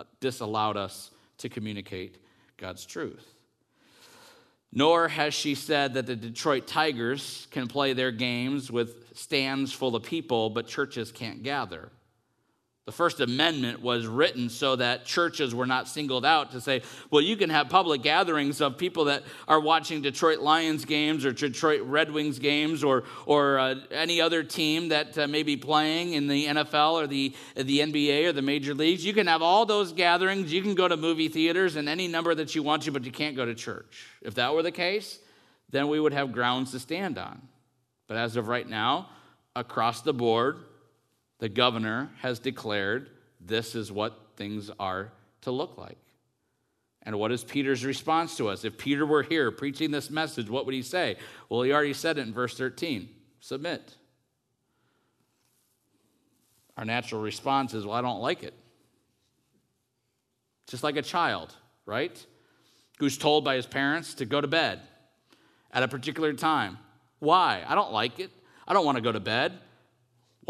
uh, 0.00 0.04
disallowed 0.18 0.76
us 0.76 1.12
to 1.38 1.48
communicate 1.48 2.18
God's 2.60 2.86
truth. 2.86 3.26
Nor 4.72 5.08
has 5.08 5.34
she 5.34 5.56
said 5.56 5.94
that 5.94 6.06
the 6.06 6.14
Detroit 6.14 6.68
Tigers 6.68 7.48
can 7.50 7.66
play 7.66 7.92
their 7.92 8.12
games 8.12 8.70
with 8.70 9.16
stands 9.18 9.72
full 9.72 9.96
of 9.96 10.04
people, 10.04 10.50
but 10.50 10.68
churches 10.68 11.10
can't 11.10 11.42
gather. 11.42 11.90
The 12.90 12.96
First 12.96 13.20
Amendment 13.20 13.82
was 13.82 14.08
written 14.08 14.48
so 14.48 14.74
that 14.74 15.04
churches 15.04 15.54
were 15.54 15.64
not 15.64 15.86
singled 15.86 16.24
out 16.24 16.50
to 16.50 16.60
say, 16.60 16.82
well, 17.08 17.22
you 17.22 17.36
can 17.36 17.48
have 17.48 17.68
public 17.68 18.02
gatherings 18.02 18.60
of 18.60 18.78
people 18.78 19.04
that 19.04 19.22
are 19.46 19.60
watching 19.60 20.02
Detroit 20.02 20.40
Lions 20.40 20.84
games 20.84 21.24
or 21.24 21.30
Detroit 21.30 21.82
Red 21.82 22.10
Wings 22.10 22.40
games 22.40 22.82
or, 22.82 23.04
or 23.26 23.60
uh, 23.60 23.76
any 23.92 24.20
other 24.20 24.42
team 24.42 24.88
that 24.88 25.16
uh, 25.16 25.28
may 25.28 25.44
be 25.44 25.56
playing 25.56 26.14
in 26.14 26.26
the 26.26 26.46
NFL 26.46 26.94
or 26.94 27.06
the, 27.06 27.32
the 27.54 27.78
NBA 27.78 28.26
or 28.26 28.32
the 28.32 28.42
major 28.42 28.74
leagues. 28.74 29.06
You 29.06 29.14
can 29.14 29.28
have 29.28 29.40
all 29.40 29.64
those 29.64 29.92
gatherings. 29.92 30.52
You 30.52 30.60
can 30.60 30.74
go 30.74 30.88
to 30.88 30.96
movie 30.96 31.28
theaters 31.28 31.76
and 31.76 31.88
any 31.88 32.08
number 32.08 32.34
that 32.34 32.56
you 32.56 32.64
want 32.64 32.82
to, 32.82 32.90
but 32.90 33.04
you 33.04 33.12
can't 33.12 33.36
go 33.36 33.46
to 33.46 33.54
church. 33.54 34.08
If 34.20 34.34
that 34.34 34.52
were 34.52 34.64
the 34.64 34.72
case, 34.72 35.20
then 35.70 35.86
we 35.86 36.00
would 36.00 36.12
have 36.12 36.32
grounds 36.32 36.72
to 36.72 36.80
stand 36.80 37.18
on. 37.18 37.40
But 38.08 38.16
as 38.16 38.34
of 38.34 38.48
right 38.48 38.68
now, 38.68 39.10
across 39.54 40.00
the 40.00 40.12
board, 40.12 40.64
the 41.40 41.48
governor 41.48 42.10
has 42.20 42.38
declared 42.38 43.10
this 43.40 43.74
is 43.74 43.90
what 43.90 44.18
things 44.36 44.70
are 44.78 45.10
to 45.40 45.50
look 45.50 45.76
like. 45.76 45.98
And 47.02 47.18
what 47.18 47.32
is 47.32 47.42
Peter's 47.42 47.84
response 47.84 48.36
to 48.36 48.48
us? 48.48 48.64
If 48.64 48.76
Peter 48.76 49.06
were 49.06 49.22
here 49.22 49.50
preaching 49.50 49.90
this 49.90 50.10
message, 50.10 50.50
what 50.50 50.66
would 50.66 50.74
he 50.74 50.82
say? 50.82 51.16
Well, 51.48 51.62
he 51.62 51.72
already 51.72 51.94
said 51.94 52.18
it 52.18 52.26
in 52.26 52.32
verse 52.32 52.56
13 52.56 53.08
submit. 53.40 53.96
Our 56.76 56.84
natural 56.84 57.22
response 57.22 57.72
is, 57.72 57.86
well, 57.86 57.96
I 57.96 58.02
don't 58.02 58.20
like 58.20 58.42
it. 58.42 58.54
Just 60.66 60.84
like 60.84 60.96
a 60.96 61.02
child, 61.02 61.54
right? 61.86 62.24
Who's 62.98 63.16
told 63.16 63.44
by 63.44 63.56
his 63.56 63.66
parents 63.66 64.14
to 64.14 64.26
go 64.26 64.42
to 64.42 64.46
bed 64.46 64.80
at 65.72 65.82
a 65.82 65.88
particular 65.88 66.34
time. 66.34 66.78
Why? 67.18 67.64
I 67.66 67.74
don't 67.74 67.92
like 67.92 68.20
it. 68.20 68.30
I 68.68 68.74
don't 68.74 68.84
want 68.84 68.96
to 68.96 69.02
go 69.02 69.12
to 69.12 69.20
bed. 69.20 69.58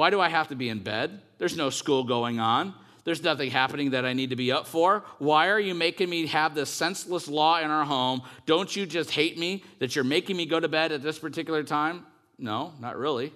Why 0.01 0.09
do 0.09 0.19
I 0.19 0.31
have 0.31 0.49
to 0.49 0.57
be 0.57 0.71
in 0.71 0.79
bed? 0.79 1.21
There's 1.37 1.59
no 1.59 1.69
school 1.69 2.05
going 2.05 2.41
on. 2.41 2.73
There's 3.05 3.23
nothing 3.23 3.51
happening 3.51 3.91
that 3.91 4.07
I 4.07 4.15
need 4.15 4.31
to 4.31 4.37
be 4.37 4.51
up 4.51 4.67
for. 4.67 5.05
Why 5.19 5.49
are 5.49 5.61
you 5.61 5.75
making 5.75 6.09
me 6.09 6.25
have 6.29 6.55
this 6.55 6.71
senseless 6.71 7.29
law 7.29 7.61
in 7.61 7.71
our 7.71 7.85
home? 7.85 8.23
Don't 8.47 8.75
you 8.75 8.87
just 8.87 9.11
hate 9.11 9.37
me 9.37 9.63
that 9.79 9.95
you're 9.95 10.03
making 10.03 10.39
me 10.39 10.47
go 10.47 10.59
to 10.59 10.69
bed 10.69 10.91
at 10.93 11.03
this 11.03 11.19
particular 11.19 11.63
time? 11.63 12.07
No, 12.39 12.73
not 12.81 12.97
really. 12.97 13.31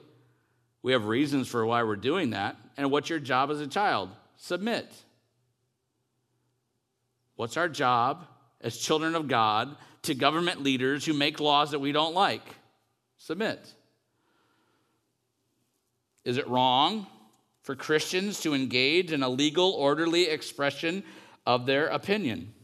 We 0.82 0.92
have 0.92 1.04
reasons 1.04 1.48
for 1.48 1.66
why 1.66 1.82
we're 1.82 1.96
doing 1.96 2.30
that. 2.30 2.56
And 2.78 2.90
what's 2.90 3.10
your 3.10 3.20
job 3.20 3.50
as 3.50 3.60
a 3.60 3.66
child? 3.66 4.08
Submit. 4.38 4.90
What's 7.36 7.58
our 7.58 7.68
job 7.68 8.26
as 8.62 8.78
children 8.78 9.14
of 9.14 9.28
God 9.28 9.76
to 10.04 10.14
government 10.14 10.62
leaders 10.62 11.04
who 11.04 11.12
make 11.12 11.40
laws 11.40 11.72
that 11.72 11.80
we 11.80 11.92
don't 11.92 12.14
like? 12.14 12.54
Submit. 13.18 13.60
Is 16.24 16.36
it 16.36 16.48
wrong 16.48 17.06
for 17.62 17.74
Christians 17.74 18.40
to 18.40 18.54
engage 18.54 19.12
in 19.12 19.22
a 19.22 19.28
legal, 19.28 19.70
orderly 19.70 20.28
expression 20.28 21.04
of 21.46 21.66
their 21.66 21.86
opinion? 21.86 22.54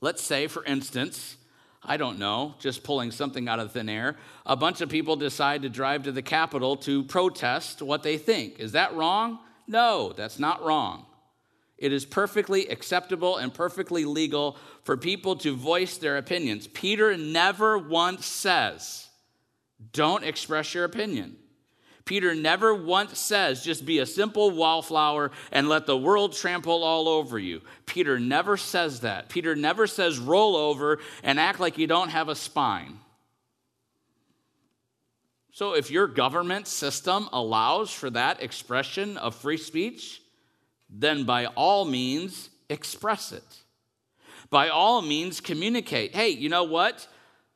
Let's 0.00 0.22
say, 0.22 0.46
for 0.46 0.64
instance, 0.64 1.36
I 1.82 1.96
don't 1.96 2.18
know, 2.18 2.54
just 2.58 2.82
pulling 2.82 3.10
something 3.10 3.48
out 3.48 3.60
of 3.60 3.72
thin 3.72 3.88
air, 3.88 4.16
a 4.44 4.56
bunch 4.56 4.80
of 4.80 4.88
people 4.88 5.16
decide 5.16 5.62
to 5.62 5.68
drive 5.68 6.02
to 6.02 6.12
the 6.12 6.22
Capitol 6.22 6.76
to 6.78 7.04
protest 7.04 7.80
what 7.80 8.02
they 8.02 8.18
think. 8.18 8.58
Is 8.58 8.72
that 8.72 8.94
wrong? 8.94 9.38
No, 9.66 10.12
that's 10.12 10.38
not 10.38 10.64
wrong. 10.64 11.06
It 11.78 11.92
is 11.92 12.04
perfectly 12.04 12.68
acceptable 12.68 13.36
and 13.36 13.52
perfectly 13.52 14.04
legal 14.04 14.56
for 14.82 14.96
people 14.96 15.36
to 15.36 15.54
voice 15.54 15.98
their 15.98 16.16
opinions. 16.16 16.66
Peter 16.66 17.16
never 17.16 17.78
once 17.78 18.26
says, 18.26 19.08
don't 19.92 20.24
express 20.24 20.74
your 20.74 20.84
opinion. 20.84 21.36
Peter 22.06 22.36
never 22.36 22.72
once 22.72 23.18
says, 23.18 23.64
just 23.64 23.84
be 23.84 23.98
a 23.98 24.06
simple 24.06 24.52
wallflower 24.52 25.32
and 25.50 25.68
let 25.68 25.86
the 25.86 25.96
world 25.96 26.32
trample 26.32 26.84
all 26.84 27.08
over 27.08 27.36
you. 27.36 27.60
Peter 27.84 28.20
never 28.20 28.56
says 28.56 29.00
that. 29.00 29.28
Peter 29.28 29.56
never 29.56 29.88
says, 29.88 30.16
roll 30.16 30.54
over 30.56 31.00
and 31.24 31.40
act 31.40 31.58
like 31.58 31.76
you 31.76 31.88
don't 31.88 32.10
have 32.10 32.28
a 32.28 32.36
spine. 32.36 33.00
So, 35.50 35.72
if 35.74 35.90
your 35.90 36.06
government 36.06 36.68
system 36.68 37.28
allows 37.32 37.90
for 37.90 38.10
that 38.10 38.42
expression 38.42 39.16
of 39.16 39.34
free 39.34 39.56
speech, 39.56 40.22
then 40.88 41.24
by 41.24 41.46
all 41.46 41.84
means, 41.86 42.50
express 42.68 43.32
it. 43.32 43.42
By 44.50 44.68
all 44.68 45.02
means, 45.02 45.40
communicate. 45.40 46.14
Hey, 46.14 46.28
you 46.28 46.50
know 46.50 46.64
what? 46.64 47.08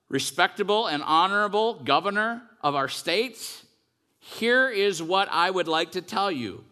Respectable 0.08 0.86
and 0.86 1.02
honorable 1.04 1.74
governor 1.74 2.42
of 2.62 2.74
our 2.74 2.88
states, 2.88 3.64
here 4.20 4.68
is 4.68 5.02
what 5.02 5.28
I 5.30 5.50
would 5.50 5.66
like 5.66 5.92
to 5.92 6.02
tell 6.02 6.30
you. 6.30 6.62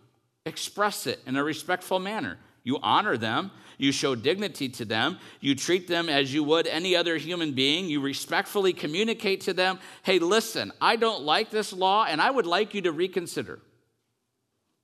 Express 0.47 1.07
it 1.07 1.21
in 1.27 1.37
a 1.37 1.43
respectful 1.43 1.99
manner. 1.99 2.39
You 2.63 2.79
honor 2.83 3.17
them, 3.17 3.51
you 3.79 3.93
show 3.93 4.15
dignity 4.15 4.69
to 4.69 4.85
them, 4.85 5.19
you 5.41 5.55
treat 5.55 5.89
them 5.89 6.09
as 6.09 6.35
you 6.35 6.45
would 6.45 6.67
any 6.67 6.95
other 6.95 7.17
human 7.17 7.53
being, 7.53 7.87
you 7.87 8.01
respectfully 8.01 8.73
communicate 8.73 9.41
to 9.43 9.55
them 9.55 9.79
hey, 10.03 10.19
listen, 10.19 10.73
I 10.81 10.97
don't 10.97 11.23
like 11.23 11.51
this 11.51 11.73
law, 11.73 12.05
and 12.05 12.21
I 12.21 12.31
would 12.31 12.47
like 12.47 12.75
you 12.75 12.83
to 12.83 12.93
reconsider. 12.93 13.61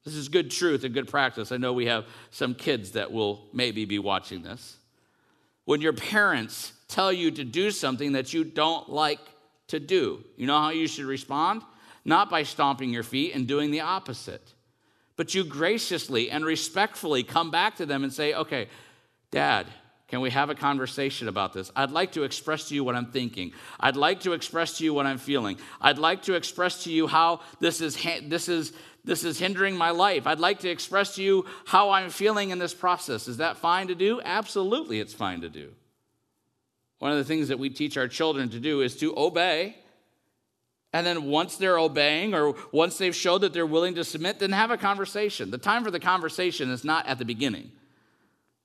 This 0.05 0.15
is 0.15 0.29
good 0.29 0.51
truth 0.51 0.85
and 0.85 0.95
good 0.95 1.09
practice. 1.09 1.53
I 1.53 1.57
know 1.57 1.73
we 1.73 1.87
have 1.87 2.07
some 2.31 2.55
kids 2.55 2.93
that 2.93 3.11
will 3.11 3.47
maybe 3.53 3.85
be 3.85 3.99
watching 3.99 4.43
this. 4.43 4.77
When 5.65 5.81
your 5.81 5.95
parents 5.95 6.73
tell 6.89 7.13
you 7.13 7.31
to 7.33 7.45
do 7.45 7.71
something 7.71 8.13
that 8.13 8.33
you 8.35 8.45
don't 8.45 8.89
like 8.91 9.21
to 9.69 9.81
do, 9.81 10.23
you 10.37 10.47
know 10.47 10.59
how 10.59 10.71
you 10.71 10.87
should 10.87 11.07
respond? 11.07 11.63
Not 12.05 12.31
by 12.31 12.43
stomping 12.43 12.91
your 12.91 13.03
feet 13.03 13.35
and 13.35 13.47
doing 13.47 13.71
the 13.71 13.81
opposite. 13.81 14.55
But 15.17 15.35
you 15.35 15.45
graciously 15.45 16.31
and 16.31 16.45
respectfully 16.45 17.23
come 17.23 17.51
back 17.51 17.77
to 17.77 17.87
them 17.87 18.05
and 18.05 18.13
say, 18.13 18.35
okay, 18.35 18.69
dad, 19.31 19.67
can 20.09 20.21
we 20.21 20.31
have 20.31 20.51
a 20.51 20.55
conversation 20.55 21.29
about 21.29 21.53
this? 21.53 21.71
I'd 21.75 21.91
like 21.91 22.13
to 22.13 22.25
express 22.25 22.69
to 22.69 22.75
you 22.75 22.85
what 22.85 22.95
I'm 22.95 23.11
thinking. 23.11 23.53
I'd 23.81 23.97
like 23.97 24.21
to 24.21 24.33
express 24.33 24.79
to 24.79 24.85
you 24.85 24.93
what 24.93 25.07
I'm 25.07 25.19
feeling. 25.19 25.57
I'd 25.81 25.99
like 25.99 26.23
to 26.25 26.35
express 26.35 26.85
to 26.85 26.93
you 26.93 27.07
how 27.07 27.41
this 27.59 27.81
is, 27.81 27.97
this 28.23 28.49
is, 28.49 28.73
this 29.05 29.25
is 29.25 29.39
hindering 29.39 29.77
my 29.77 29.91
life. 29.91 30.27
I'd 30.27 30.41
like 30.41 30.61
to 30.61 30.69
express 30.69 31.15
to 31.17 31.23
you 31.23 31.47
how 31.65 31.91
I'm 31.91 32.11
feeling 32.11 32.51
in 32.51 32.59
this 32.59 32.75
process. 32.75 33.29
Is 33.29 33.39
that 33.39 33.57
fine 33.57 33.89
to 33.89 33.95
do? 33.95 34.21
Absolutely, 34.25 35.01
it's 35.01 35.15
fine 35.15 35.41
to 35.41 35.49
do. 35.49 35.71
One 36.99 37.13
of 37.13 37.19
the 37.19 37.25
things 37.25 37.49
that 37.49 37.59
we 37.59 37.71
teach 37.71 37.97
our 37.97 38.09
children 38.09 38.51
to 38.51 38.61
do 38.61 38.83
is 38.83 38.97
to 38.97 39.15
obey 39.17 39.77
and 40.95 41.05
then 41.05 41.25
once 41.25 41.57
they're 41.57 41.79
obeying 41.79 42.35
or 42.35 42.55
once 42.71 42.99
they've 42.99 43.17
showed 43.17 43.41
that 43.41 43.53
they're 43.53 43.67
willing 43.67 43.97
to 43.97 44.05
submit, 44.05 44.39
then 44.39 44.53
have 44.53 44.71
a 44.71 44.77
conversation. 44.77 45.51
The 45.51 45.59
time 45.59 45.83
for 45.83 45.91
the 45.91 45.99
conversation 45.99 46.71
is 46.71 46.85
not 46.85 47.07
at 47.09 47.19
the 47.19 47.25
beginning. 47.25 47.73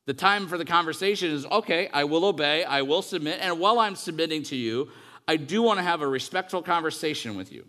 The 0.05 0.13
time 0.13 0.47
for 0.47 0.55
the 0.55 0.63
conversation 0.63 1.31
is 1.31 1.45
okay, 1.47 1.89
I 1.91 2.03
will 2.03 2.25
obey, 2.25 2.63
I 2.63 2.83
will 2.83 3.01
submit, 3.01 3.39
and 3.41 3.59
while 3.59 3.79
I'm 3.79 3.95
submitting 3.95 4.43
to 4.43 4.55
you, 4.55 4.89
I 5.27 5.37
do 5.37 5.63
want 5.63 5.79
to 5.79 5.83
have 5.83 6.01
a 6.01 6.07
respectful 6.07 6.61
conversation 6.61 7.35
with 7.35 7.51
you. 7.51 7.65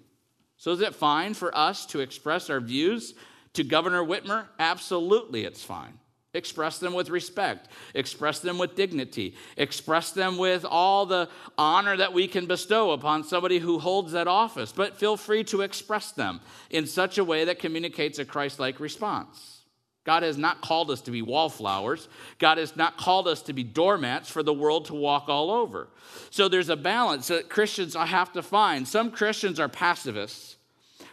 So, 0.59 0.73
is 0.73 0.83
it 0.83 0.95
fine 0.95 1.33
for 1.33 1.57
us 1.57 1.87
to 1.87 2.01
express 2.01 2.51
our 2.51 2.61
views 2.61 3.15
to 3.55 3.65
Governor 3.65 4.05
Whitmer? 4.05 4.47
Absolutely, 4.59 5.45
it's 5.45 5.65
fine. 5.65 5.99
Express 6.33 6.78
them 6.78 6.95
with 6.95 7.11
respect. 7.11 7.68
Express 7.95 8.39
them 8.39 8.57
with 8.57 8.76
dignity. 8.76 9.35
Express 9.57 10.12
them 10.12 10.39
with 10.39 10.64
all 10.64 11.05
the 11.05 11.28
honor 11.59 11.97
that 11.97 12.12
we 12.12 12.28
can 12.28 12.47
bestow 12.47 12.93
upon 12.93 13.24
somebody 13.24 13.59
who 13.59 13.81
holds 13.81 14.12
that 14.12 14.28
office. 14.28 14.70
But 14.70 14.97
feel 14.97 15.16
free 15.16 15.43
to 15.45 15.62
express 15.62 16.12
them 16.12 16.41
in 16.70 16.87
such 16.87 17.18
a 17.18 17.24
way 17.24 17.45
that 17.47 17.59
communicates 17.59 18.20
a 18.20 18.24
Christ 18.24 18.61
like 18.61 18.78
response. 18.78 19.62
God 20.05 20.22
has 20.22 20.39
not 20.39 20.61
called 20.61 20.91
us 20.91 21.01
to 21.03 21.11
be 21.11 21.20
wallflowers. 21.20 22.09
God 22.39 22.59
has 22.59 22.76
not 22.76 22.97
called 22.97 23.26
us 23.26 23.43
to 23.43 23.53
be 23.53 23.64
doormats 23.64 24.31
for 24.31 24.43
the 24.43 24.55
world 24.55 24.87
to 24.87 24.95
walk 24.95 25.28
all 25.28 25.51
over. 25.51 25.89
So 26.31 26.49
there's 26.49 26.68
a 26.68 26.76
balance 26.76 27.28
that 27.28 27.51
Christians 27.51 27.95
have 27.95 28.33
to 28.33 28.43
find. 28.43 28.87
Some 28.87 29.11
Christians 29.11 29.59
are 29.61 29.68
pacifists 29.68 30.57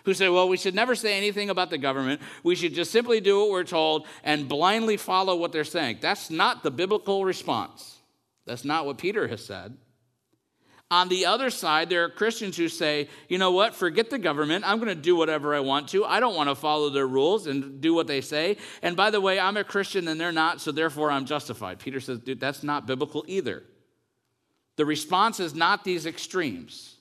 who 0.08 0.14
say, 0.14 0.30
well, 0.30 0.47
we 0.47 0.55
should 0.55 0.74
never 0.74 0.95
say 0.95 1.18
anything 1.18 1.49
about 1.49 1.70
the 1.70 1.78
government. 1.78 2.22
We 2.41 2.55
should 2.55 2.74
just 2.74 2.91
simply 2.91 3.20
do 3.20 3.41
what 3.41 3.49
we're 3.49 3.66
told 3.66 4.08
and 4.24 4.47
blindly 4.47 4.95
follow 4.95 5.36
what 5.36 5.51
they're 5.51 5.66
saying. 5.66 5.97
That's 5.99 6.30
not 6.30 6.64
the 6.64 6.72
biblical 6.72 7.26
response. 7.26 7.97
That's 8.45 8.64
not 8.64 8.86
what 8.86 8.97
Peter 8.97 9.28
has 9.28 9.45
said. 9.45 9.76
On 10.89 11.10
the 11.10 11.26
other 11.26 11.49
side, 11.49 11.89
there 11.89 12.05
are 12.05 12.10
Christians 12.10 12.55
who 12.55 12.70
say, 12.70 13.10
you 13.28 13.38
know 13.38 13.51
what, 13.51 13.76
forget 13.76 14.10
the 14.10 14.18
government. 14.18 14.64
I'm 14.66 14.78
going 14.78 14.88
to 14.88 14.95
do 14.95 15.18
whatever 15.18 15.53
I 15.53 15.60
want 15.60 15.89
to. 15.89 16.05
I 16.05 16.22
don't 16.22 16.38
want 16.38 16.47
to 16.47 16.55
follow 16.55 16.89
their 16.89 17.05
rules 17.05 17.45
and 17.45 17.82
do 17.82 17.93
what 17.93 18.08
they 18.08 18.22
say. 18.22 18.55
And 18.82 18.95
by 18.95 19.10
the 19.10 19.20
way, 19.20 19.41
I'm 19.41 19.58
a 19.58 19.66
Christian 19.66 20.08
and 20.08 20.22
they're 20.22 20.32
not, 20.32 20.62
so 20.62 20.72
therefore 20.72 21.12
I'm 21.12 21.26
justified. 21.26 21.80
Peter 21.80 21.99
says, 21.99 22.20
dude, 22.20 22.39
that's 22.39 22.64
not 22.64 22.88
biblical 22.88 23.26
either. 23.28 23.64
The 24.78 24.86
response 24.86 25.41
is 25.41 25.53
not 25.53 25.84
these 25.84 26.05
extremes. 26.05 26.97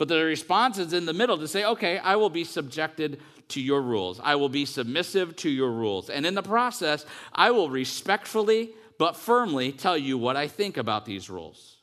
But 0.00 0.08
the 0.08 0.24
response 0.24 0.78
is 0.78 0.94
in 0.94 1.04
the 1.04 1.12
middle 1.12 1.36
to 1.36 1.46
say, 1.46 1.62
okay, 1.62 1.98
I 1.98 2.16
will 2.16 2.30
be 2.30 2.44
subjected 2.44 3.20
to 3.48 3.60
your 3.60 3.82
rules. 3.82 4.18
I 4.24 4.34
will 4.36 4.48
be 4.48 4.64
submissive 4.64 5.36
to 5.36 5.50
your 5.50 5.70
rules. 5.70 6.08
And 6.08 6.24
in 6.24 6.34
the 6.34 6.42
process, 6.42 7.04
I 7.34 7.50
will 7.50 7.68
respectfully 7.68 8.70
but 8.96 9.14
firmly 9.14 9.72
tell 9.72 9.98
you 9.98 10.16
what 10.16 10.38
I 10.38 10.48
think 10.48 10.78
about 10.78 11.04
these 11.04 11.28
rules. 11.28 11.76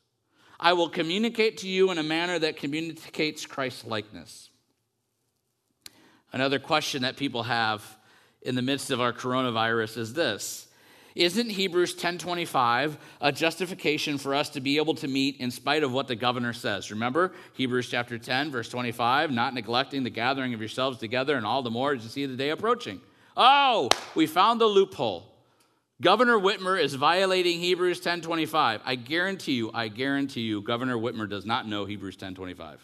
I 0.59 0.73
will 0.73 0.89
communicate 0.89 1.57
to 1.59 1.67
you 1.67 1.91
in 1.91 1.99
a 1.99 2.03
manner 2.03 2.39
that 2.39 2.57
communicates 2.57 3.45
Christ 3.45 3.85
likeness. 3.85 4.49
Another 6.33 6.57
question 6.57 7.03
that 7.03 7.17
people 7.17 7.43
have 7.43 7.85
in 8.41 8.55
the 8.55 8.63
midst 8.63 8.89
of 8.89 8.99
our 8.99 9.13
coronavirus 9.13 9.95
is 9.95 10.13
this 10.15 10.66
isn't 11.17 11.49
Hebrews 11.49 11.95
10:25 11.95 12.97
a 13.21 13.31
justification 13.31 14.17
for 14.17 14.35
us 14.35 14.49
to 14.49 14.61
be 14.61 14.77
able 14.77 14.95
to 14.95 15.07
meet 15.07 15.37
in 15.37 15.51
spite 15.51 15.83
of 15.83 15.91
what 15.91 16.07
the 16.07 16.15
governor 16.15 16.53
says? 16.53 16.91
Remember 16.91 17.33
Hebrews 17.53 17.89
chapter 17.89 18.17
10 18.17 18.51
verse 18.51 18.69
25, 18.69 19.31
not 19.31 19.53
neglecting 19.53 20.03
the 20.03 20.09
gathering 20.09 20.53
of 20.53 20.59
yourselves 20.59 20.97
together 20.97 21.35
and 21.35 21.45
all 21.45 21.61
the 21.61 21.71
more 21.71 21.93
as 21.93 22.03
you 22.03 22.09
see 22.09 22.25
the 22.25 22.35
day 22.35 22.49
approaching. 22.49 23.01
Oh, 23.35 23.89
we 24.15 24.27
found 24.27 24.61
the 24.61 24.65
loophole. 24.65 25.33
Governor 25.99 26.37
Whitmer 26.37 26.79
is 26.79 26.93
violating 26.93 27.59
Hebrews 27.59 27.99
10:25. 28.01 28.81
I 28.85 28.95
guarantee 28.95 29.53
you, 29.53 29.71
I 29.73 29.87
guarantee 29.87 30.41
you 30.41 30.61
Governor 30.61 30.97
Whitmer 30.97 31.27
does 31.27 31.45
not 31.45 31.67
know 31.67 31.85
Hebrews 31.85 32.17
10:25. 32.17 32.79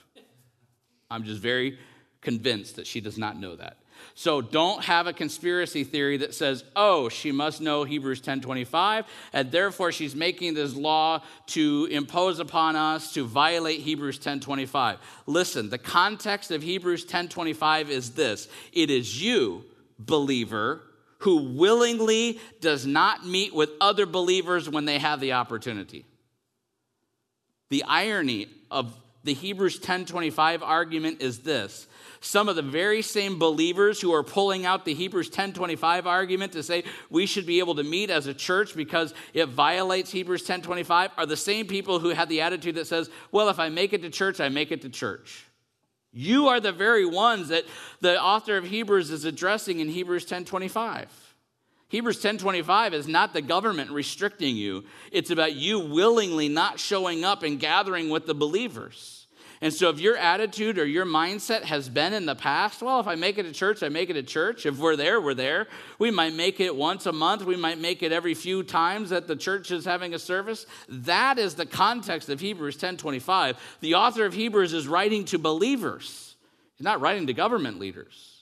I'm 1.12 1.24
just 1.24 1.42
very 1.42 1.78
convinced 2.22 2.78
that 2.78 2.88
she 2.88 3.02
does 3.02 3.18
not 3.18 3.38
know 3.38 3.56
that. 3.56 3.78
So 4.16 4.42
don't 4.42 4.84
have 4.84 5.08
a 5.08 5.14
conspiracy 5.14 5.84
theory 5.84 6.18
that 6.18 6.34
says, 6.34 6.64
"Oh, 6.76 7.10
she 7.10 7.32
must 7.32 7.62
know 7.62 7.84
Hebrews 7.84 8.22
10:25 8.22 9.06
and 9.34 9.52
therefore 9.52 9.92
she's 9.92 10.16
making 10.16 10.54
this 10.54 10.76
law 10.76 11.24
to 11.48 11.88
impose 11.92 12.40
upon 12.40 12.76
us 12.76 13.14
to 13.14 13.26
violate 13.26 13.82
Hebrews 13.82 14.20
10:25." 14.20 15.00
Listen, 15.26 15.70
the 15.70 15.78
context 15.78 16.52
of 16.52 16.62
Hebrews 16.62 17.06
10:25 17.06 17.90
is 17.90 18.12
this. 18.12 18.48
It 18.72 18.90
is 18.90 19.22
you, 19.22 19.66
believer, 20.00 20.82
who 21.20 21.38
willingly 21.38 22.40
does 22.60 22.86
not 22.86 23.26
meet 23.26 23.54
with 23.54 23.70
other 23.80 24.06
believers 24.06 24.70
when 24.70 24.86
they 24.86 25.00
have 25.00 25.20
the 25.20 25.34
opportunity. 25.34 26.06
The 27.70 27.84
irony 27.86 28.50
of 28.70 28.94
the 29.24 29.34
Hebrews 29.34 29.80
10:25 29.80 30.62
argument 30.62 31.22
is 31.22 31.40
this 31.40 31.88
some 32.24 32.48
of 32.48 32.56
the 32.56 32.62
very 32.62 33.02
same 33.02 33.38
believers 33.38 34.00
who 34.00 34.14
are 34.14 34.24
pulling 34.24 34.66
out 34.66 34.86
the 34.86 34.94
Hebrews 34.94 35.30
10:25 35.30 36.08
argument 36.08 36.54
to 36.54 36.64
say 36.64 36.86
we 37.10 37.26
should 37.26 37.46
be 37.46 37.60
able 37.60 37.76
to 37.76 37.84
meet 37.84 38.10
as 38.10 38.28
a 38.28 38.34
church 38.34 38.76
because 38.76 39.14
it 39.34 39.50
violates 39.50 40.12
Hebrews 40.12 40.44
10:25 40.44 41.12
are 41.18 41.26
the 41.26 41.36
same 41.36 41.68
people 41.68 42.00
who 42.00 42.10
had 42.10 42.30
the 42.30 42.40
attitude 42.40 42.76
that 42.76 42.88
says, 42.88 43.10
"Well, 43.32 43.50
if 43.50 43.60
I 43.60 43.68
make 43.68 43.92
it 43.92 44.02
to 44.04 44.10
church, 44.10 44.40
I 44.40 44.48
make 44.48 44.72
it 44.72 44.82
to 44.84 44.90
church." 44.90 45.44
You 46.14 46.48
are 46.48 46.62
the 46.62 46.72
very 46.72 47.06
ones 47.06 47.50
that 47.50 47.66
the 48.00 48.22
author 48.22 48.56
of 48.56 48.66
Hebrews 48.66 49.12
is 49.12 49.26
addressing 49.26 49.80
in 49.82 49.90
Hebrews 49.90 50.26
10:25. 50.26 51.10
Hebrews 51.90 52.22
10:25 52.22 52.94
is 52.94 53.08
not 53.08 53.34
the 53.34 53.42
government 53.42 53.92
restricting 53.92 54.56
you. 54.56 54.86
It's 55.12 55.30
about 55.30 55.56
you 55.56 55.80
willingly 55.80 56.48
not 56.48 56.80
showing 56.80 57.26
up 57.26 57.44
and 57.44 57.60
gathering 57.60 58.10
with 58.10 58.28
the 58.28 58.34
believers. 58.34 59.23
And 59.64 59.74
so, 59.74 59.90
if 59.90 60.02
your 60.02 60.18
attitude 60.18 60.78
or 60.78 60.86
your 60.86 61.06
mindset 61.06 61.64
has 61.64 61.88
been 61.88 62.12
in 62.12 62.26
the 62.26 62.36
past, 62.36 62.82
well, 62.82 63.00
if 63.00 63.08
I 63.08 63.16
make 63.16 63.38
it 63.38 63.44
to 63.44 63.54
church, 63.54 63.82
I 63.82 63.88
make 63.88 64.10
it 64.10 64.16
to 64.16 64.22
church. 64.22 64.66
If 64.66 64.78
we're 64.78 64.98
there, 64.98 65.22
we're 65.22 65.34
there. 65.34 65.68
We 66.00 66.12
might 66.12 66.34
make 66.34 66.60
it 66.60 66.76
once 66.76 67.06
a 67.06 67.14
month. 67.14 67.46
We 67.46 67.56
might 67.56 67.80
make 67.80 68.04
it 68.04 68.12
every 68.12 68.34
few 68.34 68.64
times 68.64 69.12
that 69.12 69.26
the 69.26 69.38
church 69.38 69.72
is 69.72 69.86
having 69.86 70.14
a 70.14 70.20
service. 70.20 70.66
That 70.90 71.40
is 71.40 71.56
the 71.56 71.66
context 71.66 72.28
of 72.28 72.42
Hebrews 72.42 72.76
10:25. 72.76 73.56
The 73.80 73.96
author 73.96 74.26
of 74.26 74.34
Hebrews 74.34 74.74
is 74.74 74.86
writing 74.86 75.24
to 75.28 75.38
believers. 75.38 76.36
He's 76.76 76.84
not 76.84 77.00
writing 77.00 77.28
to 77.28 77.34
government 77.34 77.80
leaders. 77.80 78.42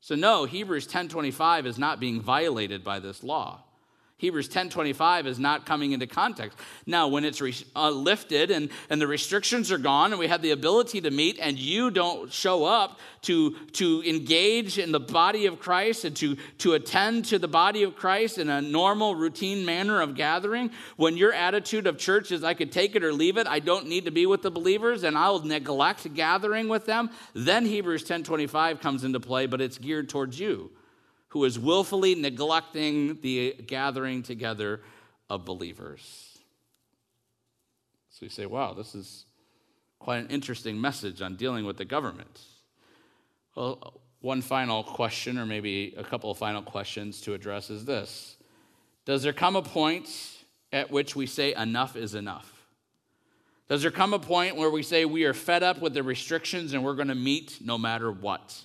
So 0.00 0.16
no, 0.16 0.44
Hebrews 0.44 0.86
10:25 0.86 1.64
is 1.64 1.78
not 1.78 1.98
being 1.98 2.20
violated 2.20 2.84
by 2.84 2.98
this 2.98 3.24
law. 3.24 3.64
Hebrews 4.22 4.48
10:25 4.48 5.26
is 5.26 5.40
not 5.40 5.66
coming 5.66 5.90
into 5.90 6.06
context. 6.06 6.56
Now, 6.86 7.08
when 7.08 7.24
it's 7.24 7.40
re- 7.40 7.56
uh, 7.74 7.90
lifted 7.90 8.52
and, 8.52 8.70
and 8.88 9.00
the 9.00 9.06
restrictions 9.08 9.72
are 9.72 9.78
gone 9.78 10.12
and 10.12 10.20
we 10.20 10.28
have 10.28 10.42
the 10.42 10.52
ability 10.52 11.00
to 11.00 11.10
meet 11.10 11.40
and 11.40 11.58
you 11.58 11.90
don't 11.90 12.32
show 12.32 12.64
up 12.64 13.00
to, 13.22 13.56
to 13.72 14.00
engage 14.08 14.78
in 14.78 14.92
the 14.92 15.00
body 15.00 15.46
of 15.46 15.58
Christ 15.58 16.04
and 16.04 16.14
to, 16.18 16.36
to 16.58 16.74
attend 16.74 17.24
to 17.26 17.38
the 17.40 17.48
body 17.48 17.82
of 17.82 17.96
Christ 17.96 18.38
in 18.38 18.48
a 18.48 18.62
normal, 18.62 19.16
routine 19.16 19.64
manner 19.64 20.00
of 20.00 20.14
gathering, 20.14 20.70
when 20.94 21.16
your 21.16 21.32
attitude 21.32 21.88
of 21.88 21.98
church 21.98 22.30
is 22.30 22.44
I 22.44 22.54
could 22.54 22.70
take 22.70 22.94
it 22.94 23.02
or 23.02 23.12
leave 23.12 23.36
it, 23.36 23.48
I 23.48 23.58
don't 23.58 23.88
need 23.88 24.04
to 24.04 24.12
be 24.12 24.26
with 24.26 24.42
the 24.42 24.52
believers 24.52 25.02
and 25.02 25.18
I'll 25.18 25.40
neglect 25.40 26.14
gathering 26.14 26.68
with 26.68 26.86
them, 26.86 27.10
then 27.34 27.66
Hebrews 27.66 28.04
10:25 28.04 28.80
comes 28.80 29.02
into 29.02 29.18
play, 29.18 29.46
but 29.46 29.60
it's 29.60 29.78
geared 29.78 30.08
towards 30.08 30.38
you 30.38 30.70
who 31.32 31.46
is 31.46 31.58
willfully 31.58 32.14
neglecting 32.14 33.18
the 33.22 33.54
gathering 33.66 34.22
together 34.22 34.82
of 35.30 35.46
believers. 35.46 36.38
So 38.10 38.26
you 38.26 38.28
say, 38.28 38.44
wow, 38.44 38.74
this 38.74 38.94
is 38.94 39.24
quite 39.98 40.18
an 40.18 40.26
interesting 40.28 40.78
message 40.78 41.22
on 41.22 41.36
dealing 41.36 41.64
with 41.64 41.78
the 41.78 41.86
government. 41.86 42.38
Well, 43.54 44.02
one 44.20 44.42
final 44.42 44.84
question, 44.84 45.38
or 45.38 45.46
maybe 45.46 45.94
a 45.96 46.04
couple 46.04 46.30
of 46.30 46.36
final 46.36 46.60
questions 46.60 47.22
to 47.22 47.32
address, 47.32 47.70
is 47.70 47.86
this 47.86 48.36
Does 49.06 49.22
there 49.22 49.32
come 49.32 49.56
a 49.56 49.62
point 49.62 50.10
at 50.70 50.90
which 50.90 51.16
we 51.16 51.24
say 51.24 51.54
enough 51.54 51.96
is 51.96 52.14
enough? 52.14 52.66
Does 53.70 53.80
there 53.80 53.90
come 53.90 54.12
a 54.12 54.18
point 54.18 54.56
where 54.56 54.70
we 54.70 54.82
say 54.82 55.06
we 55.06 55.24
are 55.24 55.32
fed 55.32 55.62
up 55.62 55.80
with 55.80 55.94
the 55.94 56.02
restrictions 56.02 56.74
and 56.74 56.84
we're 56.84 56.94
going 56.94 57.08
to 57.08 57.14
meet 57.14 57.56
no 57.64 57.78
matter 57.78 58.12
what? 58.12 58.62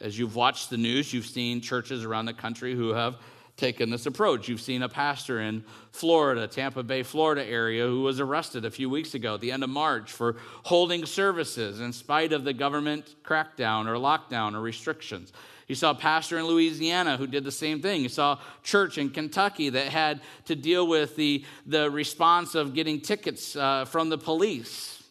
As 0.00 0.18
you've 0.18 0.34
watched 0.34 0.70
the 0.70 0.76
news, 0.76 1.12
you've 1.12 1.26
seen 1.26 1.60
churches 1.60 2.04
around 2.04 2.26
the 2.26 2.34
country 2.34 2.74
who 2.74 2.90
have 2.90 3.16
taken 3.56 3.90
this 3.90 4.06
approach. 4.06 4.48
You've 4.48 4.60
seen 4.60 4.82
a 4.82 4.88
pastor 4.88 5.40
in 5.40 5.64
Florida, 5.92 6.48
Tampa 6.48 6.82
Bay, 6.82 7.02
Florida 7.04 7.44
area, 7.44 7.86
who 7.86 8.02
was 8.02 8.18
arrested 8.18 8.64
a 8.64 8.70
few 8.70 8.90
weeks 8.90 9.14
ago 9.14 9.34
at 9.34 9.40
the 9.40 9.52
end 9.52 9.62
of 9.62 9.70
March 9.70 10.10
for 10.10 10.36
holding 10.64 11.06
services 11.06 11.80
in 11.80 11.92
spite 11.92 12.32
of 12.32 12.42
the 12.44 12.52
government 12.52 13.14
crackdown 13.24 13.86
or 13.86 13.94
lockdown 13.94 14.54
or 14.54 14.60
restrictions. 14.60 15.32
You 15.68 15.74
saw 15.74 15.92
a 15.92 15.94
pastor 15.94 16.38
in 16.38 16.46
Louisiana 16.46 17.16
who 17.16 17.26
did 17.26 17.44
the 17.44 17.52
same 17.52 17.80
thing. 17.80 18.02
You 18.02 18.08
saw 18.08 18.34
a 18.34 18.40
church 18.62 18.98
in 18.98 19.10
Kentucky 19.10 19.70
that 19.70 19.86
had 19.88 20.20
to 20.46 20.56
deal 20.56 20.86
with 20.86 21.16
the, 21.16 21.44
the 21.64 21.90
response 21.90 22.54
of 22.54 22.74
getting 22.74 23.00
tickets 23.00 23.56
uh, 23.56 23.84
from 23.84 24.08
the 24.10 24.18
police. 24.18 25.02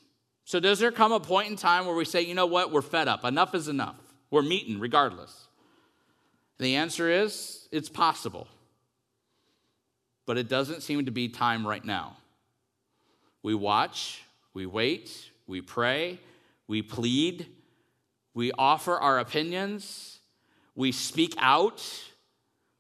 So, 0.46 0.60
does 0.60 0.78
there 0.78 0.92
come 0.92 1.14
a 1.14 1.20
point 1.20 1.50
in 1.50 1.56
time 1.56 1.86
where 1.86 1.96
we 1.96 2.06
say, 2.06 2.22
you 2.22 2.36
know 2.36 2.46
what, 2.46 2.72
we're 2.72 2.82
fed 2.82 3.08
up, 3.08 3.24
enough 3.24 3.56
is 3.56 3.70
enough? 3.70 4.03
We're 4.34 4.42
meeting 4.42 4.80
regardless. 4.80 5.46
The 6.58 6.78
answer 6.78 7.08
is 7.08 7.70
it's 7.72 7.88
possible. 7.88 8.48
But 10.26 10.40
it 10.40 10.50
doesn't 10.50 10.82
seem 10.82 11.06
to 11.06 11.12
be 11.12 11.30
time 11.30 11.68
right 11.68 11.86
now. 11.86 12.18
We 13.44 13.54
watch, 13.54 14.24
we 14.56 14.66
wait, 14.66 15.30
we 15.46 15.62
pray, 15.62 16.20
we 16.68 16.82
plead, 16.82 17.46
we 18.34 18.52
offer 18.54 18.98
our 18.98 19.20
opinions, 19.20 20.18
we 20.74 20.92
speak 20.92 21.36
out, 21.38 21.88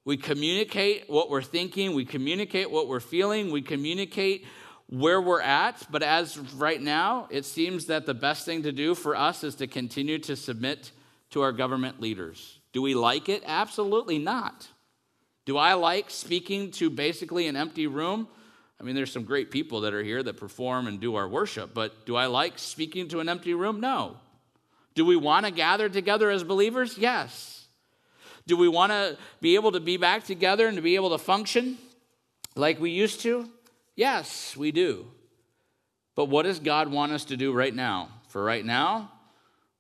we 0.06 0.18
communicate 0.18 1.08
what 1.08 1.30
we're 1.30 1.44
thinking, 1.44 1.94
we 1.94 2.04
communicate 2.04 2.72
what 2.72 2.88
we're 2.88 3.00
feeling, 3.00 3.52
we 3.52 3.62
communicate 3.62 4.44
where 4.90 5.22
we're 5.22 5.42
at. 5.42 5.86
But 5.92 6.02
as 6.02 6.36
right 6.56 6.82
now, 6.82 7.28
it 7.30 7.46
seems 7.46 7.86
that 7.86 8.08
the 8.08 8.16
best 8.16 8.44
thing 8.44 8.64
to 8.64 8.72
do 8.72 8.96
for 8.96 9.16
us 9.16 9.44
is 9.44 9.54
to 9.56 9.68
continue 9.68 10.18
to 10.18 10.36
submit 10.36 10.92
to 11.34 11.42
our 11.42 11.52
government 11.52 12.00
leaders. 12.00 12.60
Do 12.72 12.82
we 12.82 12.94
like 12.96 13.28
it? 13.28 13.44
Absolutely 13.46 14.18
not. 14.18 14.68
Do 15.46 15.58
I 15.58 15.74
like 15.74 16.10
speaking 16.10 16.72
to 16.72 16.90
basically 16.90 17.48
an 17.48 17.56
empty 17.56 17.88
room? 17.88 18.28
I 18.80 18.84
mean, 18.84 18.96
there's 18.96 19.12
some 19.12 19.24
great 19.24 19.52
people 19.52 19.82
that 19.82 19.94
are 19.94 20.04
here 20.04 20.24
that 20.24 20.38
perform 20.38 20.88
and 20.88 21.00
do 21.00 21.16
our 21.16 21.28
worship, 21.28 21.74
but 21.74 22.06
do 22.06 22.16
I 22.16 22.28
like 22.28 22.58
speaking 22.58 23.08
to 23.10 23.20
an 23.20 23.30
empty 23.30 23.54
room? 23.54 23.80
No. 23.80 24.18
Do 24.96 25.06
we 25.06 25.16
want 25.16 25.46
to 25.46 25.52
gather 25.52 25.90
together 25.90 26.30
as 26.30 26.44
believers? 26.44 26.98
Yes. 26.98 27.66
Do 28.46 28.56
we 28.56 28.68
want 28.68 28.92
to 28.92 29.18
be 29.42 29.56
able 29.56 29.72
to 29.72 29.80
be 29.80 29.98
back 29.98 30.26
together 30.26 30.68
and 30.68 30.76
to 30.76 30.82
be 30.82 30.96
able 30.96 31.12
to 31.12 31.18
function 31.18 31.78
like 32.56 32.80
we 32.80 32.92
used 32.92 33.22
to? 33.22 33.50
Yes, 33.96 34.56
we 34.56 34.72
do. 34.72 35.08
But 36.16 36.26
what 36.26 36.44
does 36.44 36.60
God 36.60 36.90
want 36.90 37.12
us 37.12 37.26
to 37.26 37.38
do 37.38 37.54
right 37.54 37.74
now? 37.74 38.10
For 38.28 38.44
right 38.44 38.64
now, 38.64 39.12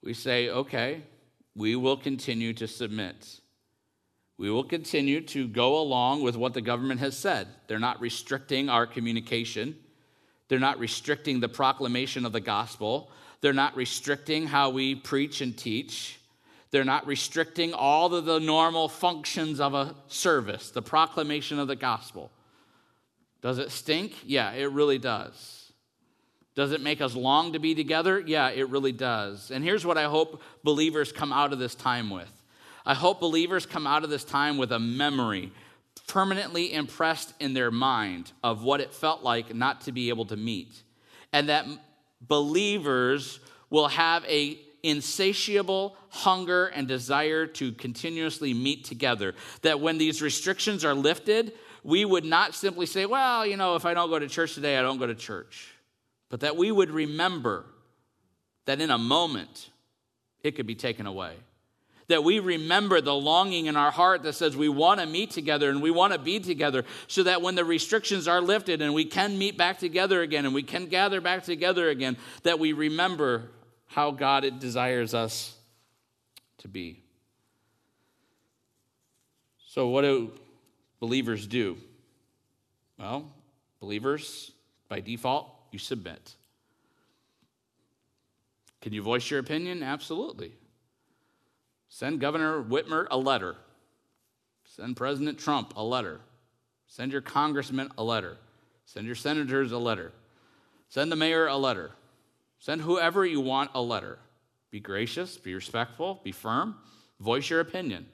we 0.01 0.13
say, 0.13 0.49
okay, 0.49 1.03
we 1.55 1.75
will 1.75 1.97
continue 1.97 2.53
to 2.53 2.67
submit. 2.67 3.39
We 4.37 4.49
will 4.49 4.63
continue 4.63 5.21
to 5.21 5.47
go 5.47 5.79
along 5.79 6.23
with 6.23 6.35
what 6.35 6.53
the 6.53 6.61
government 6.61 6.99
has 6.99 7.17
said. 7.17 7.47
They're 7.67 7.79
not 7.79 8.01
restricting 8.01 8.69
our 8.69 8.87
communication, 8.87 9.75
they're 10.47 10.59
not 10.59 10.79
restricting 10.79 11.39
the 11.39 11.49
proclamation 11.49 12.25
of 12.25 12.31
the 12.31 12.41
gospel, 12.41 13.11
they're 13.41 13.53
not 13.53 13.75
restricting 13.75 14.47
how 14.47 14.69
we 14.69 14.95
preach 14.95 15.41
and 15.41 15.57
teach. 15.57 16.19
They're 16.73 16.83
not 16.83 17.05
restricting 17.05 17.71
all 17.71 18.15
of 18.15 18.25
the 18.25 18.39
normal 18.39 18.89
functions 18.89 19.59
of 19.59 19.75
a 19.75 19.93
service, 20.07 20.71
the 20.71 20.81
proclamation 20.81 21.59
of 21.59 21.67
the 21.67 21.75
gospel. 21.75 22.31
Does 23.43 23.59
it 23.59 23.69
stink? 23.69 24.15
Yeah, 24.25 24.51
it 24.53 24.71
really 24.71 24.97
does. 24.97 25.62
Does 26.55 26.71
it 26.71 26.81
make 26.81 27.01
us 27.01 27.15
long 27.15 27.53
to 27.53 27.59
be 27.59 27.73
together? 27.73 28.19
Yeah, 28.19 28.49
it 28.49 28.69
really 28.69 28.91
does. 28.91 29.49
And 29.49 29.63
here's 29.63 29.85
what 29.85 29.97
I 29.97 30.03
hope 30.03 30.41
believers 30.63 31.11
come 31.11 31.33
out 31.33 31.51
of 31.51 31.59
this 31.59 31.75
time 31.75 32.09
with 32.09 32.29
I 32.85 32.93
hope 32.93 33.21
believers 33.21 33.65
come 33.65 33.87
out 33.87 34.03
of 34.03 34.09
this 34.09 34.25
time 34.25 34.57
with 34.57 34.71
a 34.71 34.79
memory 34.79 35.51
permanently 36.07 36.73
impressed 36.73 37.33
in 37.39 37.53
their 37.53 37.71
mind 37.71 38.31
of 38.43 38.61
what 38.61 38.81
it 38.81 38.93
felt 38.93 39.23
like 39.23 39.55
not 39.55 39.81
to 39.81 39.93
be 39.93 40.09
able 40.09 40.25
to 40.25 40.35
meet. 40.35 40.83
And 41.31 41.47
that 41.47 41.65
believers 42.21 43.39
will 43.69 43.87
have 43.87 44.25
a 44.25 44.59
insatiable 44.83 45.95
hunger 46.09 46.65
and 46.67 46.89
desire 46.89 47.47
to 47.47 47.71
continuously 47.71 48.53
meet 48.53 48.83
together. 48.83 49.33
That 49.61 49.79
when 49.79 49.97
these 49.97 50.21
restrictions 50.21 50.83
are 50.83 50.93
lifted, 50.93 51.53
we 51.83 52.03
would 52.03 52.25
not 52.25 52.53
simply 52.53 52.85
say, 52.85 53.05
well, 53.05 53.45
you 53.45 53.55
know, 53.55 53.75
if 53.75 53.85
I 53.85 53.93
don't 53.93 54.09
go 54.09 54.19
to 54.19 54.27
church 54.27 54.55
today, 54.55 54.77
I 54.77 54.81
don't 54.81 54.99
go 54.99 55.07
to 55.07 55.15
church 55.15 55.72
but 56.33 56.39
that 56.39 56.57
we 56.57 56.71
would 56.71 56.89
remember 56.89 57.63
that 58.65 58.81
in 58.81 58.89
a 58.89 58.97
moment 58.97 59.69
it 60.41 60.55
could 60.55 60.65
be 60.65 60.73
taken 60.73 61.05
away. 61.05 61.35
That 62.07 62.23
we 62.23 62.39
remember 62.39 63.01
the 63.01 63.13
longing 63.13 63.67
in 63.67 63.75
our 63.75 63.91
heart 63.91 64.23
that 64.23 64.33
says 64.33 64.57
we 64.57 64.67
want 64.67 64.99
to 64.99 65.05
meet 65.05 65.29
together 65.29 65.69
and 65.69 65.79
we 65.79 65.91
want 65.91 66.11
to 66.11 66.17
be 66.17 66.39
together, 66.39 66.85
so 67.05 67.21
that 67.21 67.43
when 67.43 67.53
the 67.53 67.63
restrictions 67.63 68.27
are 68.27 68.41
lifted 68.41 68.81
and 68.81 68.95
we 68.95 69.05
can 69.05 69.37
meet 69.37 69.59
back 69.59 69.77
together 69.77 70.23
again 70.23 70.43
and 70.45 70.55
we 70.55 70.63
can 70.63 70.87
gather 70.87 71.21
back 71.21 71.43
together 71.43 71.87
again, 71.89 72.17
that 72.41 72.57
we 72.57 72.73
remember 72.73 73.51
how 73.85 74.09
God 74.09 74.43
it 74.43 74.57
desires 74.57 75.13
us 75.13 75.55
to 76.57 76.67
be. 76.67 77.03
So, 79.67 79.87
what 79.89 80.01
do 80.01 80.31
believers 80.99 81.45
do? 81.45 81.77
Well, 82.97 83.31
believers, 83.79 84.51
by 84.89 84.99
default, 84.99 85.52
you 85.73 85.79
submit. 85.79 86.35
Can 88.81 88.93
you 88.93 89.01
voice 89.01 89.29
your 89.29 89.39
opinion? 89.39 89.81
Absolutely. 89.81 90.51
Send 91.89 92.19
Governor 92.19 92.63
Whitmer 92.63 93.07
a 93.11 93.17
letter. 93.17 93.55
Send 94.65 94.95
President 94.97 95.37
Trump 95.37 95.73
a 95.75 95.83
letter. 95.83 96.19
Send 96.87 97.11
your 97.11 97.21
congressman 97.21 97.91
a 97.97 98.03
letter. 98.03 98.37
Send 98.85 99.05
your 99.05 99.15
senators 99.15 99.71
a 99.71 99.77
letter. 99.77 100.11
Send 100.89 101.11
the 101.11 101.15
mayor 101.15 101.47
a 101.47 101.57
letter. 101.57 101.91
Send 102.59 102.81
whoever 102.81 103.25
you 103.25 103.41
want 103.41 103.71
a 103.73 103.81
letter. 103.81 104.19
Be 104.69 104.79
gracious, 104.79 105.37
be 105.37 105.53
respectful, 105.53 106.19
be 106.23 106.31
firm, 106.31 106.75
voice 107.19 107.49
your 107.49 107.59
opinion. 107.59 108.05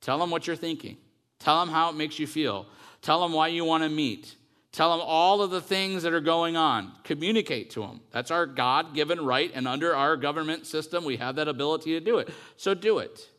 Tell 0.00 0.18
them 0.18 0.30
what 0.30 0.46
you're 0.46 0.56
thinking. 0.56 0.96
Tell 1.38 1.60
them 1.60 1.72
how 1.72 1.90
it 1.90 1.96
makes 1.96 2.18
you 2.18 2.26
feel. 2.26 2.66
Tell 3.02 3.20
them 3.20 3.32
why 3.32 3.48
you 3.48 3.64
want 3.64 3.84
to 3.84 3.88
meet. 3.88 4.34
Tell 4.74 4.90
them 4.90 5.06
all 5.06 5.40
of 5.40 5.52
the 5.52 5.60
things 5.60 6.02
that 6.02 6.12
are 6.12 6.20
going 6.20 6.56
on. 6.56 6.90
Communicate 7.04 7.70
to 7.70 7.82
them. 7.82 8.00
That's 8.10 8.32
our 8.32 8.44
God 8.44 8.92
given 8.92 9.24
right, 9.24 9.48
and 9.54 9.68
under 9.68 9.94
our 9.94 10.16
government 10.16 10.66
system, 10.66 11.04
we 11.04 11.16
have 11.18 11.36
that 11.36 11.46
ability 11.46 11.92
to 11.92 12.00
do 12.00 12.18
it. 12.18 12.28
So 12.56 12.74
do 12.74 12.98
it. 12.98 13.30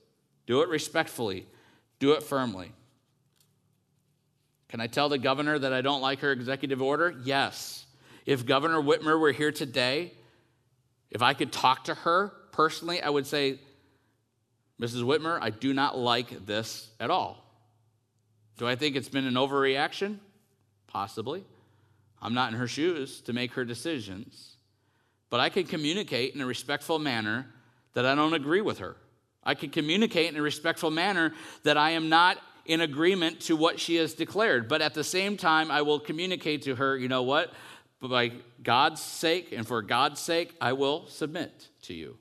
Do 0.47 0.61
it 0.61 0.69
respectfully, 0.69 1.45
do 1.99 2.13
it 2.13 2.23
firmly. 2.23 2.71
Can 4.69 4.79
I 4.79 4.87
tell 4.87 5.09
the 5.09 5.17
governor 5.17 5.59
that 5.59 5.73
I 5.73 5.81
don't 5.81 6.01
like 6.01 6.21
her 6.21 6.31
executive 6.31 6.81
order? 6.81 7.13
Yes. 7.25 7.85
If 8.25 8.45
Governor 8.45 8.81
Whitmer 8.81 9.19
were 9.19 9.33
here 9.33 9.51
today, 9.51 10.13
if 11.11 11.21
I 11.21 11.33
could 11.33 11.51
talk 11.51 11.83
to 11.85 11.95
her 11.95 12.31
personally, 12.53 13.01
I 13.01 13.09
would 13.09 13.27
say, 13.27 13.59
Mrs. 14.81 15.03
Whitmer, 15.03 15.37
I 15.41 15.49
do 15.49 15.73
not 15.73 15.97
like 15.97 16.45
this 16.45 16.89
at 16.97 17.09
all. 17.09 17.43
Do 18.57 18.65
I 18.65 18.77
think 18.77 18.95
it's 18.95 19.09
been 19.09 19.25
an 19.25 19.33
overreaction? 19.33 20.19
Possibly. 20.95 21.43
I'm 22.21 22.33
not 22.33 22.53
in 22.53 22.57
her 22.57 22.69
shoes 22.69 23.19
to 23.23 23.33
make 23.33 23.51
her 23.55 23.65
decisions. 23.65 24.55
But 25.29 25.41
I 25.41 25.49
can 25.49 25.65
communicate 25.65 26.33
in 26.35 26.39
a 26.39 26.45
respectful 26.45 26.99
manner 26.99 27.47
that 27.95 28.05
I 28.05 28.15
don't 28.15 28.33
agree 28.33 28.61
with 28.61 28.79
her. 28.79 28.95
I 29.43 29.55
can 29.55 29.71
communicate 29.71 30.29
in 30.29 30.37
a 30.37 30.41
respectful 30.41 30.91
manner 30.91 31.33
that 31.63 31.75
I 31.75 31.89
am 31.89 32.07
not 32.07 32.37
in 32.63 32.79
agreement 32.79 33.41
to 33.41 33.57
what 33.57 33.77
she 33.77 33.97
has 33.97 34.13
declared. 34.13 34.69
But 34.69 34.81
at 34.81 34.93
the 34.93 35.03
same 35.03 35.35
time, 35.35 35.69
I 35.69 35.81
will 35.81 35.99
communicate 35.99 36.61
to 36.61 36.75
her, 36.75 36.95
you 36.95 37.09
know 37.09 37.23
what? 37.23 37.51
By 37.99 38.31
God's 38.63 39.01
sake 39.01 39.51
and 39.51 39.67
for 39.67 39.81
God's 39.81 40.21
sake, 40.21 40.55
I 40.61 40.71
will 40.71 41.07
submit 41.07 41.67
to 41.81 41.93
you. 41.93 42.17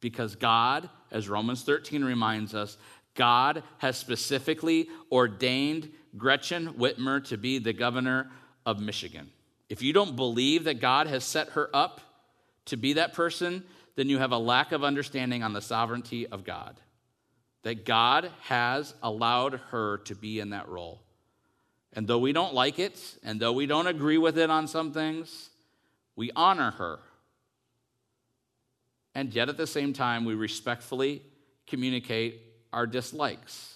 Because 0.00 0.36
God, 0.36 0.88
as 1.10 1.28
Romans 1.28 1.64
13 1.64 2.02
reminds 2.02 2.54
us, 2.54 2.78
God 3.14 3.62
has 3.76 3.98
specifically 3.98 4.88
ordained 5.10 5.90
Gretchen 6.16 6.74
Whitmer 6.74 7.24
to 7.28 7.36
be 7.36 7.58
the 7.58 7.72
governor 7.72 8.30
of 8.66 8.80
Michigan. 8.80 9.30
If 9.68 9.82
you 9.82 9.92
don't 9.92 10.16
believe 10.16 10.64
that 10.64 10.80
God 10.80 11.06
has 11.06 11.24
set 11.24 11.50
her 11.50 11.70
up 11.74 12.00
to 12.66 12.76
be 12.76 12.94
that 12.94 13.14
person, 13.14 13.64
then 13.96 14.08
you 14.08 14.18
have 14.18 14.32
a 14.32 14.38
lack 14.38 14.72
of 14.72 14.84
understanding 14.84 15.42
on 15.42 15.52
the 15.52 15.62
sovereignty 15.62 16.26
of 16.26 16.44
God. 16.44 16.78
That 17.62 17.84
God 17.84 18.30
has 18.42 18.94
allowed 19.02 19.60
her 19.70 19.98
to 19.98 20.14
be 20.14 20.40
in 20.40 20.50
that 20.50 20.68
role. 20.68 21.00
And 21.92 22.06
though 22.06 22.18
we 22.18 22.32
don't 22.32 22.54
like 22.54 22.78
it, 22.78 23.00
and 23.22 23.38
though 23.38 23.52
we 23.52 23.66
don't 23.66 23.86
agree 23.86 24.18
with 24.18 24.38
it 24.38 24.50
on 24.50 24.66
some 24.66 24.92
things, 24.92 25.50
we 26.16 26.30
honor 26.34 26.72
her. 26.72 26.98
And 29.14 29.32
yet 29.34 29.48
at 29.48 29.56
the 29.56 29.66
same 29.66 29.92
time, 29.92 30.24
we 30.24 30.34
respectfully 30.34 31.22
communicate 31.66 32.40
our 32.72 32.86
dislikes, 32.86 33.71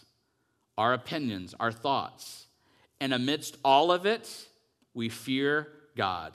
our 0.79 0.93
opinions, 0.93 1.55
our 1.59 1.73
thoughts. 1.73 2.47
And 3.01 3.13
amidst 3.13 3.57
all 3.65 3.93
of 3.93 4.07
it, 4.07 4.47
we 4.95 5.09
fear 5.09 5.69
God. 5.97 6.33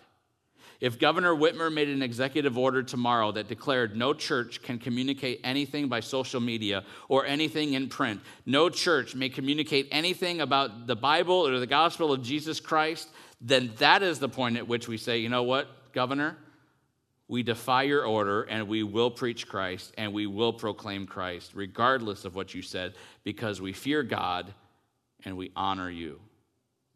If 0.80 0.98
Governor 0.98 1.36
Whitmer 1.36 1.72
made 1.72 1.90
an 1.90 2.02
executive 2.02 2.58
order 2.58 2.82
tomorrow 2.82 3.32
that 3.34 3.48
declared 3.48 3.96
no 3.96 4.16
church 4.16 4.64
can 4.64 4.80
communicate 4.80 5.40
anything 5.44 5.88
by 5.88 6.00
social 6.00 6.42
media 6.42 6.84
or 7.08 7.24
anything 7.28 7.74
in 7.74 7.88
print, 7.88 8.20
no 8.48 8.68
church 8.68 9.14
may 9.14 9.30
communicate 9.30 9.88
anything 9.92 10.42
about 10.42 10.88
the 10.88 10.96
Bible 10.96 11.48
or 11.48 11.60
the 11.60 11.68
gospel 11.68 12.12
of 12.12 12.24
Jesus 12.24 12.60
Christ, 12.60 13.10
then 13.40 13.72
that 13.78 14.02
is 14.02 14.18
the 14.18 14.30
point 14.30 14.58
at 14.58 14.68
which 14.68 14.88
we 14.88 14.98
say, 14.98 15.20
you 15.20 15.30
know 15.30 15.44
what, 15.44 15.68
Governor? 15.94 16.36
We 17.32 17.44
defy 17.44 17.84
your 17.84 18.04
order 18.06 18.44
and 18.44 18.68
we 18.68 18.84
will 18.84 19.10
preach 19.10 19.48
Christ 19.48 19.94
and 19.98 20.12
we 20.12 20.28
will 20.28 20.52
proclaim 20.52 21.08
Christ, 21.08 21.52
regardless 21.56 22.26
of 22.26 22.36
what 22.36 22.54
you 22.54 22.62
said, 22.62 22.96
because 23.24 23.62
we 23.62 23.72
fear 23.72 24.04
God 24.04 24.54
and 25.24 25.38
we 25.38 25.50
honor 25.56 25.90
you. 25.90 26.20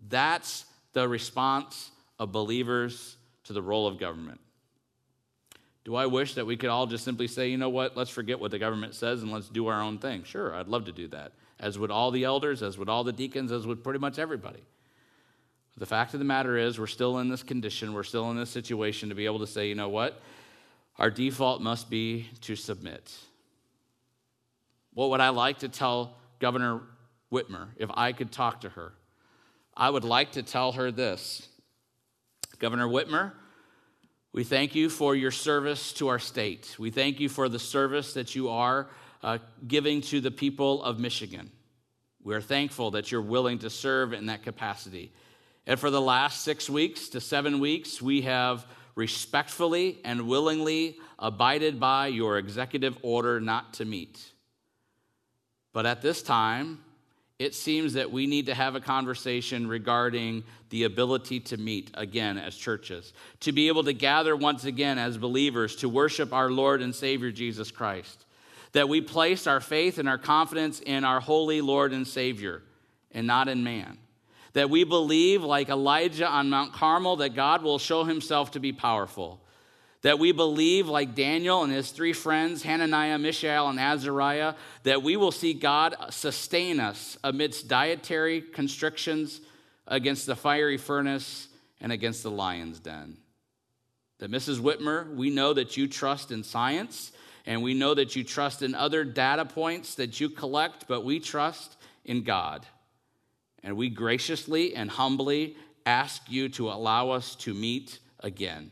That's 0.09 0.65
the 0.91 1.07
response 1.07 1.89
of 2.19 2.33
believers 2.33 3.15
to 3.45 3.53
the 3.53 3.61
role 3.61 3.88
of 3.88 3.97
government. 3.97 4.41
Do 5.86 5.95
I 5.95 6.05
wish 6.07 6.33
that 6.33 6.45
we 6.45 6.57
could 6.57 6.69
all 6.69 6.86
just 6.86 7.05
simply 7.05 7.27
say, 7.27 7.47
you 7.47 7.57
know 7.57 7.69
what, 7.69 7.95
let's 7.95 8.11
forget 8.11 8.38
what 8.38 8.51
the 8.51 8.59
government 8.59 8.93
says 8.93 9.23
and 9.23 9.31
let's 9.31 9.47
do 9.47 9.67
our 9.67 9.81
own 9.81 9.99
thing? 9.99 10.25
Sure, 10.25 10.53
I'd 10.53 10.67
love 10.67 10.83
to 10.88 10.91
do 10.91 11.07
that, 11.07 11.31
as 11.61 11.79
would 11.79 11.91
all 11.91 12.11
the 12.11 12.25
elders, 12.25 12.61
as 12.61 12.77
would 12.77 12.89
all 12.89 13.05
the 13.05 13.13
deacons, 13.13 13.53
as 13.53 13.65
would 13.65 13.86
pretty 13.86 13.99
much 13.99 14.19
everybody. 14.19 14.65
The 15.78 15.86
fact 15.86 16.13
of 16.13 16.19
the 16.19 16.26
matter 16.26 16.57
is, 16.57 16.80
we're 16.80 16.88
still 16.88 17.19
in 17.19 17.30
this 17.30 17.43
condition, 17.43 17.93
we're 17.93 18.03
still 18.03 18.32
in 18.32 18.38
this 18.38 18.49
situation 18.49 19.09
to 19.09 19.15
be 19.15 19.26
able 19.26 19.39
to 19.39 19.47
say, 19.47 19.67
you 19.67 19.76
know 19.76 19.89
what, 19.89 20.21
our 20.97 21.09
default 21.09 21.61
must 21.61 21.89
be 21.89 22.30
to 22.41 22.55
submit. 22.55 23.13
What 24.93 25.09
would 25.09 25.19
I 25.19 25.30
like 25.30 25.59
to 25.59 25.69
tell 25.69 26.15
Governor 26.39 26.82
Whitmer 27.32 27.67
if 27.76 27.89
I 27.93 28.13
could 28.13 28.32
talk 28.32 28.61
to 28.61 28.69
her? 28.69 28.93
I 29.76 29.89
would 29.89 30.05
like 30.05 30.32
to 30.34 30.43
tell 30.43 30.71
her 30.73 30.91
this 30.91 31.49
Governor 32.59 32.88
Whitmer, 32.88 33.34
we 34.32 34.43
thank 34.43 34.76
you 34.76 34.89
for 34.89 35.15
your 35.15 35.32
service 35.32 35.93
to 35.93 36.07
our 36.07 36.19
state. 36.19 36.76
We 36.80 36.89
thank 36.89 37.19
you 37.19 37.30
for 37.30 37.49
the 37.49 37.59
service 37.59 38.13
that 38.13 38.36
you 38.36 38.49
are 38.49 38.88
uh, 39.23 39.39
giving 39.67 40.01
to 40.01 40.21
the 40.21 40.32
people 40.32 40.84
of 40.84 40.99
Michigan. 40.99 41.51
We 42.23 42.34
are 42.34 42.41
thankful 42.41 42.91
that 42.91 43.11
you're 43.11 43.21
willing 43.21 43.59
to 43.59 43.69
serve 43.69 44.13
in 44.13 44.28
that 44.28 44.43
capacity. 44.43 45.11
And 45.68 45.80
for 45.80 45.89
the 45.89 46.01
last 46.01 46.43
six 46.43 46.70
weeks 46.70 47.09
to 47.09 47.22
seven 47.22 47.59
weeks, 47.59 48.01
we 48.01 48.22
have 48.22 48.66
respectfully 48.95 49.99
and 50.05 50.28
willingly 50.28 50.97
abided 51.20 51.80
by 51.80 52.07
your 52.07 52.38
executive 52.38 52.97
order 53.01 53.39
not 53.39 53.74
to 53.76 53.86
meet. 53.86 54.32
But 55.74 55.86
at 55.86 56.01
this 56.01 56.22
time, 56.22 56.80
it 57.38 57.53
seems 57.53 57.93
that 57.93 58.11
we 58.11 58.28
need 58.28 58.45
to 58.45 58.53
have 58.53 58.76
a 58.76 58.80
conversation 58.80 59.68
regarding 59.68 60.43
the 60.70 60.86
ability 60.86 61.41
to 61.41 61.57
meet 61.57 61.91
again 61.95 62.38
as 62.38 62.55
churches, 62.55 63.11
to 63.41 63.51
be 63.51 63.68
able 63.68 63.84
to 63.84 63.91
gather 63.91 64.36
once 64.36 64.63
again 64.63 64.97
as 64.97 65.18
believers 65.18 65.76
to 65.78 65.89
worship 65.89 66.32
our 66.32 66.49
Lord 66.49 66.82
and 66.82 66.95
Savior 66.95 67.32
Jesus 67.32 67.72
Christ. 67.72 68.26
That 68.72 68.88
we 68.88 69.01
place 69.01 69.47
our 69.47 69.59
faith 69.59 69.97
and 69.97 70.07
our 70.07 70.18
confidence 70.18 70.80
in 70.80 71.03
our 71.03 71.20
holy 71.20 71.59
Lord 71.59 71.91
and 71.91 72.07
Savior 72.07 72.61
and 73.11 73.28
not 73.28 73.49
in 73.49 73.63
man. 73.63 73.97
That 74.56 74.70
we 74.70 74.84
believe, 74.84 75.43
like 75.43 75.70
Elijah 75.70 76.28
on 76.28 76.49
Mount 76.49 76.74
Carmel, 76.74 77.18
that 77.18 77.36
God 77.36 77.62
will 77.62 77.80
show 77.80 78.03
himself 78.03 78.51
to 78.51 78.60
be 78.60 78.74
powerful 78.74 79.39
that 80.06 80.20
we 80.20 80.32
believe, 80.32 80.88
like 80.88 81.16
Daniel 81.16 81.64
and 81.64 81.74
his 81.74 81.89
three 81.89 82.14
friends, 82.14 82.62
Hananiah, 82.62 83.18
Mishael, 83.18 83.70
and 83.70 83.80
Azariah, 83.80 84.53
that 84.84 85.01
we 85.01 85.18
will 85.18 85.32
see 85.32 85.56
God 85.56 85.95
sustain 86.12 86.80
us 86.80 87.18
amidst 87.24 87.68
dietary 87.68 88.41
constrictions 88.41 89.41
against 89.88 90.28
the 90.28 90.36
fiery 90.36 90.78
furnace 90.78 91.47
and 91.82 91.91
against 91.91 92.22
the 92.22 92.30
lion's 92.30 92.80
den. 92.80 93.18
That 94.20 94.30
Mrs. 94.30 94.60
Whitmer, 94.60 95.12
we 95.16 95.32
know 95.32 95.53
that 95.53 95.76
you 95.76 95.88
trust 95.88 96.32
in 96.32 96.43
science 96.43 97.12
and 97.47 97.64
we 97.64 97.74
know 97.74 97.95
that 97.95 98.16
you 98.16 98.24
trust 98.24 98.62
in 98.62 98.76
other 98.76 99.03
data 99.03 99.43
points 99.43 99.95
that 99.95 100.22
you 100.22 100.30
collect, 100.30 100.88
but 100.88 101.03
we 101.03 101.20
trust 101.20 101.78
in 102.03 102.22
God. 102.22 102.64
And 103.66 103.76
we 103.76 103.89
graciously 103.89 104.76
and 104.76 104.91
humbly 104.91 105.57
ask 105.88 106.22
you 106.30 106.49
to 106.49 106.70
allow 106.70 107.09
us 107.09 107.36
to 107.38 107.53
meet 107.53 107.97
again. 108.20 108.70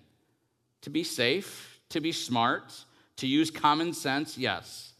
To 0.84 0.92
be 0.92 1.04
safe, 1.04 1.82
to 1.90 2.00
be 2.00 2.12
smart, 2.12 2.72
to 3.18 3.28
use 3.28 3.50
common 3.50 3.94
sense, 3.94 4.38
yes. 4.38 4.94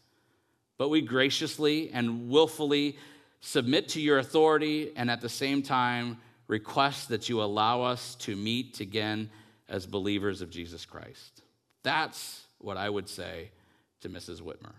But 0.78 0.88
we 0.88 1.00
graciously 1.00 1.90
and 1.90 2.28
willfully 2.28 2.98
submit 3.40 3.88
to 3.90 4.00
your 4.00 4.18
authority 4.18 4.90
and 4.96 5.08
at 5.08 5.20
the 5.20 5.28
same 5.28 5.62
time 5.62 6.18
request 6.48 7.08
that 7.10 7.28
you 7.28 7.40
allow 7.40 7.82
us 7.82 8.16
to 8.16 8.34
meet 8.34 8.80
again 8.80 9.30
as 9.68 9.86
believers 9.86 10.42
of 10.42 10.50
Jesus 10.50 10.84
Christ. 10.84 11.42
That's 11.84 12.42
what 12.58 12.76
I 12.76 12.90
would 12.90 13.08
say 13.08 13.50
to 14.00 14.08
Mrs. 14.08 14.42
Whitmer. 14.42 14.74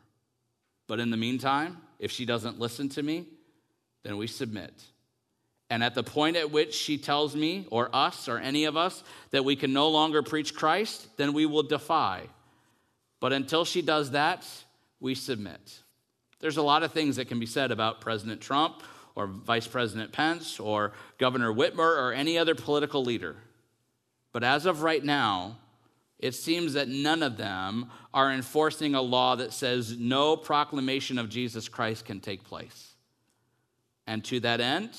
But 0.88 1.00
in 1.00 1.10
the 1.10 1.18
meantime, 1.18 1.78
if 2.00 2.12
she 2.12 2.26
doesn't 2.26 2.60
listen 2.60 2.90
to 2.90 3.02
me, 3.02 3.28
then 4.04 4.18
we 4.18 4.28
submit. 4.28 4.74
And 5.70 5.84
at 5.84 5.96
the 5.96 6.04
point 6.04 6.38
at 6.38 6.52
which 6.52 6.76
she 6.76 6.98
tells 6.98 7.36
me, 7.36 7.68
or 7.72 7.90
us, 7.94 8.28
or 8.28 8.38
any 8.38 8.66
of 8.66 8.78
us, 8.78 9.04
that 9.32 9.44
we 9.44 9.56
can 9.56 9.74
no 9.74 9.90
longer 9.90 10.22
preach 10.22 10.54
Christ, 10.54 11.08
then 11.18 11.34
we 11.34 11.46
will 11.46 11.64
defy. 11.64 12.24
But 13.20 13.34
until 13.34 13.66
she 13.66 13.82
does 13.82 14.12
that, 14.12 14.48
we 15.00 15.16
submit. 15.16 15.80
There's 16.40 16.58
a 16.58 16.62
lot 16.62 16.84
of 16.84 16.92
things 16.92 17.16
that 17.16 17.28
can 17.28 17.40
be 17.40 17.48
said 17.48 17.72
about 17.72 18.02
President 18.02 18.42
Trump, 18.42 18.84
or 19.16 19.26
Vice 19.28 19.66
President 19.66 20.12
Pence, 20.12 20.60
or 20.60 20.92
Governor 21.18 21.52
Whitmer, 21.52 21.98
or 21.98 22.14
any 22.14 22.38
other 22.38 22.54
political 22.54 23.04
leader. 23.04 23.36
But 24.34 24.44
as 24.44 24.66
of 24.66 24.84
right 24.84 25.04
now, 25.04 25.58
it 26.20 26.34
seems 26.34 26.74
that 26.74 26.88
none 26.88 27.24
of 27.24 27.38
them 27.38 27.90
are 28.14 28.32
enforcing 28.32 28.94
a 28.94 29.02
law 29.02 29.36
that 29.36 29.54
says 29.54 29.98
no 29.98 30.38
proclamation 30.38 31.18
of 31.18 31.30
Jesus 31.30 31.68
Christ 31.68 32.06
can 32.06 32.20
take 32.20 32.44
place. 32.44 32.94
And 34.06 34.24
to 34.26 34.40
that 34.42 34.62
end, 34.62 34.92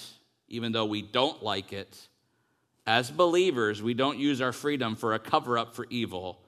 even 0.49 0.73
though 0.73 0.87
we 0.87 1.03
don't 1.03 1.43
like 1.43 1.73
it. 1.73 2.09
As 2.87 3.11
believers, 3.11 3.83
we 3.83 3.95
don't 3.95 4.19
use 4.19 4.41
our 4.41 4.53
freedom 4.53 4.95
for 4.95 5.15
a 5.15 5.19
cover 5.19 5.59
up 5.59 5.75
for 5.75 5.87
evil. 5.91 6.41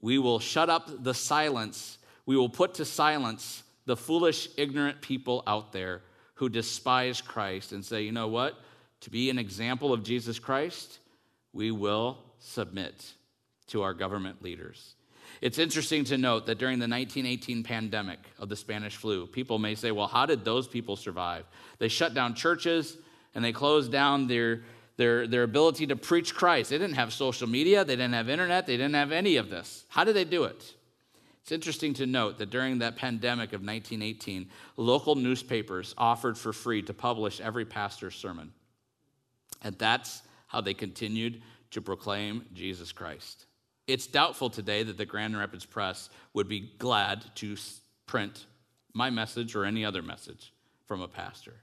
We 0.00 0.18
will 0.18 0.38
shut 0.38 0.70
up 0.70 1.04
the 1.04 1.14
silence. 1.14 1.98
We 2.24 2.36
will 2.36 2.48
put 2.48 2.74
to 2.74 2.84
silence 2.84 3.62
the 3.84 3.96
foolish, 3.96 4.48
ignorant 4.56 5.00
people 5.00 5.42
out 5.46 5.72
there 5.72 6.02
who 6.34 6.48
despise 6.48 7.20
Christ 7.20 7.72
and 7.72 7.84
say, 7.84 8.02
you 8.02 8.12
know 8.12 8.28
what? 8.28 8.58
To 9.02 9.10
be 9.10 9.30
an 9.30 9.38
example 9.38 9.92
of 9.92 10.02
Jesus 10.02 10.38
Christ, 10.38 10.98
we 11.52 11.70
will 11.70 12.18
submit 12.38 13.12
to 13.68 13.82
our 13.82 13.94
government 13.94 14.42
leaders. 14.42 14.94
It's 15.40 15.58
interesting 15.58 16.04
to 16.04 16.18
note 16.18 16.46
that 16.46 16.58
during 16.58 16.78
the 16.78 16.88
1918 16.88 17.62
pandemic 17.62 18.18
of 18.38 18.48
the 18.48 18.56
Spanish 18.56 18.96
flu, 18.96 19.26
people 19.26 19.58
may 19.58 19.74
say, 19.74 19.90
well, 19.90 20.06
how 20.06 20.26
did 20.26 20.44
those 20.44 20.68
people 20.68 20.96
survive? 20.96 21.44
They 21.78 21.88
shut 21.88 22.14
down 22.14 22.34
churches, 22.34 22.96
and 23.34 23.44
they 23.44 23.52
closed 23.52 23.90
down 23.90 24.26
their, 24.26 24.62
their, 24.96 25.26
their 25.26 25.42
ability 25.42 25.86
to 25.88 25.96
preach 25.96 26.34
Christ. 26.34 26.70
They 26.70 26.78
didn't 26.78 26.96
have 26.96 27.12
social 27.12 27.48
media, 27.48 27.84
they 27.84 27.96
didn't 27.96 28.14
have 28.14 28.28
internet, 28.28 28.66
they 28.66 28.76
didn't 28.76 28.94
have 28.94 29.12
any 29.12 29.36
of 29.36 29.50
this. 29.50 29.84
How 29.88 30.04
did 30.04 30.14
they 30.14 30.24
do 30.24 30.44
it? 30.44 30.74
It's 31.42 31.50
interesting 31.50 31.92
to 31.94 32.06
note 32.06 32.38
that 32.38 32.50
during 32.50 32.78
that 32.78 32.96
pandemic 32.96 33.48
of 33.48 33.62
1918, 33.62 34.48
local 34.76 35.16
newspapers 35.16 35.92
offered 35.98 36.38
for 36.38 36.52
free 36.52 36.82
to 36.82 36.94
publish 36.94 37.40
every 37.40 37.64
pastor's 37.64 38.14
sermon. 38.14 38.52
And 39.60 39.76
that's 39.76 40.22
how 40.46 40.60
they 40.60 40.74
continued 40.74 41.42
to 41.72 41.80
proclaim 41.80 42.44
Jesus 42.52 42.92
Christ. 42.92 43.46
It's 43.86 44.06
doubtful 44.06 44.50
today 44.50 44.82
that 44.82 44.96
the 44.96 45.06
Grand 45.06 45.36
Rapids 45.36 45.64
Press 45.64 46.08
would 46.34 46.48
be 46.48 46.70
glad 46.78 47.24
to 47.36 47.56
print 48.06 48.46
my 48.94 49.10
message 49.10 49.54
or 49.54 49.64
any 49.64 49.84
other 49.84 50.02
message 50.02 50.52
from 50.86 51.00
a 51.00 51.08
pastor. 51.08 51.54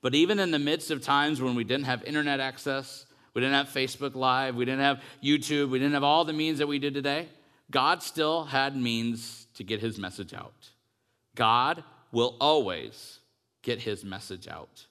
But 0.00 0.14
even 0.14 0.38
in 0.38 0.50
the 0.50 0.58
midst 0.58 0.90
of 0.90 1.02
times 1.02 1.40
when 1.40 1.54
we 1.54 1.64
didn't 1.64 1.86
have 1.86 2.04
internet 2.04 2.40
access, 2.40 3.06
we 3.34 3.40
didn't 3.40 3.54
have 3.54 3.68
Facebook 3.68 4.14
Live, 4.14 4.56
we 4.56 4.64
didn't 4.64 4.80
have 4.80 5.02
YouTube, 5.22 5.70
we 5.70 5.78
didn't 5.78 5.94
have 5.94 6.04
all 6.04 6.24
the 6.24 6.32
means 6.32 6.58
that 6.58 6.68
we 6.68 6.78
did 6.78 6.94
today, 6.94 7.28
God 7.70 8.02
still 8.02 8.44
had 8.44 8.76
means 8.76 9.46
to 9.54 9.64
get 9.64 9.80
his 9.80 9.98
message 9.98 10.32
out. 10.34 10.70
God 11.34 11.84
will 12.12 12.36
always 12.40 13.20
get 13.62 13.80
his 13.80 14.04
message 14.04 14.48
out. 14.48 14.86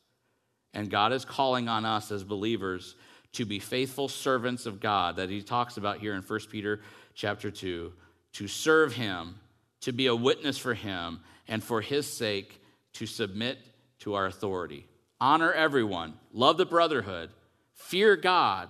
And 0.74 0.90
God 0.90 1.12
is 1.12 1.26
calling 1.26 1.68
on 1.68 1.86
us 1.86 2.12
as 2.12 2.24
believers 2.24 2.96
to 3.38 3.46
be 3.46 3.60
faithful 3.60 4.08
servants 4.08 4.66
of 4.66 4.80
God 4.80 5.18
that 5.18 5.30
he 5.30 5.44
talks 5.44 5.78
about 5.78 6.00
here 6.00 6.16
in 6.16 6.24
1 6.24 6.40
Peter 6.50 6.82
chapter 7.14 7.52
2, 7.52 7.94
to 8.34 8.48
serve 8.48 8.94
him, 8.94 9.36
to 9.82 9.92
be 9.92 10.08
a 10.08 10.16
witness 10.16 10.58
for 10.58 10.74
him, 10.74 11.20
and 11.48 11.64
for 11.64 11.80
his 11.82 12.12
sake 12.12 12.60
to 12.94 13.06
submit 13.06 13.60
to 14.00 14.16
our 14.16 14.26
authority. 14.26 14.88
Honor 15.22 15.54
everyone, 15.54 16.16
love 16.34 16.58
the 16.58 16.66
brotherhood, 16.66 17.30
fear 17.76 18.16
God, 18.16 18.70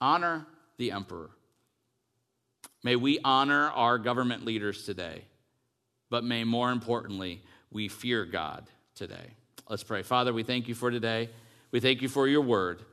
honor 0.00 0.46
the 0.76 0.92
emperor. 0.92 1.30
May 2.84 2.94
we 2.94 3.18
honor 3.24 3.70
our 3.70 3.98
government 3.98 4.44
leaders 4.44 4.84
today, 4.84 5.24
but 6.10 6.22
may 6.22 6.44
more 6.44 6.70
importantly, 6.70 7.42
we 7.72 7.88
fear 7.88 8.24
God 8.24 8.68
today. 8.94 9.32
Let's 9.68 9.82
pray. 9.82 10.02
Father, 10.02 10.32
we 10.32 10.44
thank 10.44 10.68
you 10.68 10.76
for 10.76 10.92
today. 10.92 11.28
We 11.72 11.80
thank 11.80 12.02
you 12.02 12.08
for 12.08 12.28
your 12.28 12.42
word. 12.42 12.84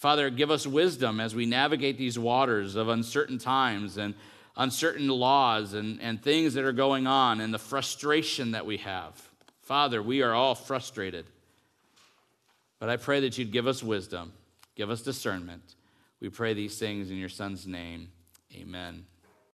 Father, 0.00 0.30
give 0.30 0.50
us 0.50 0.66
wisdom 0.66 1.20
as 1.20 1.34
we 1.34 1.44
navigate 1.44 1.98
these 1.98 2.18
waters 2.18 2.74
of 2.74 2.88
uncertain 2.88 3.36
times 3.36 3.98
and 3.98 4.14
uncertain 4.56 5.08
laws 5.08 5.74
and, 5.74 6.00
and 6.00 6.22
things 6.22 6.54
that 6.54 6.64
are 6.64 6.72
going 6.72 7.06
on 7.06 7.38
and 7.38 7.52
the 7.52 7.58
frustration 7.58 8.52
that 8.52 8.64
we 8.64 8.78
have. 8.78 9.12
Father, 9.60 10.02
we 10.02 10.22
are 10.22 10.32
all 10.32 10.54
frustrated. 10.54 11.26
But 12.78 12.88
I 12.88 12.96
pray 12.96 13.20
that 13.20 13.36
you'd 13.36 13.52
give 13.52 13.66
us 13.66 13.82
wisdom, 13.82 14.32
give 14.74 14.88
us 14.88 15.02
discernment. 15.02 15.74
We 16.18 16.30
pray 16.30 16.54
these 16.54 16.78
things 16.78 17.10
in 17.10 17.18
your 17.18 17.28
Son's 17.28 17.66
name. 17.66 18.08
Amen. 18.56 19.04